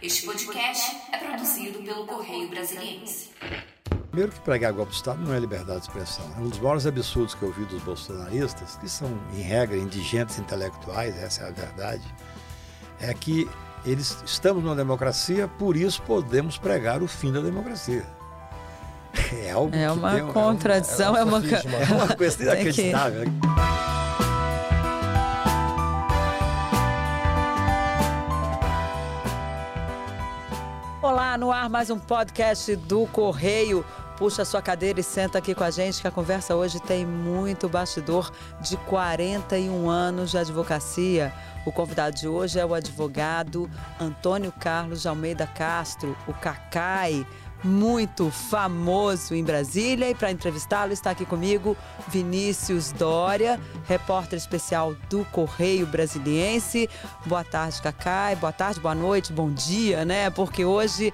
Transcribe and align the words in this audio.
Este 0.00 0.26
podcast 0.26 0.96
é 1.12 1.18
produzido 1.18 1.80
pelo 1.80 2.06
Correio 2.06 2.48
Brasiliense. 2.48 3.30
Primeiro 4.10 4.30
que 4.30 4.40
pregar 4.40 4.72
golpe 4.72 4.92
de 4.92 4.96
Estado 4.96 5.20
não 5.20 5.34
é 5.34 5.40
liberdade 5.40 5.80
de 5.80 5.86
expressão. 5.88 6.24
É 6.36 6.40
um 6.40 6.48
dos 6.48 6.60
maiores 6.60 6.86
absurdos 6.86 7.34
que 7.34 7.42
eu 7.42 7.48
ouvi 7.48 7.64
dos 7.64 7.82
bolsonaristas, 7.82 8.76
que 8.76 8.88
são, 8.88 9.10
em 9.34 9.40
regra, 9.40 9.76
indigentes 9.76 10.38
intelectuais, 10.38 11.16
essa 11.20 11.42
é 11.42 11.48
a 11.48 11.50
verdade, 11.50 12.04
é 13.00 13.12
que 13.12 13.48
eles 13.84 14.22
estamos 14.24 14.62
numa 14.62 14.76
democracia, 14.76 15.48
por 15.48 15.76
isso 15.76 16.00
podemos 16.02 16.58
pregar 16.58 17.02
o 17.02 17.08
fim 17.08 17.32
da 17.32 17.40
democracia. 17.40 18.06
É, 19.32 19.50
algo 19.50 19.74
é 19.74 19.90
uma 19.90 20.14
tem, 20.14 20.26
contradição, 20.28 21.16
é 21.16 21.24
uma, 21.24 21.38
é 21.38 21.40
uma, 21.40 21.76
é 21.76 21.92
uma 21.92 22.14
coisa 22.14 22.40
inacreditável. 22.44 23.24
Olá, 31.28 31.36
no 31.36 31.52
ar 31.52 31.68
mais 31.68 31.90
um 31.90 31.98
podcast 31.98 32.74
do 32.74 33.06
Correio. 33.08 33.84
Puxa 34.16 34.46
sua 34.46 34.62
cadeira 34.62 34.98
e 34.98 35.02
senta 35.02 35.36
aqui 35.36 35.54
com 35.54 35.62
a 35.62 35.70
gente, 35.70 36.00
que 36.00 36.08
a 36.08 36.10
conversa 36.10 36.56
hoje 36.56 36.80
tem 36.80 37.04
muito 37.04 37.68
bastidor 37.68 38.32
de 38.62 38.78
41 38.78 39.90
anos 39.90 40.30
de 40.30 40.38
advocacia. 40.38 41.30
O 41.66 41.70
convidado 41.70 42.16
de 42.16 42.26
hoje 42.26 42.58
é 42.58 42.64
o 42.64 42.72
advogado 42.72 43.70
Antônio 44.00 44.50
Carlos 44.58 45.02
de 45.02 45.08
Almeida 45.08 45.46
Castro, 45.46 46.16
o 46.26 46.32
Cacai 46.32 47.26
muito 47.62 48.30
famoso 48.30 49.34
em 49.34 49.42
Brasília. 49.42 50.10
E 50.10 50.14
para 50.14 50.30
entrevistá-lo 50.30 50.92
está 50.92 51.10
aqui 51.10 51.24
comigo 51.24 51.76
Vinícius 52.08 52.92
Dória, 52.92 53.60
repórter 53.86 54.38
especial 54.38 54.94
do 55.10 55.24
Correio 55.26 55.86
Brasiliense. 55.86 56.88
Boa 57.26 57.44
tarde, 57.44 57.80
Cacai. 57.82 58.36
Boa 58.36 58.52
tarde, 58.52 58.80
boa 58.80 58.94
noite, 58.94 59.32
bom 59.32 59.50
dia, 59.50 60.04
né? 60.04 60.30
Porque 60.30 60.64
hoje 60.64 61.12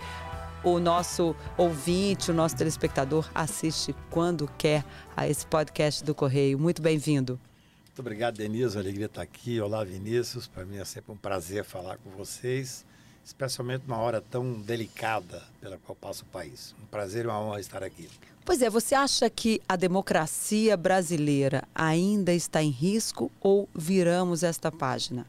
o 0.63 0.79
nosso 0.79 1.37
ouvinte, 1.57 2.31
o 2.31 2.35
nosso 2.35 2.57
telespectador 2.57 3.29
assiste 3.35 3.95
quando 4.11 4.51
quer 4.57 4.85
a 5.17 5.29
esse 5.29 5.47
podcast 5.47 6.03
do 6.03 6.15
Correio. 6.15 6.59
Muito 6.59 6.81
bem-vindo. 6.81 7.39
Muito 7.87 8.01
obrigado, 8.01 8.37
Denise. 8.37 8.77
Alegria 8.77 9.07
estar 9.07 9.23
aqui. 9.23 9.61
Olá, 9.61 9.85
Vinícius. 9.85 10.49
Para 10.49 10.65
mim 10.65 10.79
é 10.79 10.85
sempre 10.85 11.13
um 11.13 11.17
prazer 11.17 11.65
falar 11.65 11.99
com 11.99 12.11
vocês 12.11 12.85
especialmente 13.25 13.85
numa 13.87 13.99
hora 13.99 14.21
tão 14.21 14.61
delicada 14.61 15.43
pela 15.61 15.79
qual 15.79 15.97
passa 15.97 16.23
o 16.23 16.27
país. 16.27 16.75
Um 16.83 16.87
prazer 16.87 17.25
e 17.25 17.29
uma 17.29 17.41
honra 17.41 17.61
estar 17.61 17.83
aqui. 17.83 18.09
Pois 18.45 18.61
é, 18.61 18.69
você 18.69 18.95
acha 18.95 19.31
que 19.31 19.63
a 19.67 19.75
democracia 19.75 20.77
brasileira 20.77 21.65
ainda 21.75 22.33
está 22.33 22.63
em 22.63 22.69
risco 22.69 23.33
ou 23.41 23.69
viramos 23.75 24.43
esta 24.43 24.71
página? 24.71 25.27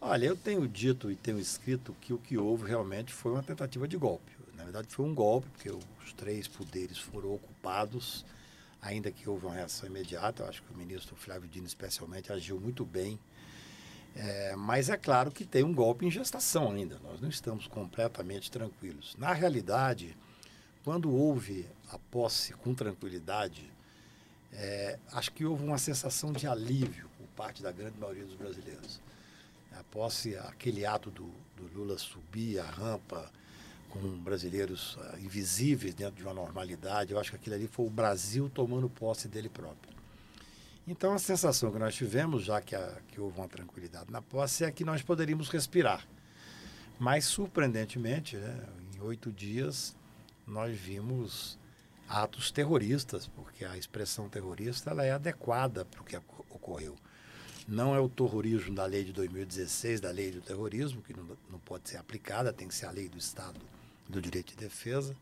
Olha, 0.00 0.26
eu 0.26 0.36
tenho 0.36 0.66
dito 0.66 1.10
e 1.10 1.16
tenho 1.16 1.38
escrito 1.38 1.94
que 2.00 2.12
o 2.14 2.18
que 2.18 2.38
houve 2.38 2.66
realmente 2.66 3.12
foi 3.12 3.32
uma 3.32 3.42
tentativa 3.42 3.86
de 3.86 3.96
golpe. 3.96 4.32
Na 4.56 4.64
verdade, 4.64 4.88
foi 4.90 5.04
um 5.04 5.14
golpe, 5.14 5.46
porque 5.50 5.70
os 5.70 6.12
três 6.16 6.48
poderes 6.48 6.98
foram 6.98 7.34
ocupados, 7.34 8.24
ainda 8.80 9.10
que 9.10 9.28
houve 9.28 9.44
uma 9.44 9.54
reação 9.54 9.86
imediata. 9.88 10.42
Eu 10.42 10.48
acho 10.48 10.62
que 10.62 10.72
o 10.72 10.76
ministro 10.76 11.14
Flávio 11.16 11.48
Dino, 11.48 11.66
especialmente, 11.66 12.32
agiu 12.32 12.58
muito 12.58 12.84
bem 12.84 13.18
é, 14.16 14.54
mas 14.56 14.88
é 14.88 14.96
claro 14.96 15.30
que 15.30 15.44
tem 15.44 15.64
um 15.64 15.74
golpe 15.74 16.06
em 16.06 16.10
gestação 16.10 16.70
ainda, 16.70 16.98
nós 17.02 17.20
não 17.20 17.28
estamos 17.28 17.66
completamente 17.66 18.50
tranquilos. 18.50 19.16
Na 19.18 19.32
realidade, 19.32 20.16
quando 20.84 21.12
houve 21.12 21.66
a 21.90 21.98
posse 21.98 22.52
com 22.52 22.74
tranquilidade, 22.74 23.70
é, 24.52 24.98
acho 25.12 25.32
que 25.32 25.44
houve 25.44 25.64
uma 25.64 25.78
sensação 25.78 26.32
de 26.32 26.46
alívio 26.46 27.08
por 27.18 27.26
parte 27.28 27.62
da 27.62 27.72
grande 27.72 27.98
maioria 27.98 28.24
dos 28.24 28.36
brasileiros. 28.36 29.00
A 29.72 29.82
posse, 29.84 30.36
aquele 30.36 30.86
ato 30.86 31.10
do, 31.10 31.32
do 31.56 31.66
Lula 31.74 31.98
subir 31.98 32.60
a 32.60 32.64
rampa 32.64 33.28
com 33.90 34.00
brasileiros 34.18 34.96
uh, 34.96 35.18
invisíveis 35.18 35.94
dentro 35.94 36.16
de 36.16 36.22
uma 36.22 36.34
normalidade, 36.34 37.12
eu 37.12 37.18
acho 37.18 37.30
que 37.30 37.36
aquilo 37.36 37.54
ali 37.54 37.66
foi 37.66 37.86
o 37.86 37.90
Brasil 37.90 38.50
tomando 38.52 38.88
posse 38.88 39.28
dele 39.28 39.48
próprio. 39.48 39.93
Então, 40.86 41.14
a 41.14 41.18
sensação 41.18 41.72
que 41.72 41.78
nós 41.78 41.94
tivemos, 41.94 42.44
já 42.44 42.60
que, 42.60 42.74
a, 42.74 43.00
que 43.08 43.18
houve 43.18 43.38
uma 43.38 43.48
tranquilidade 43.48 44.12
na 44.12 44.20
posse, 44.20 44.64
é 44.64 44.70
que 44.70 44.84
nós 44.84 45.00
poderíamos 45.00 45.48
respirar. 45.48 46.06
Mas, 46.98 47.24
surpreendentemente, 47.24 48.36
né, 48.36 48.68
em 48.94 49.00
oito 49.00 49.32
dias, 49.32 49.96
nós 50.46 50.76
vimos 50.76 51.58
atos 52.06 52.50
terroristas, 52.50 53.26
porque 53.26 53.64
a 53.64 53.78
expressão 53.78 54.28
terrorista 54.28 54.90
ela 54.90 55.04
é 55.04 55.12
adequada 55.12 55.86
para 55.86 56.02
o 56.02 56.04
que 56.04 56.16
ocorreu. 56.50 56.94
Não 57.66 57.94
é 57.94 57.98
o 57.98 58.08
terrorismo 58.08 58.74
da 58.74 58.84
lei 58.84 59.04
de 59.04 59.12
2016, 59.14 60.02
da 60.02 60.10
lei 60.10 60.30
do 60.30 60.42
terrorismo, 60.42 61.00
que 61.00 61.14
não, 61.14 61.24
não 61.50 61.58
pode 61.60 61.88
ser 61.88 61.96
aplicada, 61.96 62.52
tem 62.52 62.68
que 62.68 62.74
ser 62.74 62.84
a 62.84 62.90
lei 62.90 63.08
do 63.08 63.16
Estado 63.16 63.58
do 64.06 64.20
direito 64.20 64.50
de 64.50 64.56
defesa 64.56 65.16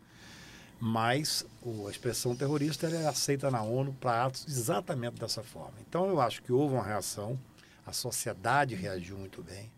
mas 0.84 1.46
a 1.86 1.90
expressão 1.92 2.34
terrorista 2.34 2.88
é 2.88 3.06
aceita 3.06 3.48
na 3.52 3.62
ONU 3.62 3.92
para 4.00 4.24
atos 4.24 4.44
exatamente 4.48 5.14
dessa 5.14 5.40
forma. 5.40 5.74
Então 5.88 6.08
eu 6.08 6.20
acho 6.20 6.42
que 6.42 6.50
houve 6.50 6.74
uma 6.74 6.82
reação, 6.82 7.38
a 7.86 7.92
sociedade 7.92 8.74
reagiu 8.74 9.16
muito 9.16 9.44
bem. 9.44 9.70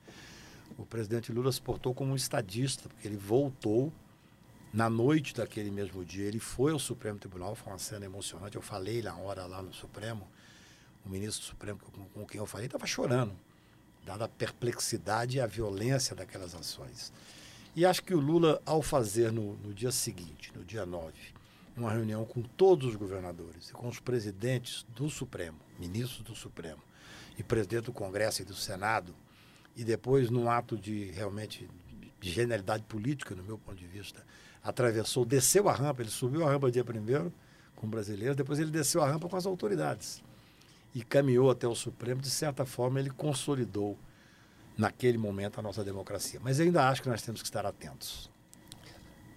O 0.78 0.86
presidente 0.86 1.30
Lula 1.30 1.52
se 1.52 1.60
portou 1.60 1.92
como 1.92 2.12
um 2.12 2.16
estadista, 2.16 2.88
porque 2.88 3.06
ele 3.06 3.18
voltou 3.18 3.92
na 4.72 4.88
noite 4.88 5.34
daquele 5.34 5.70
mesmo 5.70 6.02
dia, 6.06 6.24
ele 6.24 6.40
foi 6.40 6.72
ao 6.72 6.78
Supremo 6.78 7.18
Tribunal, 7.18 7.54
foi 7.54 7.70
uma 7.70 7.78
cena 7.78 8.06
emocionante. 8.06 8.56
Eu 8.56 8.62
falei 8.62 9.02
na 9.02 9.14
hora 9.14 9.44
lá 9.44 9.60
no 9.60 9.74
Supremo, 9.74 10.26
o 11.04 11.10
ministro 11.10 11.42
do 11.42 11.48
Supremo 11.48 11.80
com, 12.14 12.24
quem 12.24 12.38
eu 12.38 12.46
falei 12.46 12.64
estava 12.64 12.86
chorando, 12.86 13.36
dada 14.06 14.24
a 14.24 14.28
perplexidade 14.28 15.36
e 15.36 15.40
a 15.42 15.46
violência 15.46 16.16
daquelas 16.16 16.54
ações. 16.54 17.12
E 17.76 17.84
acho 17.84 18.02
que 18.04 18.14
o 18.14 18.20
Lula, 18.20 18.62
ao 18.64 18.80
fazer 18.82 19.32
no, 19.32 19.56
no 19.56 19.74
dia 19.74 19.90
seguinte, 19.90 20.52
no 20.54 20.64
dia 20.64 20.86
9, 20.86 21.12
uma 21.76 21.90
reunião 21.90 22.24
com 22.24 22.40
todos 22.40 22.88
os 22.88 22.94
governadores 22.94 23.70
e 23.70 23.72
com 23.72 23.88
os 23.88 23.98
presidentes 23.98 24.86
do 24.94 25.10
Supremo, 25.10 25.58
ministros 25.78 26.22
do 26.22 26.36
Supremo, 26.36 26.80
e 27.36 27.42
presidente 27.42 27.86
do 27.86 27.92
Congresso 27.92 28.42
e 28.42 28.44
do 28.44 28.54
Senado, 28.54 29.12
e 29.76 29.82
depois, 29.82 30.30
num 30.30 30.48
ato 30.48 30.78
de 30.78 31.06
realmente 31.10 31.68
de 32.20 32.30
genialidade 32.30 32.84
política, 32.84 33.34
no 33.34 33.42
meu 33.42 33.58
ponto 33.58 33.76
de 33.76 33.86
vista, 33.86 34.24
atravessou, 34.62 35.24
desceu 35.24 35.68
a 35.68 35.72
rampa, 35.72 36.00
ele 36.00 36.10
subiu 36.10 36.46
a 36.46 36.50
rampa 36.50 36.70
dia 36.70 36.84
primeiro 36.84 37.32
com 37.74 37.88
brasileiros, 37.88 38.36
depois 38.36 38.60
ele 38.60 38.70
desceu 38.70 39.02
a 39.02 39.10
rampa 39.10 39.28
com 39.28 39.36
as 39.36 39.46
autoridades 39.46 40.22
e 40.94 41.02
caminhou 41.02 41.50
até 41.50 41.66
o 41.66 41.74
Supremo, 41.74 42.20
de 42.20 42.30
certa 42.30 42.64
forma 42.64 43.00
ele 43.00 43.10
consolidou 43.10 43.98
naquele 44.76 45.18
momento, 45.18 45.58
a 45.58 45.62
nossa 45.62 45.84
democracia. 45.84 46.40
Mas 46.42 46.58
eu 46.58 46.66
ainda 46.66 46.88
acho 46.88 47.02
que 47.02 47.08
nós 47.08 47.22
temos 47.22 47.40
que 47.40 47.48
estar 47.48 47.64
atentos. 47.64 48.30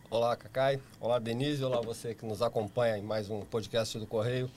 Olá, 0.10 0.36
Cacai. 0.36 0.80
Olá, 1.00 1.20
Denise. 1.20 1.64
Olá, 1.64 1.82
você 1.82 2.16
que 2.16 2.26
nos 2.26 2.42
acompanha 2.42 2.98
em 2.98 3.02
mais 3.02 3.30
um 3.30 3.42
podcast 3.42 4.00
do 4.00 4.08
Correio. 4.08 4.50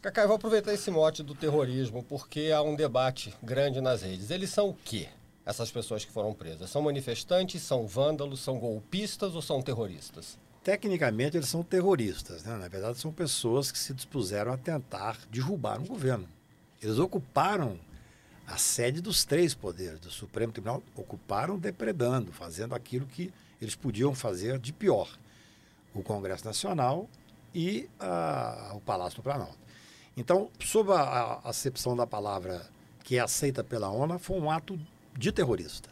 Cacai, 0.00 0.26
vou 0.26 0.36
aproveitar 0.36 0.72
esse 0.72 0.90
mote 0.90 1.22
do 1.22 1.34
terrorismo, 1.34 2.02
porque 2.02 2.50
há 2.54 2.62
um 2.62 2.74
debate 2.74 3.34
grande 3.42 3.80
nas 3.80 4.02
redes. 4.02 4.30
Eles 4.30 4.48
são 4.50 4.70
o 4.70 4.74
quê? 4.74 5.08
Essas 5.44 5.70
pessoas 5.70 6.04
que 6.04 6.12
foram 6.12 6.32
presas? 6.32 6.70
São 6.70 6.82
manifestantes, 6.82 7.62
são 7.62 7.86
vândalos, 7.86 8.40
são 8.40 8.58
golpistas 8.58 9.34
ou 9.34 9.42
são 9.42 9.60
terroristas? 9.60 10.38
Tecnicamente, 10.62 11.36
eles 11.36 11.48
são 11.48 11.62
terroristas. 11.62 12.44
Né? 12.44 12.56
Na 12.56 12.68
verdade, 12.68 12.98
são 12.98 13.12
pessoas 13.12 13.72
que 13.72 13.78
se 13.78 13.92
dispuseram 13.92 14.52
a 14.52 14.56
tentar 14.56 15.18
derrubar 15.30 15.80
um 15.80 15.86
governo. 15.86 16.28
Eles 16.80 16.98
ocuparam 16.98 17.78
a 18.48 18.56
sede 18.56 19.02
dos 19.02 19.24
três 19.24 19.54
poderes, 19.54 20.00
do 20.00 20.10
Supremo 20.10 20.52
Tribunal, 20.52 20.82
ocuparam 20.96 21.58
depredando, 21.58 22.32
fazendo 22.32 22.74
aquilo 22.74 23.06
que 23.06 23.32
eles 23.60 23.74
podiam 23.74 24.14
fazer 24.14 24.58
de 24.58 24.72
pior. 24.72 25.08
O 25.94 26.02
Congresso 26.02 26.46
Nacional 26.46 27.08
e 27.54 27.88
a, 28.00 28.72
o 28.74 28.80
Palácio 28.80 29.16
do 29.16 29.22
Planalto. 29.22 29.58
Então, 30.16 30.50
sob 30.60 30.92
a, 30.92 30.96
a 30.96 31.50
acepção 31.50 31.94
da 31.94 32.06
palavra 32.06 32.66
que 33.04 33.16
é 33.16 33.20
aceita 33.20 33.62
pela 33.62 33.90
ONU, 33.90 34.18
foi 34.18 34.38
um 34.38 34.50
ato 34.50 34.78
de 35.16 35.32
terrorista. 35.32 35.88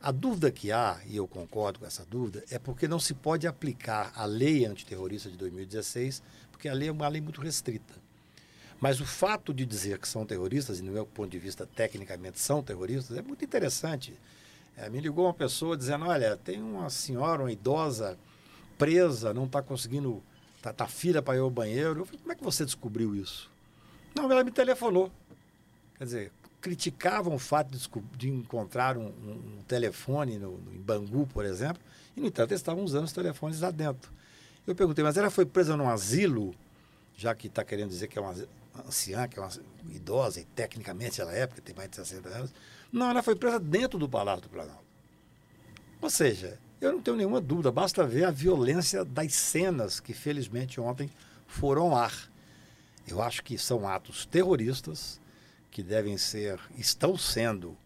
A 0.00 0.10
dúvida 0.10 0.50
que 0.50 0.70
há, 0.70 0.98
e 1.06 1.16
eu 1.16 1.26
concordo 1.26 1.80
com 1.80 1.86
essa 1.86 2.04
dúvida, 2.04 2.44
é 2.50 2.58
porque 2.58 2.86
não 2.86 2.98
se 2.98 3.14
pode 3.14 3.46
aplicar 3.46 4.12
a 4.14 4.24
lei 4.24 4.64
antiterrorista 4.64 5.30
de 5.30 5.36
2016, 5.36 6.22
porque 6.50 6.68
a 6.68 6.72
lei 6.72 6.88
é 6.88 6.92
uma 6.92 7.08
lei 7.08 7.20
muito 7.20 7.40
restrita. 7.40 7.94
Mas 8.80 9.00
o 9.00 9.06
fato 9.06 9.52
de 9.52 9.66
dizer 9.66 9.98
que 9.98 10.06
são 10.06 10.24
terroristas, 10.24 10.78
e 10.78 10.82
no 10.82 10.92
meu 10.92 11.04
ponto 11.04 11.30
de 11.30 11.38
vista, 11.38 11.66
tecnicamente 11.66 12.38
são 12.38 12.62
terroristas, 12.62 13.16
é 13.16 13.22
muito 13.22 13.44
interessante. 13.44 14.14
É, 14.76 14.88
me 14.88 15.00
ligou 15.00 15.26
uma 15.26 15.34
pessoa 15.34 15.76
dizendo: 15.76 16.06
olha, 16.06 16.36
tem 16.36 16.62
uma 16.62 16.88
senhora, 16.88 17.42
uma 17.42 17.50
idosa, 17.50 18.16
presa, 18.78 19.34
não 19.34 19.46
está 19.46 19.60
conseguindo, 19.60 20.22
está 20.56 20.72
tá 20.72 20.86
filha 20.86 21.20
para 21.20 21.36
ir 21.36 21.40
ao 21.40 21.50
banheiro. 21.50 22.00
Eu 22.00 22.04
falei: 22.04 22.20
como 22.20 22.32
é 22.32 22.34
que 22.36 22.44
você 22.44 22.64
descobriu 22.64 23.16
isso? 23.16 23.50
Não, 24.14 24.30
ela 24.30 24.44
me 24.44 24.52
telefonou. 24.52 25.10
Quer 25.96 26.04
dizer, 26.04 26.32
criticavam 26.60 27.34
o 27.34 27.38
fato 27.38 27.76
de, 27.76 27.88
de 28.16 28.28
encontrar 28.28 28.96
um, 28.96 29.06
um, 29.06 29.58
um 29.58 29.62
telefone 29.66 30.38
no, 30.38 30.56
no, 30.56 30.72
em 30.72 30.78
Bangu, 30.78 31.26
por 31.26 31.44
exemplo, 31.44 31.82
e, 32.16 32.20
no 32.20 32.28
entanto, 32.28 32.52
eles 32.52 32.60
estavam 32.60 32.84
usando 32.84 33.04
os 33.04 33.12
telefones 33.12 33.60
lá 33.60 33.72
dentro. 33.72 34.12
Eu 34.64 34.76
perguntei, 34.76 35.02
mas 35.02 35.16
ela 35.16 35.30
foi 35.30 35.44
presa 35.44 35.76
num 35.76 35.88
asilo, 35.88 36.54
já 37.16 37.34
que 37.34 37.48
está 37.48 37.64
querendo 37.64 37.88
dizer 37.88 38.06
que 38.06 38.16
é 38.16 38.22
um 38.22 38.28
asilo 38.28 38.48
anciã, 38.86 39.26
que 39.28 39.38
é 39.38 39.42
uma 39.42 39.50
idosa, 39.90 40.40
e 40.40 40.44
tecnicamente 40.44 41.20
ela 41.20 41.32
é, 41.32 41.46
porque 41.46 41.60
tem 41.60 41.74
mais 41.74 41.90
de 41.90 41.96
60 41.96 42.28
anos. 42.28 42.54
Não, 42.92 43.10
ela 43.10 43.22
foi 43.22 43.34
presa 43.36 43.58
dentro 43.58 43.98
do 43.98 44.08
Palácio 44.08 44.42
do 44.42 44.48
Planalto. 44.48 44.84
Ou 46.00 46.10
seja, 46.10 46.58
eu 46.80 46.92
não 46.92 47.02
tenho 47.02 47.16
nenhuma 47.16 47.40
dúvida, 47.40 47.72
basta 47.72 48.06
ver 48.06 48.24
a 48.24 48.30
violência 48.30 49.04
das 49.04 49.34
cenas 49.34 49.98
que, 49.98 50.14
felizmente, 50.14 50.80
ontem 50.80 51.10
foram 51.46 51.90
ao 51.90 51.96
ar. 51.96 52.30
Eu 53.06 53.20
acho 53.22 53.42
que 53.42 53.58
são 53.58 53.88
atos 53.88 54.26
terroristas 54.26 55.20
que 55.70 55.82
devem 55.82 56.16
ser, 56.16 56.60
estão 56.76 57.16
sendo 57.16 57.76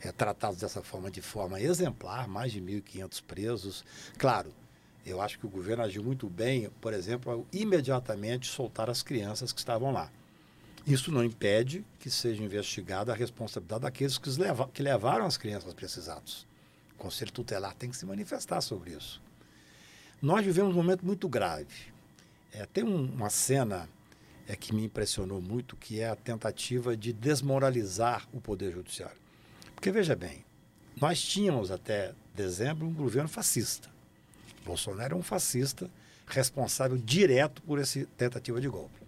é, 0.00 0.12
tratados 0.12 0.60
dessa 0.60 0.82
forma, 0.82 1.10
de 1.10 1.22
forma 1.22 1.60
exemplar, 1.60 2.28
mais 2.28 2.52
de 2.52 2.60
1.500 2.60 3.22
presos. 3.22 3.84
Claro, 4.18 4.52
eu 5.06 5.20
acho 5.20 5.38
que 5.38 5.46
o 5.46 5.50
governo 5.50 5.82
agiu 5.82 6.02
muito 6.02 6.28
bem, 6.28 6.70
por 6.80 6.92
exemplo, 6.92 7.32
ao 7.32 7.46
imediatamente 7.52 8.46
soltar 8.46 8.90
as 8.90 9.02
crianças 9.02 9.52
que 9.52 9.58
estavam 9.58 9.92
lá. 9.92 10.10
Isso 10.86 11.10
não 11.10 11.24
impede 11.24 11.84
que 11.98 12.10
seja 12.10 12.42
investigada 12.42 13.12
a 13.12 13.16
responsabilidade 13.16 13.82
daqueles 13.82 14.18
que, 14.18 14.28
leva, 14.30 14.68
que 14.68 14.82
levaram 14.82 15.24
as 15.24 15.36
crianças 15.38 15.72
para 15.72 15.86
esses 15.86 16.08
atos. 16.08 16.46
O 16.94 16.96
Conselho 16.96 17.32
Tutelar 17.32 17.74
tem 17.74 17.88
que 17.88 17.96
se 17.96 18.04
manifestar 18.04 18.60
sobre 18.60 18.90
isso. 18.90 19.22
Nós 20.20 20.44
vivemos 20.44 20.72
um 20.72 20.76
momento 20.76 21.04
muito 21.04 21.28
grave. 21.28 21.92
É, 22.52 22.66
tem 22.66 22.84
um, 22.84 23.04
uma 23.04 23.30
cena 23.30 23.88
é, 24.46 24.54
que 24.54 24.74
me 24.74 24.84
impressionou 24.84 25.40
muito, 25.40 25.76
que 25.76 26.00
é 26.00 26.08
a 26.08 26.16
tentativa 26.16 26.96
de 26.96 27.12
desmoralizar 27.12 28.28
o 28.32 28.40
Poder 28.40 28.72
Judiciário. 28.72 29.16
Porque, 29.74 29.90
veja 29.90 30.14
bem, 30.14 30.44
nós 31.00 31.20
tínhamos 31.20 31.70
até 31.70 32.14
dezembro 32.34 32.86
um 32.86 32.92
governo 32.92 33.28
fascista. 33.28 33.88
Bolsonaro 34.64 35.16
é 35.16 35.18
um 35.18 35.22
fascista 35.22 35.90
responsável 36.26 36.96
direto 36.96 37.62
por 37.62 37.78
essa 37.78 38.06
tentativa 38.16 38.60
de 38.60 38.68
golpe. 38.68 39.03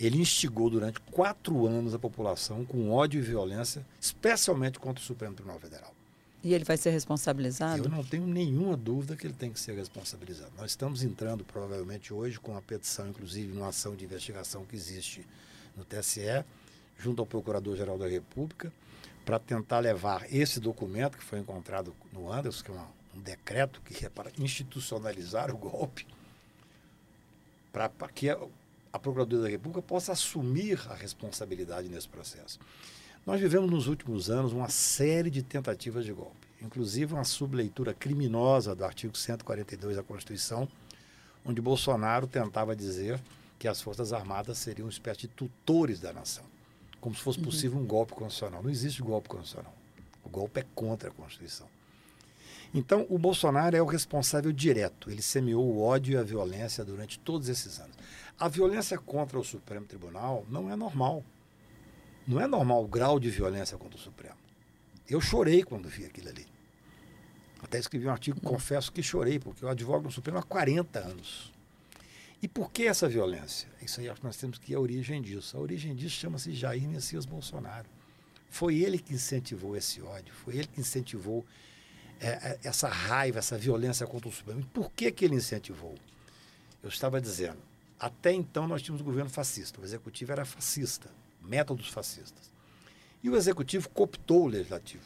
Ele 0.00 0.18
instigou 0.18 0.70
durante 0.70 0.98
quatro 1.00 1.66
anos 1.66 1.94
a 1.94 1.98
população 1.98 2.64
com 2.64 2.90
ódio 2.90 3.18
e 3.18 3.22
violência, 3.22 3.84
especialmente 4.00 4.78
contra 4.78 5.02
o 5.02 5.06
Supremo 5.06 5.34
Tribunal 5.34 5.60
Federal. 5.60 5.94
E 6.42 6.54
ele 6.54 6.64
vai 6.64 6.78
ser 6.78 6.90
responsabilizado? 6.90 7.84
Eu 7.84 7.90
não 7.90 8.02
tenho 8.02 8.26
nenhuma 8.26 8.74
dúvida 8.76 9.14
que 9.14 9.26
ele 9.26 9.34
tem 9.34 9.52
que 9.52 9.60
ser 9.60 9.74
responsabilizado. 9.74 10.52
Nós 10.56 10.70
estamos 10.70 11.02
entrando, 11.02 11.44
provavelmente 11.44 12.14
hoje, 12.14 12.40
com 12.40 12.52
uma 12.52 12.62
petição, 12.62 13.08
inclusive, 13.08 13.52
numa 13.52 13.68
ação 13.68 13.94
de 13.94 14.06
investigação 14.06 14.64
que 14.64 14.74
existe 14.74 15.26
no 15.76 15.84
TSE, 15.84 16.44
junto 16.98 17.20
ao 17.20 17.26
Procurador-Geral 17.26 17.98
da 17.98 18.08
República, 18.08 18.72
para 19.24 19.38
tentar 19.38 19.80
levar 19.80 20.26
esse 20.32 20.58
documento 20.58 21.18
que 21.18 21.24
foi 21.24 21.40
encontrado 21.40 21.94
no 22.10 22.32
Anderson, 22.32 22.64
que 22.64 22.70
é 22.70 22.74
uma, 22.74 22.88
um 23.14 23.20
decreto 23.20 23.82
que 23.82 24.06
é 24.06 24.08
para 24.08 24.32
institucionalizar 24.38 25.54
o 25.54 25.58
golpe, 25.58 26.06
para 27.70 27.90
que 28.14 28.30
a, 28.92 28.98
Procuradoria 28.98 29.44
da 29.44 29.50
República 29.50 29.82
possa 29.82 30.12
assumir 30.12 30.80
a 30.88 30.94
responsabilidade 30.94 31.88
nesse 31.88 32.08
processo. 32.08 32.58
Nós 33.26 33.40
vivemos 33.40 33.70
nos 33.70 33.86
últimos 33.86 34.30
anos 34.30 34.52
uma 34.52 34.68
série 34.68 35.30
de 35.30 35.42
tentativas 35.42 36.04
de 36.04 36.12
golpe, 36.12 36.48
inclusive 36.62 37.14
uma 37.14 37.24
subleitura 37.24 37.92
criminosa 37.92 38.74
do 38.74 38.84
artigo 38.84 39.16
142 39.16 39.96
da 39.96 40.02
Constituição, 40.02 40.68
onde 41.44 41.60
Bolsonaro 41.60 42.26
tentava 42.26 42.74
dizer 42.74 43.20
que 43.58 43.68
as 43.68 43.80
Forças 43.80 44.12
Armadas 44.12 44.58
seriam 44.58 44.86
uma 44.86 44.90
espécie 44.90 45.20
de 45.20 45.28
tutores 45.28 46.00
da 46.00 46.12
nação, 46.12 46.44
como 47.00 47.14
se 47.14 47.22
fosse 47.22 47.38
uhum. 47.38 47.44
possível 47.44 47.78
um 47.78 47.86
golpe 47.86 48.14
constitucional. 48.14 48.62
Não 48.62 48.70
existe 48.70 49.02
golpe 49.02 49.28
constitucional. 49.28 49.74
O 50.24 50.28
golpe 50.28 50.60
é 50.60 50.66
contra 50.74 51.10
a 51.10 51.12
Constituição. 51.12 51.68
Então, 52.72 53.04
o 53.08 53.18
Bolsonaro 53.18 53.76
é 53.76 53.82
o 53.82 53.86
responsável 53.86 54.52
direto. 54.52 55.10
Ele 55.10 55.22
semeou 55.22 55.64
o 55.64 55.82
ódio 55.82 56.14
e 56.14 56.16
a 56.16 56.22
violência 56.22 56.84
durante 56.84 57.18
todos 57.18 57.48
esses 57.48 57.80
anos. 57.80 57.96
A 58.38 58.48
violência 58.48 58.96
contra 58.96 59.38
o 59.38 59.44
Supremo 59.44 59.86
Tribunal 59.86 60.46
não 60.48 60.70
é 60.70 60.76
normal. 60.76 61.24
Não 62.26 62.40
é 62.40 62.46
normal 62.46 62.84
o 62.84 62.88
grau 62.88 63.18
de 63.18 63.28
violência 63.28 63.76
contra 63.76 63.98
o 63.98 64.00
Supremo. 64.00 64.36
Eu 65.08 65.20
chorei 65.20 65.64
quando 65.64 65.88
vi 65.88 66.04
aquilo 66.04 66.28
ali. 66.28 66.46
Até 67.62 67.78
escrevi 67.78 68.06
um 68.06 68.10
artigo, 68.10 68.40
confesso 68.40 68.92
que 68.92 69.02
chorei, 69.02 69.38
porque 69.38 69.64
eu 69.64 69.68
advogo 69.68 70.04
no 70.04 70.10
Supremo 70.10 70.38
há 70.38 70.42
40 70.42 70.98
anos. 71.00 71.52
E 72.42 72.48
por 72.48 72.70
que 72.70 72.84
essa 72.84 73.08
violência? 73.08 73.68
Isso 73.82 74.00
aí 74.00 74.08
acho 74.08 74.20
que 74.20 74.26
nós 74.26 74.36
temos 74.36 74.58
que 74.58 74.72
ir 74.72 74.76
à 74.76 74.80
origem 74.80 75.20
disso. 75.20 75.56
A 75.56 75.60
origem 75.60 75.94
disso 75.94 76.16
chama-se 76.16 76.54
Jair 76.54 76.88
Messias 76.88 77.26
Bolsonaro. 77.26 77.88
Foi 78.48 78.76
ele 78.78 78.98
que 78.98 79.12
incentivou 79.12 79.76
esse 79.76 80.00
ódio, 80.00 80.32
foi 80.34 80.56
ele 80.56 80.66
que 80.66 80.80
incentivou 80.80 81.44
é, 82.20 82.28
é 82.28 82.58
essa 82.62 82.88
raiva, 82.88 83.38
essa 83.38 83.56
violência 83.56 84.06
contra 84.06 84.28
o 84.28 84.32
Supremo. 84.32 84.64
Por 84.72 84.90
que, 84.92 85.10
que 85.10 85.24
ele 85.24 85.36
incentivou? 85.36 85.94
Eu 86.82 86.88
estava 86.88 87.20
dizendo, 87.20 87.58
até 87.98 88.32
então 88.32 88.68
nós 88.68 88.82
tínhamos 88.82 89.02
um 89.02 89.04
governo 89.04 89.30
fascista, 89.30 89.80
o 89.80 89.84
executivo 89.84 90.32
era 90.32 90.44
fascista 90.44 91.10
métodos 91.42 91.88
fascistas. 91.88 92.50
E 93.22 93.28
o 93.28 93.36
executivo 93.36 93.88
cooptou 93.90 94.44
o 94.44 94.48
legislativo. 94.48 95.04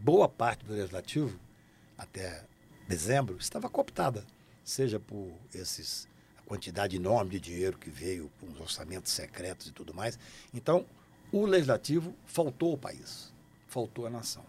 Boa 0.00 0.28
parte 0.28 0.64
do 0.64 0.72
legislativo, 0.72 1.38
até 1.96 2.44
dezembro, 2.86 3.36
estava 3.38 3.68
cooptada, 3.68 4.24
seja 4.64 5.00
por 5.00 5.32
esses 5.52 6.08
a 6.38 6.42
quantidade 6.42 6.96
enorme 6.96 7.32
de 7.32 7.40
dinheiro 7.40 7.76
que 7.76 7.90
veio 7.90 8.30
com 8.40 8.46
os 8.46 8.60
orçamentos 8.60 9.12
secretos 9.12 9.66
e 9.66 9.72
tudo 9.72 9.92
mais. 9.92 10.18
Então, 10.54 10.86
o 11.32 11.44
legislativo 11.44 12.14
faltou 12.24 12.72
ao 12.72 12.78
país, 12.78 13.32
faltou 13.66 14.06
à 14.06 14.10
nação. 14.10 14.44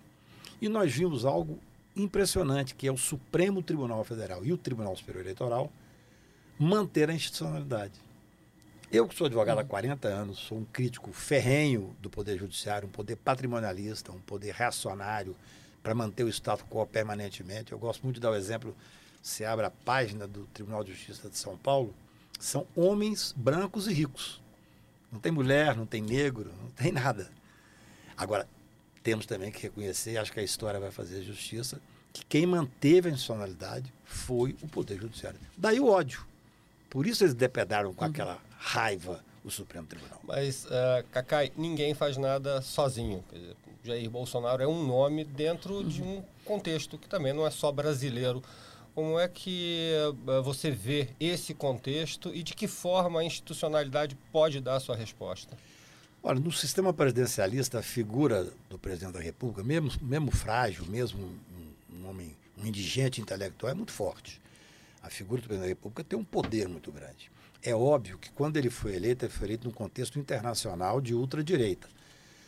E 0.61 0.69
nós 0.69 0.93
vimos 0.93 1.25
algo 1.25 1.59
impressionante, 1.95 2.75
que 2.75 2.87
é 2.87 2.91
o 2.91 2.97
Supremo 2.97 3.61
Tribunal 3.61 4.03
Federal 4.03 4.45
e 4.45 4.53
o 4.53 4.57
Tribunal 4.57 4.95
Superior 4.95 5.23
Eleitoral 5.23 5.71
manter 6.57 7.09
a 7.09 7.13
institucionalidade. 7.13 7.93
Eu 8.91 9.07
que 9.07 9.15
sou 9.15 9.27
advogado 9.27 9.59
há 9.59 9.63
40 9.63 10.07
anos, 10.07 10.39
sou 10.39 10.57
um 10.57 10.65
crítico 10.65 11.13
ferrenho 11.13 11.95
do 12.01 12.09
Poder 12.09 12.37
Judiciário, 12.37 12.87
um 12.87 12.91
poder 12.91 13.15
patrimonialista, 13.17 14.11
um 14.11 14.19
poder 14.19 14.53
reacionário 14.53 15.35
para 15.83 15.93
manter 15.93 16.23
o 16.23 16.29
status 16.29 16.65
quo 16.67 16.85
permanentemente. 16.87 17.71
Eu 17.71 17.77
gosto 17.77 18.03
muito 18.03 18.15
de 18.15 18.21
dar 18.21 18.31
o 18.31 18.35
exemplo, 18.35 18.75
se 19.21 19.45
abre 19.45 19.65
a 19.65 19.69
página 19.69 20.27
do 20.27 20.45
Tribunal 20.47 20.83
de 20.83 20.93
Justiça 20.93 21.29
de 21.29 21.37
São 21.37 21.55
Paulo, 21.55 21.93
são 22.39 22.65
homens 22.75 23.33
brancos 23.37 23.87
e 23.87 23.93
ricos. 23.93 24.41
Não 25.11 25.19
tem 25.19 25.31
mulher, 25.31 25.75
não 25.75 25.85
tem 25.85 26.01
negro, 26.01 26.51
não 26.61 26.71
tem 26.71 26.91
nada. 26.91 27.29
Agora, 28.17 28.47
temos 29.09 29.25
também 29.25 29.51
que 29.51 29.63
reconhecer, 29.63 30.17
acho 30.17 30.31
que 30.31 30.39
a 30.39 30.43
história 30.43 30.79
vai 30.79 30.91
fazer 30.91 31.23
justiça, 31.23 31.81
que 32.13 32.23
quem 32.25 32.45
manteve 32.45 33.09
a 33.09 33.11
institucionalidade 33.11 33.91
foi 34.05 34.55
o 34.61 34.67
Poder 34.67 34.99
Judiciário. 34.99 35.39
Daí 35.57 35.79
o 35.79 35.87
ódio. 35.87 36.23
Por 36.91 37.07
isso 37.07 37.23
eles 37.23 37.33
depedaram 37.33 37.91
com 37.91 38.05
uhum. 38.05 38.11
aquela 38.11 38.39
raiva 38.59 39.23
o 39.43 39.49
Supremo 39.49 39.87
Tribunal. 39.87 40.19
Mas, 40.23 40.65
uh, 40.65 41.03
Cacai, 41.11 41.51
ninguém 41.57 41.95
faz 41.95 42.17
nada 42.17 42.61
sozinho. 42.61 43.23
Dizer, 43.33 43.55
Jair 43.83 44.09
Bolsonaro 44.11 44.61
é 44.61 44.67
um 44.67 44.85
nome 44.85 45.23
dentro 45.23 45.77
uhum. 45.77 45.87
de 45.87 46.03
um 46.03 46.23
contexto 46.45 46.95
que 46.95 47.09
também 47.09 47.33
não 47.33 47.47
é 47.47 47.49
só 47.49 47.71
brasileiro. 47.71 48.43
Como 48.93 49.17
é 49.17 49.27
que 49.27 49.91
uh, 50.27 50.43
você 50.43 50.69
vê 50.69 51.09
esse 51.19 51.55
contexto 51.55 52.29
e 52.31 52.43
de 52.43 52.53
que 52.53 52.67
forma 52.67 53.21
a 53.21 53.23
institucionalidade 53.23 54.15
pode 54.31 54.61
dar 54.61 54.75
a 54.75 54.79
sua 54.79 54.95
resposta? 54.95 55.57
Olha, 56.21 56.39
no 56.39 56.51
sistema 56.51 56.93
presidencialista, 56.93 57.79
a 57.79 57.81
figura 57.81 58.51
do 58.69 58.77
presidente 58.77 59.13
da 59.13 59.21
República, 59.21 59.63
mesmo, 59.63 59.91
mesmo 60.01 60.31
frágil, 60.31 60.85
mesmo 60.85 61.29
um, 61.93 62.07
homem, 62.07 62.35
um 62.57 62.65
indigente 62.65 63.21
intelectual, 63.21 63.71
é 63.71 63.75
muito 63.75 63.93
forte. 63.93 64.41
A 65.01 65.09
figura 65.09 65.41
do 65.41 65.47
presidente 65.47 65.67
da 65.67 65.69
República 65.69 66.03
tem 66.03 66.19
um 66.19 66.23
poder 66.23 66.67
muito 66.67 66.91
grande. 66.91 67.31
É 67.63 67.73
óbvio 67.73 68.17
que 68.17 68.29
quando 68.31 68.57
ele 68.57 68.69
foi 68.69 68.95
eleito, 68.95 69.25
ele 69.25 69.31
foi 69.31 69.47
eleito 69.47 69.65
num 69.65 69.73
contexto 69.73 70.19
internacional 70.19 70.99
de 70.99 71.13
ultradireita. 71.13 71.87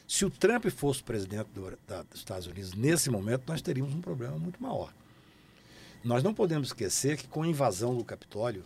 Se 0.06 0.26
o 0.26 0.30
Trump 0.30 0.66
fosse 0.66 1.02
presidente 1.02 1.48
do, 1.54 1.78
da, 1.88 2.04
dos 2.04 2.20
Estados 2.20 2.48
Unidos 2.48 2.74
nesse 2.74 3.10
momento, 3.10 3.44
nós 3.48 3.62
teríamos 3.62 3.94
um 3.94 4.02
problema 4.02 4.38
muito 4.38 4.62
maior. 4.62 4.94
Nós 6.04 6.22
não 6.22 6.34
podemos 6.34 6.70
esquecer 6.70 7.16
que 7.16 7.28
com 7.28 7.44
a 7.44 7.48
invasão 7.48 7.96
do 7.96 8.04
Capitólio, 8.04 8.66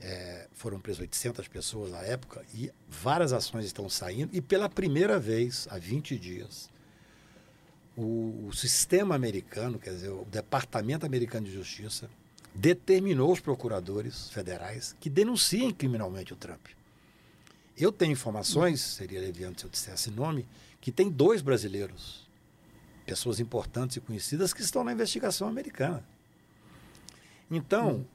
é, 0.00 0.48
foram 0.52 0.78
presas 0.80 1.00
800 1.00 1.48
pessoas 1.48 1.90
na 1.90 2.00
época 2.02 2.44
e 2.54 2.70
várias 2.88 3.32
ações 3.32 3.64
estão 3.64 3.88
saindo. 3.88 4.34
E 4.34 4.40
pela 4.40 4.68
primeira 4.68 5.18
vez, 5.18 5.66
há 5.70 5.78
20 5.78 6.18
dias, 6.18 6.70
o, 7.96 8.46
o 8.48 8.52
sistema 8.52 9.14
americano, 9.14 9.78
quer 9.78 9.90
dizer, 9.90 10.10
o 10.10 10.24
Departamento 10.24 11.06
Americano 11.06 11.46
de 11.46 11.52
Justiça, 11.52 12.10
determinou 12.54 13.32
os 13.32 13.40
procuradores 13.40 14.30
federais 14.30 14.94
que 15.00 15.10
denunciem 15.10 15.72
criminalmente 15.72 16.32
o 16.32 16.36
Trump. 16.36 16.66
Eu 17.76 17.90
tenho 17.90 18.12
informações, 18.12 18.80
seria 18.80 19.20
leviano 19.20 19.58
se 19.58 19.64
eu 19.64 19.70
dissesse 19.70 20.10
nome, 20.10 20.46
que 20.80 20.92
tem 20.92 21.10
dois 21.10 21.42
brasileiros, 21.42 22.28
pessoas 23.04 23.40
importantes 23.40 23.96
e 23.96 24.00
conhecidas, 24.00 24.52
que 24.52 24.62
estão 24.62 24.84
na 24.84 24.92
investigação 24.92 25.48
americana. 25.48 26.04
Então. 27.50 28.06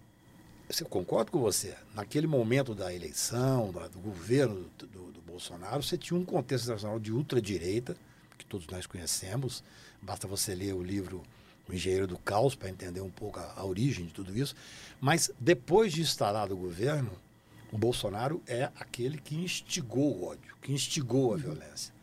Eu 0.77 0.87
concordo 0.87 1.31
com 1.31 1.39
você. 1.39 1.75
Naquele 1.95 2.27
momento 2.27 2.75
da 2.75 2.93
eleição, 2.93 3.71
do 3.71 3.99
governo 3.99 4.69
do, 4.77 4.87
do, 4.87 5.11
do 5.11 5.21
Bolsonaro, 5.21 5.81
você 5.81 5.97
tinha 5.97 6.19
um 6.19 6.23
contexto 6.23 6.65
internacional 6.65 6.99
de 6.99 7.11
ultradireita, 7.11 7.97
que 8.37 8.45
todos 8.45 8.67
nós 8.67 8.85
conhecemos. 8.85 9.63
Basta 10.01 10.27
você 10.27 10.53
ler 10.53 10.73
o 10.73 10.83
livro 10.83 11.23
o 11.67 11.73
engenheiro 11.73 12.07
do 12.07 12.17
caos 12.17 12.55
para 12.55 12.69
entender 12.69 13.01
um 13.01 13.09
pouco 13.09 13.39
a, 13.39 13.53
a, 13.55 13.65
origem 13.65 14.05
de 14.05 14.13
tudo 14.13 14.35
isso. 14.37 14.55
Mas 14.99 15.31
depois 15.39 15.93
de 15.93 16.01
instalado 16.01 16.53
o 16.53 16.57
governo, 16.57 17.11
o 17.71 17.77
Bolsonaro 17.77 18.41
é 18.47 18.71
aquele 18.79 19.19
que 19.19 19.35
instigou 19.35 20.17
o 20.17 20.25
ódio, 20.25 20.55
que 20.61 20.73
instigou 20.73 21.33
a 21.33 21.37
violência. 21.37 21.93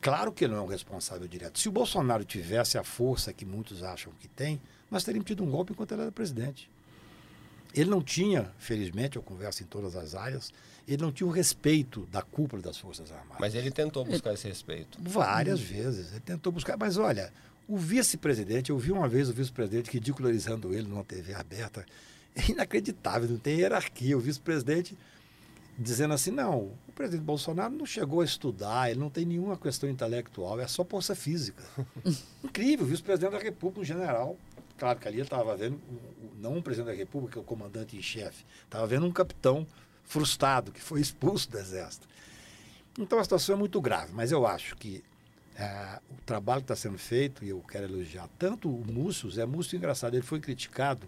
Claro 0.00 0.32
que 0.32 0.44
ele 0.44 0.54
não 0.54 0.60
é 0.60 0.64
um 0.64 0.68
responsável 0.68 1.26
direto. 1.26 1.58
Se 1.58 1.68
o 1.68 1.72
Bolsonaro 1.72 2.24
tivesse 2.24 2.76
a 2.76 2.84
força 2.84 3.32
que 3.32 3.44
muitos 3.44 3.82
acham 3.82 4.12
que 4.18 4.28
tem, 4.28 4.60
nós 4.90 5.04
teríamos 5.04 5.26
tido 5.26 5.42
um 5.44 5.50
golpe 5.50 5.72
enquanto 5.72 5.92
ele 5.92 6.02
era 6.02 6.12
presidente. 6.12 6.70
Ele 7.74 7.88
não 7.88 8.02
tinha, 8.02 8.52
felizmente, 8.58 9.16
eu 9.16 9.22
converso 9.22 9.62
em 9.62 9.66
todas 9.66 9.96
as 9.96 10.14
áreas, 10.14 10.52
ele 10.86 11.02
não 11.02 11.12
tinha 11.12 11.26
o 11.26 11.30
respeito 11.30 12.06
da 12.10 12.22
cúpula 12.22 12.60
das 12.60 12.76
Forças 12.76 13.10
Armadas. 13.12 13.38
Mas 13.38 13.54
ele 13.54 13.70
tentou 13.70 14.04
buscar 14.04 14.34
esse 14.34 14.48
respeito. 14.48 14.98
Várias 15.00 15.60
vezes. 15.60 16.10
Ele 16.10 16.20
tentou 16.20 16.52
buscar. 16.52 16.76
Mas 16.76 16.96
olha, 16.96 17.32
o 17.68 17.76
vice-presidente, 17.76 18.70
eu 18.70 18.78
vi 18.78 18.90
uma 18.90 19.08
vez 19.08 19.28
o 19.28 19.32
vice-presidente 19.32 19.90
ridicularizando 19.90 20.74
ele 20.74 20.88
numa 20.88 21.04
TV 21.04 21.34
aberta. 21.34 21.86
É 22.34 22.50
inacreditável, 22.50 23.28
não 23.28 23.38
tem 23.38 23.58
hierarquia. 23.58 24.16
O 24.16 24.20
vice-presidente 24.20 24.96
dizendo 25.80 26.14
assim: 26.14 26.30
não, 26.30 26.72
o 26.88 26.92
presidente 26.94 27.24
Bolsonaro 27.24 27.74
não 27.74 27.86
chegou 27.86 28.20
a 28.20 28.24
estudar, 28.24 28.90
ele 28.90 29.00
não 29.00 29.08
tem 29.08 29.24
nenhuma 29.24 29.56
questão 29.56 29.88
intelectual, 29.88 30.60
é 30.60 30.66
só 30.66 30.84
força 30.84 31.14
física. 31.14 31.62
Incrível, 32.44 32.84
o 32.84 32.88
vice-presidente 32.88 33.32
da 33.32 33.38
República, 33.38 33.80
um 33.80 33.84
general. 33.84 34.36
Claro 34.80 34.98
que 34.98 35.06
ali 35.06 35.18
ele 35.18 35.24
estava 35.24 35.54
vendo, 35.54 35.78
não 36.38 36.56
um 36.56 36.62
presidente 36.62 36.92
da 36.94 36.98
República, 36.98 37.38
o 37.38 37.44
comandante 37.44 37.98
em 37.98 38.02
chefe, 38.02 38.46
estava 38.64 38.86
vendo 38.86 39.04
um 39.04 39.12
capitão 39.12 39.66
frustrado 40.02 40.72
que 40.72 40.80
foi 40.80 41.02
expulso 41.02 41.50
do 41.50 41.58
Exército. 41.58 42.08
Então 42.98 43.18
a 43.18 43.22
situação 43.22 43.56
é 43.56 43.58
muito 43.58 43.78
grave, 43.78 44.10
mas 44.14 44.32
eu 44.32 44.46
acho 44.46 44.74
que 44.76 45.04
é, 45.54 46.00
o 46.10 46.22
trabalho 46.24 46.62
que 46.62 46.72
está 46.72 46.76
sendo 46.76 46.96
feito, 46.96 47.44
e 47.44 47.50
eu 47.50 47.60
quero 47.60 47.84
elogiar 47.84 48.26
tanto 48.38 48.74
o 48.74 48.90
Múcio, 48.90 49.28
o 49.28 49.30
Zé 49.30 49.44
Múcio, 49.44 49.76
engraçado, 49.76 50.14
ele 50.14 50.22
foi 50.22 50.40
criticado 50.40 51.06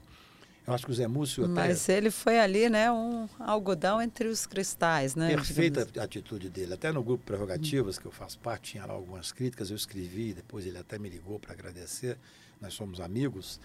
eu 0.67 0.73
acho 0.73 0.85
que 0.85 0.93
o 0.93 0.95
Zé 0.95 1.09
Múcio 1.09 1.45
até... 1.45 1.53
Mas 1.53 1.89
ele 1.89 2.11
foi 2.11 2.39
ali, 2.39 2.71
né, 2.71 2.91
um 2.91 3.29
algodão 3.41 4.01
entre 4.01 4.29
os 4.29 4.47
cristais, 4.47 5.17
né? 5.17 5.29
Perfeita 5.35 5.87
atitude 6.01 6.49
dele. 6.49 6.75
Até 6.75 6.93
no 6.93 7.03
grupo 7.03 7.25
Prerrogativas, 7.25 7.99
que 7.99 8.07
eu 8.07 8.13
faço 8.13 8.39
parte, 8.39 8.73
tinha 8.73 8.87
lá 8.87 8.95
algumas 8.95 9.33
críticas, 9.33 9.71
eu 9.71 9.77
escrevi, 9.77 10.33
depois 10.33 10.65
ele 10.65 10.79
até 10.79 10.99
me 10.99 11.09
ligou 11.09 11.41
para 11.41 11.53
agradecer, 11.53 12.17
nós 12.63 12.73
somos 12.73 13.01
amigos. 13.01 13.61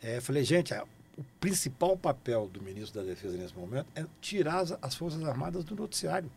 É, 0.00 0.20
falei, 0.20 0.44
gente, 0.44 0.74
o 1.16 1.24
principal 1.40 1.96
papel 1.96 2.48
do 2.52 2.62
ministro 2.62 3.00
da 3.00 3.06
Defesa 3.06 3.36
nesse 3.36 3.56
momento 3.56 3.86
é 3.96 4.04
tirar 4.20 4.58
as, 4.58 4.76
as 4.80 4.94
Forças 4.94 5.24
Armadas 5.24 5.64
do 5.64 5.74
noticiário. 5.74 6.30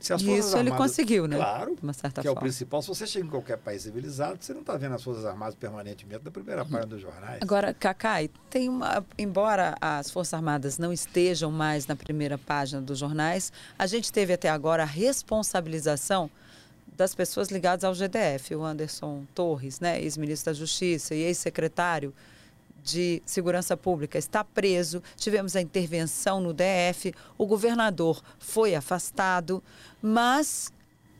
Se 0.00 0.12
as 0.12 0.20
Forças 0.20 0.46
Isso 0.46 0.56
Armadas, 0.56 0.72
ele 0.72 0.76
conseguiu, 0.76 1.26
né? 1.26 1.36
Claro, 1.36 1.76
uma 1.82 1.92
certa 1.92 2.20
que 2.20 2.28
forma. 2.28 2.38
é 2.38 2.40
o 2.40 2.42
principal. 2.42 2.82
Se 2.82 2.88
você 2.88 3.06
chega 3.06 3.26
em 3.26 3.30
qualquer 3.30 3.56
país 3.56 3.82
civilizado, 3.82 4.38
você 4.38 4.52
não 4.52 4.60
está 4.60 4.76
vendo 4.76 4.94
as 4.94 5.02
Forças 5.02 5.24
Armadas 5.24 5.54
permanentemente 5.54 6.22
na 6.24 6.30
primeira 6.30 6.62
uhum. 6.62 6.68
página 6.68 6.86
dos 6.86 7.00
jornais. 7.00 7.38
Agora, 7.40 7.72
Cacai, 7.72 8.28
tem 8.50 8.68
uma, 8.68 9.04
embora 9.16 9.74
as 9.80 10.10
Forças 10.10 10.34
Armadas 10.34 10.78
não 10.78 10.92
estejam 10.92 11.50
mais 11.50 11.86
na 11.86 11.96
primeira 11.96 12.36
página 12.36 12.82
dos 12.82 12.98
jornais, 12.98 13.52
a 13.78 13.86
gente 13.86 14.12
teve 14.12 14.32
até 14.32 14.50
agora 14.50 14.82
a 14.82 14.86
responsabilização 14.86 16.30
das 16.96 17.14
pessoas 17.14 17.48
ligadas 17.48 17.84
ao 17.84 17.94
GDF, 17.94 18.54
o 18.54 18.64
Anderson 18.64 19.24
Torres, 19.34 19.80
né, 19.80 20.00
ex-ministro 20.00 20.52
da 20.52 20.58
Justiça 20.58 21.14
e 21.14 21.22
ex-secretário 21.22 22.14
de 22.82 23.22
Segurança 23.24 23.76
Pública 23.76 24.18
está 24.18 24.44
preso, 24.44 25.02
tivemos 25.16 25.56
a 25.56 25.60
intervenção 25.60 26.40
no 26.40 26.52
DF, 26.52 27.14
o 27.38 27.46
governador 27.46 28.22
foi 28.38 28.74
afastado, 28.74 29.62
mas 30.02 30.70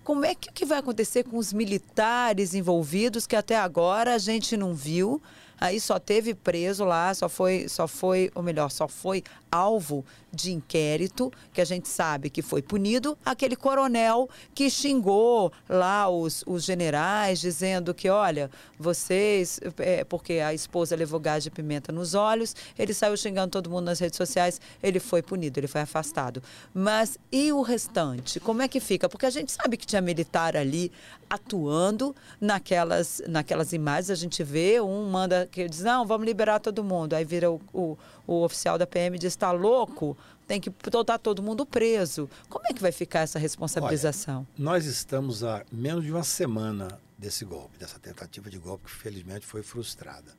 como 0.04 0.26
é 0.26 0.35
que, 0.35 0.52
que 0.52 0.66
vai 0.66 0.78
acontecer 0.78 1.25
com 1.25 1.38
os 1.38 1.52
militares 1.52 2.52
envolvidos 2.52 3.26
que 3.26 3.35
até 3.35 3.57
agora 3.57 4.14
a 4.14 4.19
gente 4.19 4.54
não 4.57 4.75
viu? 4.75 5.23
Aí 5.61 5.81
só 5.81 5.99
teve 5.99 6.35
preso 6.35 6.85
lá, 6.85 7.13
só 7.15 7.29
foi, 7.29 7.69
só 7.69 7.87
foi, 7.87 8.31
ou 8.35 8.43
melhor, 8.43 8.71
só 8.71 8.89
foi 8.89 9.23
alvo 9.51 10.05
de 10.35 10.53
inquérito, 10.53 11.33
que 11.53 11.61
a 11.61 11.65
gente 11.65 11.89
sabe 11.89 12.29
que 12.29 12.43
foi 12.43 12.61
punido, 12.61 13.17
aquele 13.25 13.55
coronel 13.55 14.29
que 14.53 14.69
xingou 14.69 15.53
lá 15.69 16.09
os, 16.09 16.43
os 16.45 16.65
generais, 16.65 17.41
dizendo 17.41 17.95
que, 17.95 18.09
olha, 18.09 18.51
vocês, 18.77 19.61
é, 19.79 20.03
porque 20.03 20.35
a 20.35 20.53
esposa 20.53 20.97
levou 20.97 21.21
gás 21.21 21.45
de 21.45 21.53
pimenta 21.53 21.93
nos 21.93 22.15
olhos, 22.15 22.57
ele 22.77 22.93
saiu 22.93 23.17
xingando 23.17 23.53
todo 23.53 23.71
mundo 23.71 23.85
nas 23.85 24.01
redes 24.01 24.17
sociais, 24.17 24.61
ele 24.83 24.99
foi 24.99 25.23
punido, 25.23 25.61
ele 25.61 25.69
foi 25.69 25.83
afastado. 25.83 26.43
Mas 26.75 27.17
e 27.31 27.53
o 27.53 27.63
restante? 27.63 28.41
Como 28.41 28.61
é 28.61 28.67
que 28.67 28.81
fica? 28.81 29.09
Porque 29.09 29.27
a 29.27 29.31
gente 29.31 29.53
sabe 29.53 29.77
que 29.77 29.87
tinha 29.87 30.03
militar 30.03 30.57
ali 30.57 30.91
atuando 31.31 32.15
naquelas, 32.41 33.23
naquelas 33.29 33.73
imagens, 33.73 34.11
a 34.11 34.15
gente 34.15 34.43
vê, 34.43 34.81
um 34.81 35.09
manda 35.09 35.44
que 35.47 35.69
diz, 35.69 35.81
não, 35.81 36.07
vamos 36.07 36.27
liberar 36.27 36.61
todo 36.61 36.83
mundo, 36.85 37.15
aí 37.15 37.25
vira 37.25 37.51
o, 37.51 37.61
o 37.73 37.97
o 38.27 38.43
oficial 38.43 38.79
da 38.79 38.87
PM 38.87 39.19
diz: 39.19 39.33
está 39.33 39.53
louco? 39.53 40.17
Tem 40.47 40.61
que 40.61 40.71
botar 40.91 41.19
todo 41.19 41.43
mundo 41.43 41.65
preso. 41.65 42.29
Como 42.49 42.67
é 42.67 42.73
que 42.73 42.81
vai 42.81 42.93
ficar 42.93 43.21
essa 43.21 43.39
responsabilização? 43.39 44.39
Olha, 44.39 44.47
nós 44.59 44.85
estamos 44.85 45.43
a 45.43 45.65
menos 45.73 46.05
de 46.05 46.11
uma 46.11 46.25
semana 46.25 47.01
desse 47.17 47.45
golpe, 47.45 47.79
dessa 47.79 47.99
tentativa 47.99 48.51
de 48.51 48.59
golpe 48.59 48.85
que 48.85 48.91
felizmente 48.91 49.47
foi 49.47 49.63
frustrada. 49.63 50.33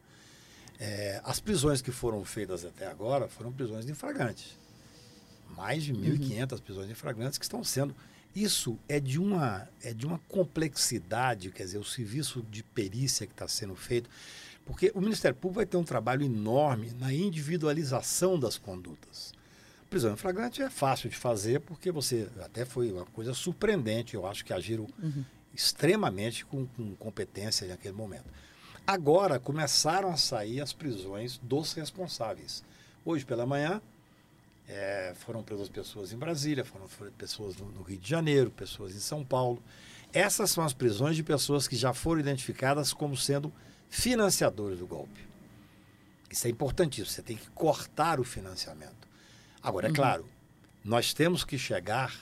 É, 0.80 1.22
as 1.24 1.40
prisões 1.40 1.82
que 1.82 1.92
foram 1.92 2.24
feitas 2.26 2.66
até 2.66 2.86
agora 2.86 3.28
foram 3.28 3.52
prisões 3.52 3.88
infragantes. 3.88 4.58
Mais 5.50 5.84
de 5.84 5.94
1.500 5.94 6.52
uhum. 6.52 6.58
prisões 6.60 6.90
infragantes 6.90 7.38
que 7.38 7.46
estão 7.46 7.64
sendo. 7.64 7.96
Isso 8.36 8.78
é 8.90 9.00
de, 9.00 9.18
uma, 9.18 9.68
é 9.82 9.94
de 9.94 10.06
uma 10.06 10.20
complexidade, 10.28 11.50
quer 11.52 11.64
dizer, 11.64 11.78
o 11.78 11.86
serviço 11.86 12.46
de 12.52 12.62
perícia 12.62 13.26
que 13.26 13.32
está 13.32 13.48
sendo 13.48 13.76
feito. 13.76 14.10
Porque 14.66 14.92
o 14.96 15.00
Ministério 15.00 15.38
Público 15.38 15.58
vai 15.58 15.66
ter 15.66 15.78
um 15.78 15.84
trabalho 15.84 16.26
enorme 16.26 16.92
na 17.00 17.14
individualização 17.14 18.38
das 18.40 18.58
condutas. 18.58 19.32
Prisão 19.90 20.14
em 20.14 20.18
flagrante 20.18 20.62
é 20.62 20.70
fácil 20.70 21.10
de 21.10 21.16
fazer, 21.16 21.62
porque 21.62 21.92
você 21.92 22.28
até 22.42 22.66
foi 22.66 22.92
uma 22.92 23.06
coisa 23.06 23.34
surpreendente. 23.34 24.16
Eu 24.16 24.26
acho 24.26 24.44
que 24.44 24.52
agiram 24.52 24.88
uhum. 25.02 25.24
extremamente 25.54 26.44
com, 26.44 26.66
com 26.66 26.96
competência 26.96 27.68
naquele 27.68 27.94
momento. 27.94 28.26
Agora 28.88 29.40
começaram 29.40 30.12
a 30.12 30.18
sair 30.18 30.62
as 30.62 30.74
prisões 30.74 31.38
dos 31.38 31.74
responsáveis. 31.74 32.64
Hoje 33.06 33.24
pela 33.24 33.46
manhã 33.46 33.80
é, 34.68 35.14
foram 35.16 35.44
presas 35.44 35.70
pessoas 35.70 36.12
em 36.12 36.18
Brasília, 36.18 36.66
foram 36.66 36.88
pessoas 37.18 37.56
no, 37.56 37.72
no, 37.72 37.84
Rio 37.84 38.00
de 38.00 38.10
Janeiro, 38.10 38.50
pessoas 38.50 38.96
em 38.96 39.00
São 39.00 39.24
Paulo. 39.24 39.62
Essas 40.12 40.50
são 40.50 40.64
as 40.64 40.74
prisões 40.74 41.16
de 41.16 41.24
pessoas 41.24 41.68
que 41.68 41.76
já 41.76 41.94
foram 41.94 42.20
identificadas 42.20 42.92
como 42.94 43.16
sendo 43.16 43.54
financiadores 43.90 44.80
do 44.80 44.88
golpe. 44.88 45.26
Isso 46.30 46.48
é 46.48 46.50
importantíssimo, 46.50 47.08
você 47.08 47.22
tem 47.22 47.38
que 47.38 47.50
cortar 47.52 48.20
o 48.20 48.24
financiamento. 48.24 49.08
Agora, 49.62 49.88
é 49.88 49.90
uhum. 49.90 49.96
claro, 49.96 50.26
nós 50.84 51.14
temos 51.14 51.44
que 51.44 51.58
chegar 51.58 52.14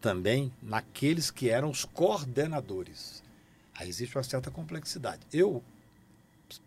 também 0.00 0.52
naqueles 0.62 1.30
que 1.30 1.48
eram 1.48 1.70
os 1.70 1.84
coordenadores. 1.84 3.22
Aí 3.74 3.88
existe 3.88 4.16
uma 4.16 4.22
certa 4.22 4.50
complexidade. 4.50 5.22
Eu, 5.32 5.62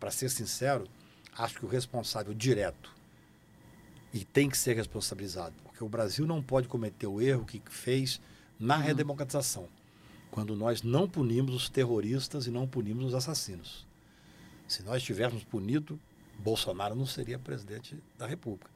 para 0.00 0.10
ser 0.10 0.28
sincero, 0.30 0.88
acho 1.36 1.58
que 1.58 1.64
o 1.64 1.68
responsável 1.68 2.34
direto 2.34 2.94
e 4.12 4.24
tem 4.24 4.48
que 4.48 4.56
ser 4.56 4.74
responsabilizado, 4.74 5.54
porque 5.62 5.84
o 5.84 5.88
Brasil 5.88 6.26
não 6.26 6.42
pode 6.42 6.68
cometer 6.68 7.06
o 7.06 7.20
erro 7.20 7.44
que 7.44 7.62
fez 7.68 8.20
na 8.58 8.76
uhum. 8.76 8.82
redemocratização, 8.82 9.68
quando 10.30 10.56
nós 10.56 10.82
não 10.82 11.08
punimos 11.08 11.54
os 11.54 11.68
terroristas 11.68 12.46
e 12.46 12.50
não 12.50 12.66
punimos 12.66 13.06
os 13.06 13.14
assassinos. 13.14 13.86
Se 14.66 14.82
nós 14.82 15.02
tivéssemos 15.02 15.44
punido, 15.44 15.98
Bolsonaro 16.38 16.94
não 16.94 17.06
seria 17.06 17.38
presidente 17.38 17.96
da 18.18 18.26
República. 18.26 18.70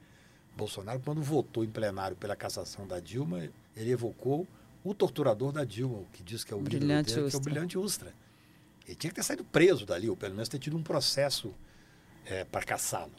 Bolsonaro, 0.55 0.99
quando 0.99 1.21
votou 1.21 1.63
em 1.63 1.69
plenário 1.69 2.15
pela 2.15 2.35
cassação 2.35 2.87
da 2.87 2.99
Dilma, 2.99 3.49
ele 3.75 3.91
evocou 3.91 4.47
o 4.83 4.93
torturador 4.93 5.51
da 5.51 5.63
Dilma, 5.63 5.99
o 5.99 6.05
que 6.11 6.23
diz 6.23 6.43
que 6.43 6.53
é 6.53 6.55
o 6.55 6.59
brilhante 6.59 7.13
dele, 7.13 7.29
que 7.29 7.35
é 7.35 7.39
o 7.39 7.41
brilhante 7.41 7.77
Ustra. 7.77 8.13
Ele 8.85 8.95
tinha 8.95 9.11
que 9.11 9.15
ter 9.15 9.23
saído 9.23 9.43
preso 9.43 9.85
dali, 9.85 10.09
ou 10.09 10.17
pelo 10.17 10.33
menos 10.33 10.49
ter 10.49 10.59
tido 10.59 10.75
um 10.75 10.83
processo 10.83 11.53
é, 12.25 12.43
para 12.43 12.63
caçá-lo. 12.63 13.11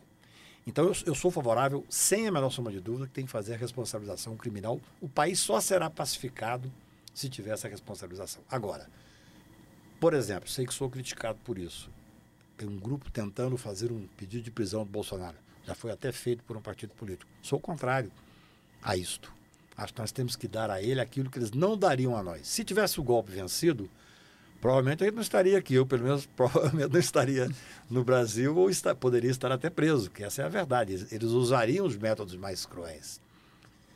Então 0.67 0.85
eu, 0.85 0.95
eu, 1.07 1.15
sou 1.15 1.31
favorável, 1.31 1.85
sem 1.89 2.27
a 2.27 2.33
menor 2.33 2.51
sombra 2.51 2.73
de 2.73 2.81
dúvida, 2.81 3.07
que 3.07 3.13
tem 3.13 3.25
que 3.25 3.31
fazer 3.31 3.55
a 3.55 3.57
responsabilização 3.57 4.37
criminal. 4.37 4.81
O 5.01 5.09
país 5.09 5.41
só 5.41 5.61
será 5.61 5.89
pacificado 5.89 6.71
se 7.15 7.29
tiver 7.29 7.53
essa 7.53 7.69
responsabilização. 7.69 8.43
Agora, 8.49 8.89
por 9.99 10.15
exemplo, 10.15 10.49
sei 10.49 10.67
que 10.67 10.75
sou 10.75 10.91
criticado 10.91 11.39
por 11.45 11.59
isso 11.59 11.91
tem 12.57 12.69
um 12.69 12.79
grupo 12.79 13.11
tentando 13.11 13.57
fazer 13.57 13.91
um 13.91 14.07
pedido 14.17 14.45
de 14.45 14.51
prisão 14.51 14.85
do 14.85 14.91
Bolsonaro. 14.91 15.37
Já 15.65 15.75
foi 15.75 15.91
até 15.91 16.11
feito 16.11 16.43
por 16.45 16.57
um 16.57 16.61
partido 16.61 16.95
político. 16.95 17.31
Sou 17.43 17.61
contrário 17.61 18.11
a 18.83 18.97
isto. 18.97 19.33
Acho 19.77 19.95
que 19.95 20.01
nós 20.01 20.13
temos 20.13 20.37
que 20.37 20.47
dar 20.47 20.71
a 20.71 20.83
ele 20.83 21.01
aquilo 21.01 21.31
que 21.31 21.39
eles 21.39 21.53
não 21.53 21.77
dariam 21.77 22.17
a 22.17 22.23
nós. 22.23 22.47
Se 22.47 22.65
tivesse 22.65 23.01
o 23.01 23.03
golpe 23.03 23.31
vencido, 23.31 23.89
provavelmente 24.61 25.03
ele 25.03 25.13
não 25.13 25.23
estaria 25.23 25.59
aqui. 25.59 25.75
Eu, 25.75 25.87
pelo 25.87 26.05
menos, 26.05 26.27
provavelmente 26.37 26.93
não 26.93 27.01
estaria 27.01 27.49
no 27.89 28.05
Brasil 28.05 28.57
ou 28.57 28.69
está, 28.69 28.95
poderia 28.95 29.31
estar 29.31 29.51
até 29.51 29.71
preso, 29.71 30.11
que 30.11 30.23
essa 30.23 30.43
é 30.43 30.45
a 30.45 30.49
verdade. 30.49 30.93
Eles, 30.93 31.13
eles 31.13 31.29
usariam 31.31 31.87
os 31.87 31.97
métodos 31.97 32.37
mais 32.37 32.67
cruéis. 32.67 33.21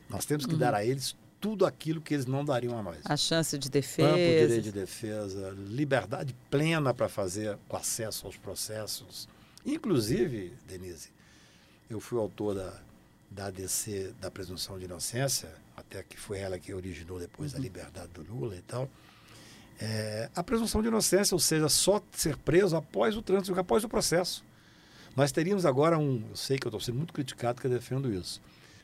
Nós 0.09 0.25
temos 0.25 0.45
que 0.45 0.53
uhum. 0.53 0.59
dar 0.59 0.73
a 0.73 0.85
eles 0.85 1.15
tudo 1.39 1.65
aquilo 1.65 2.01
que 2.01 2.13
eles 2.13 2.25
não 2.25 2.43
dariam 2.43 2.77
a 2.77 2.83
nós. 2.83 2.99
A 3.05 3.15
chance 3.15 3.57
de 3.57 3.69
defesa. 3.69 4.09
Amplo 4.09 4.23
direito 4.23 4.63
de 4.63 4.71
defesa, 4.71 5.55
liberdade 5.67 6.35
plena 6.49 6.93
para 6.93 7.07
fazer 7.07 7.57
o 7.69 7.75
acesso 7.75 8.25
aos 8.25 8.37
processos. 8.37 9.27
Inclusive, 9.65 10.53
Denise, 10.67 11.09
eu 11.89 11.99
fui 11.99 12.17
autor 12.17 12.55
da, 12.55 12.73
da 13.29 13.45
ADC 13.47 14.13
da 14.19 14.31
presunção 14.31 14.79
de 14.79 14.85
inocência, 14.85 15.53
até 15.75 16.03
que 16.03 16.17
foi 16.17 16.39
ela 16.39 16.57
que 16.57 16.73
originou 16.73 17.19
depois 17.19 17.53
uhum. 17.53 17.59
a 17.59 17.61
liberdade 17.61 18.09
do 18.13 18.23
Lula 18.23 18.55
e 18.55 18.61
tal. 18.61 18.89
é, 19.79 20.29
a 20.35 20.43
presunção 20.43 20.81
de 20.81 20.87
inocência, 20.87 21.35
ou 21.35 21.39
seja, 21.39 21.69
só 21.69 22.01
ser 22.11 22.35
preso 22.37 22.75
após 22.75 23.15
o 23.15 23.21
trânsito, 23.21 23.57
após 23.59 23.83
o 23.83 23.89
processo. 23.89 24.43
Nós 25.15 25.31
teríamos 25.31 25.65
agora 25.65 25.97
um, 25.97 26.23
eu 26.29 26.35
sei 26.35 26.57
que 26.57 26.67
eu 26.67 26.69
estou 26.69 26.79
sendo 26.79 26.97
muito 26.97 27.13
criticado 27.13 27.59
que 27.59 27.67
eu 27.67 27.71
defendo 27.71 28.11
isso, 28.11 28.41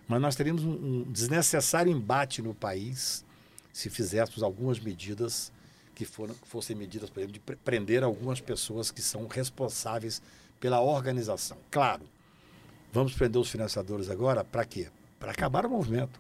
mas 0.07 0.21
nós 0.21 0.35
teríamos 0.35 0.63
um, 0.63 0.71
um 0.71 1.03
desnecessário 1.03 1.91
embate 1.91 2.41
no 2.41 2.53
país 2.53 3.23
se 3.71 3.89
fizéssemos 3.89 4.43
algumas 4.43 4.79
medidas 4.79 5.51
que 5.95 6.05
foram, 6.05 6.35
fossem 6.45 6.75
medidas, 6.75 7.09
por 7.09 7.19
exemplo, 7.19 7.33
de 7.33 7.55
prender 7.57 8.03
algumas 8.03 8.39
pessoas 8.39 8.91
que 8.91 9.01
são 9.01 9.27
responsáveis 9.27 10.21
pela 10.59 10.81
organização. 10.81 11.57
Claro, 11.71 12.03
vamos 12.91 13.13
prender 13.13 13.41
os 13.41 13.49
financiadores 13.49 14.09
agora 14.09 14.43
para 14.43 14.65
quê? 14.65 14.89
Para 15.19 15.31
acabar 15.31 15.65
o 15.65 15.69
movimento. 15.69 16.19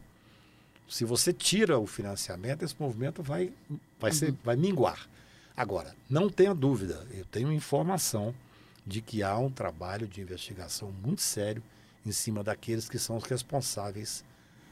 Se 0.89 1.05
você 1.05 1.31
tira 1.31 1.79
o 1.79 1.87
financiamento, 1.87 2.63
esse 2.63 2.75
movimento 2.79 3.23
vai, 3.23 3.51
vai, 3.99 4.11
ser, 4.11 4.31
uhum. 4.31 4.37
vai 4.43 4.55
minguar. 4.55 5.07
Agora, 5.55 5.95
não 6.09 6.29
tenha 6.29 6.53
dúvida, 6.53 7.05
eu 7.11 7.25
tenho 7.25 7.51
informação 7.51 8.33
de 8.85 9.01
que 9.01 9.23
há 9.23 9.37
um 9.37 9.49
trabalho 9.49 10.07
de 10.07 10.21
investigação 10.21 10.91
muito 11.03 11.21
sério 11.21 11.63
em 12.05 12.11
cima 12.11 12.43
daqueles 12.43 12.89
que 12.89 12.99
são 12.99 13.17
os 13.17 13.23
responsáveis 13.23 14.23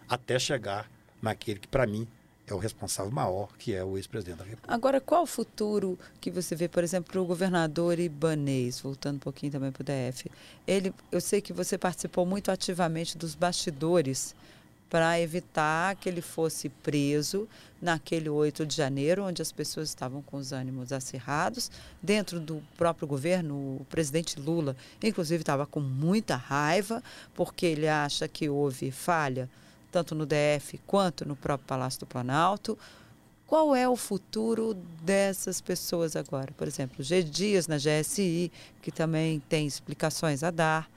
até 0.08 0.38
chegar 0.38 0.90
naquele 1.22 1.60
que, 1.60 1.68
para 1.68 1.88
mim, 1.88 2.08
é 2.48 2.54
o 2.54 2.58
responsável 2.58 3.12
maior, 3.12 3.50
que 3.58 3.74
é 3.74 3.84
o 3.84 3.98
ex-presidente 3.98 4.40
da 4.40 4.44
República. 4.44 4.74
Agora, 4.74 5.00
qual 5.00 5.24
o 5.24 5.28
futuro 5.28 5.98
que 6.20 6.30
você 6.30 6.56
vê, 6.56 6.68
por 6.68 6.84
exemplo, 6.84 7.12
para 7.12 7.22
o 7.22 7.26
governador 7.26 8.00
Ibanês, 8.00 8.80
voltando 8.80 9.16
um 9.16 9.20
pouquinho 9.20 9.52
também 9.52 9.72
para 9.72 9.82
o 9.82 9.86
DF? 9.86 10.30
Ele, 10.68 10.94
eu 11.12 11.22
sei 11.22 11.42
que 11.42 11.54
você 11.54 11.78
participou 11.78 12.26
muito 12.26 12.52
ativamente 12.52 13.18
dos 13.18 13.36
bastidores 13.36 14.36
para 14.92 15.18
evitar 15.22 15.96
que 15.96 16.10
ele 16.10 16.22
fosse 16.22 16.68
preso 16.68 17.48
naquele 17.82 18.28
8 18.28 18.66
de 18.66 18.76
janeiro, 18.76 19.24
onde 19.24 19.42
as 19.42 19.50
pessoas 19.50 19.88
estavam 19.88 20.22
com 20.22 20.36
os 20.36 20.52
ânimos 20.52 20.92
acirrados. 20.92 21.72
Dentro 22.04 22.42
do 22.42 22.62
próprio 22.78 23.08
governo, 23.08 23.56
o 23.56 23.88
presidente 23.90 24.38
Lula, 24.38 24.76
inclusive, 25.02 25.44
estava 25.44 25.66
com 25.66 25.80
muita 25.80 26.36
raiva, 26.36 27.02
porque 27.34 27.66
ele 27.68 27.88
acha 27.88 28.28
que 28.28 28.50
houve 28.50 28.92
falha 28.92 29.50
tanto 29.90 30.14
no 30.14 30.26
DF 30.26 30.78
quanto 30.86 31.26
no 31.26 31.38
próprio 31.38 31.68
Palácio 31.68 32.02
do 32.02 32.06
Planalto. 32.06 32.78
Qual 33.48 33.74
é 33.74 33.88
o 33.88 33.96
futuro 33.96 34.74
dessas 35.02 35.62
pessoas 35.62 36.18
agora? 36.18 36.52
Por 36.58 36.68
exemplo, 36.68 37.02
G 37.02 37.24
Dias 37.24 37.66
na 37.66 37.78
GSI, 37.78 38.52
que 38.82 38.92
também 38.92 39.42
tem 39.48 39.66
explicações 39.66 40.44
a 40.44 40.52
dar. 40.52 40.90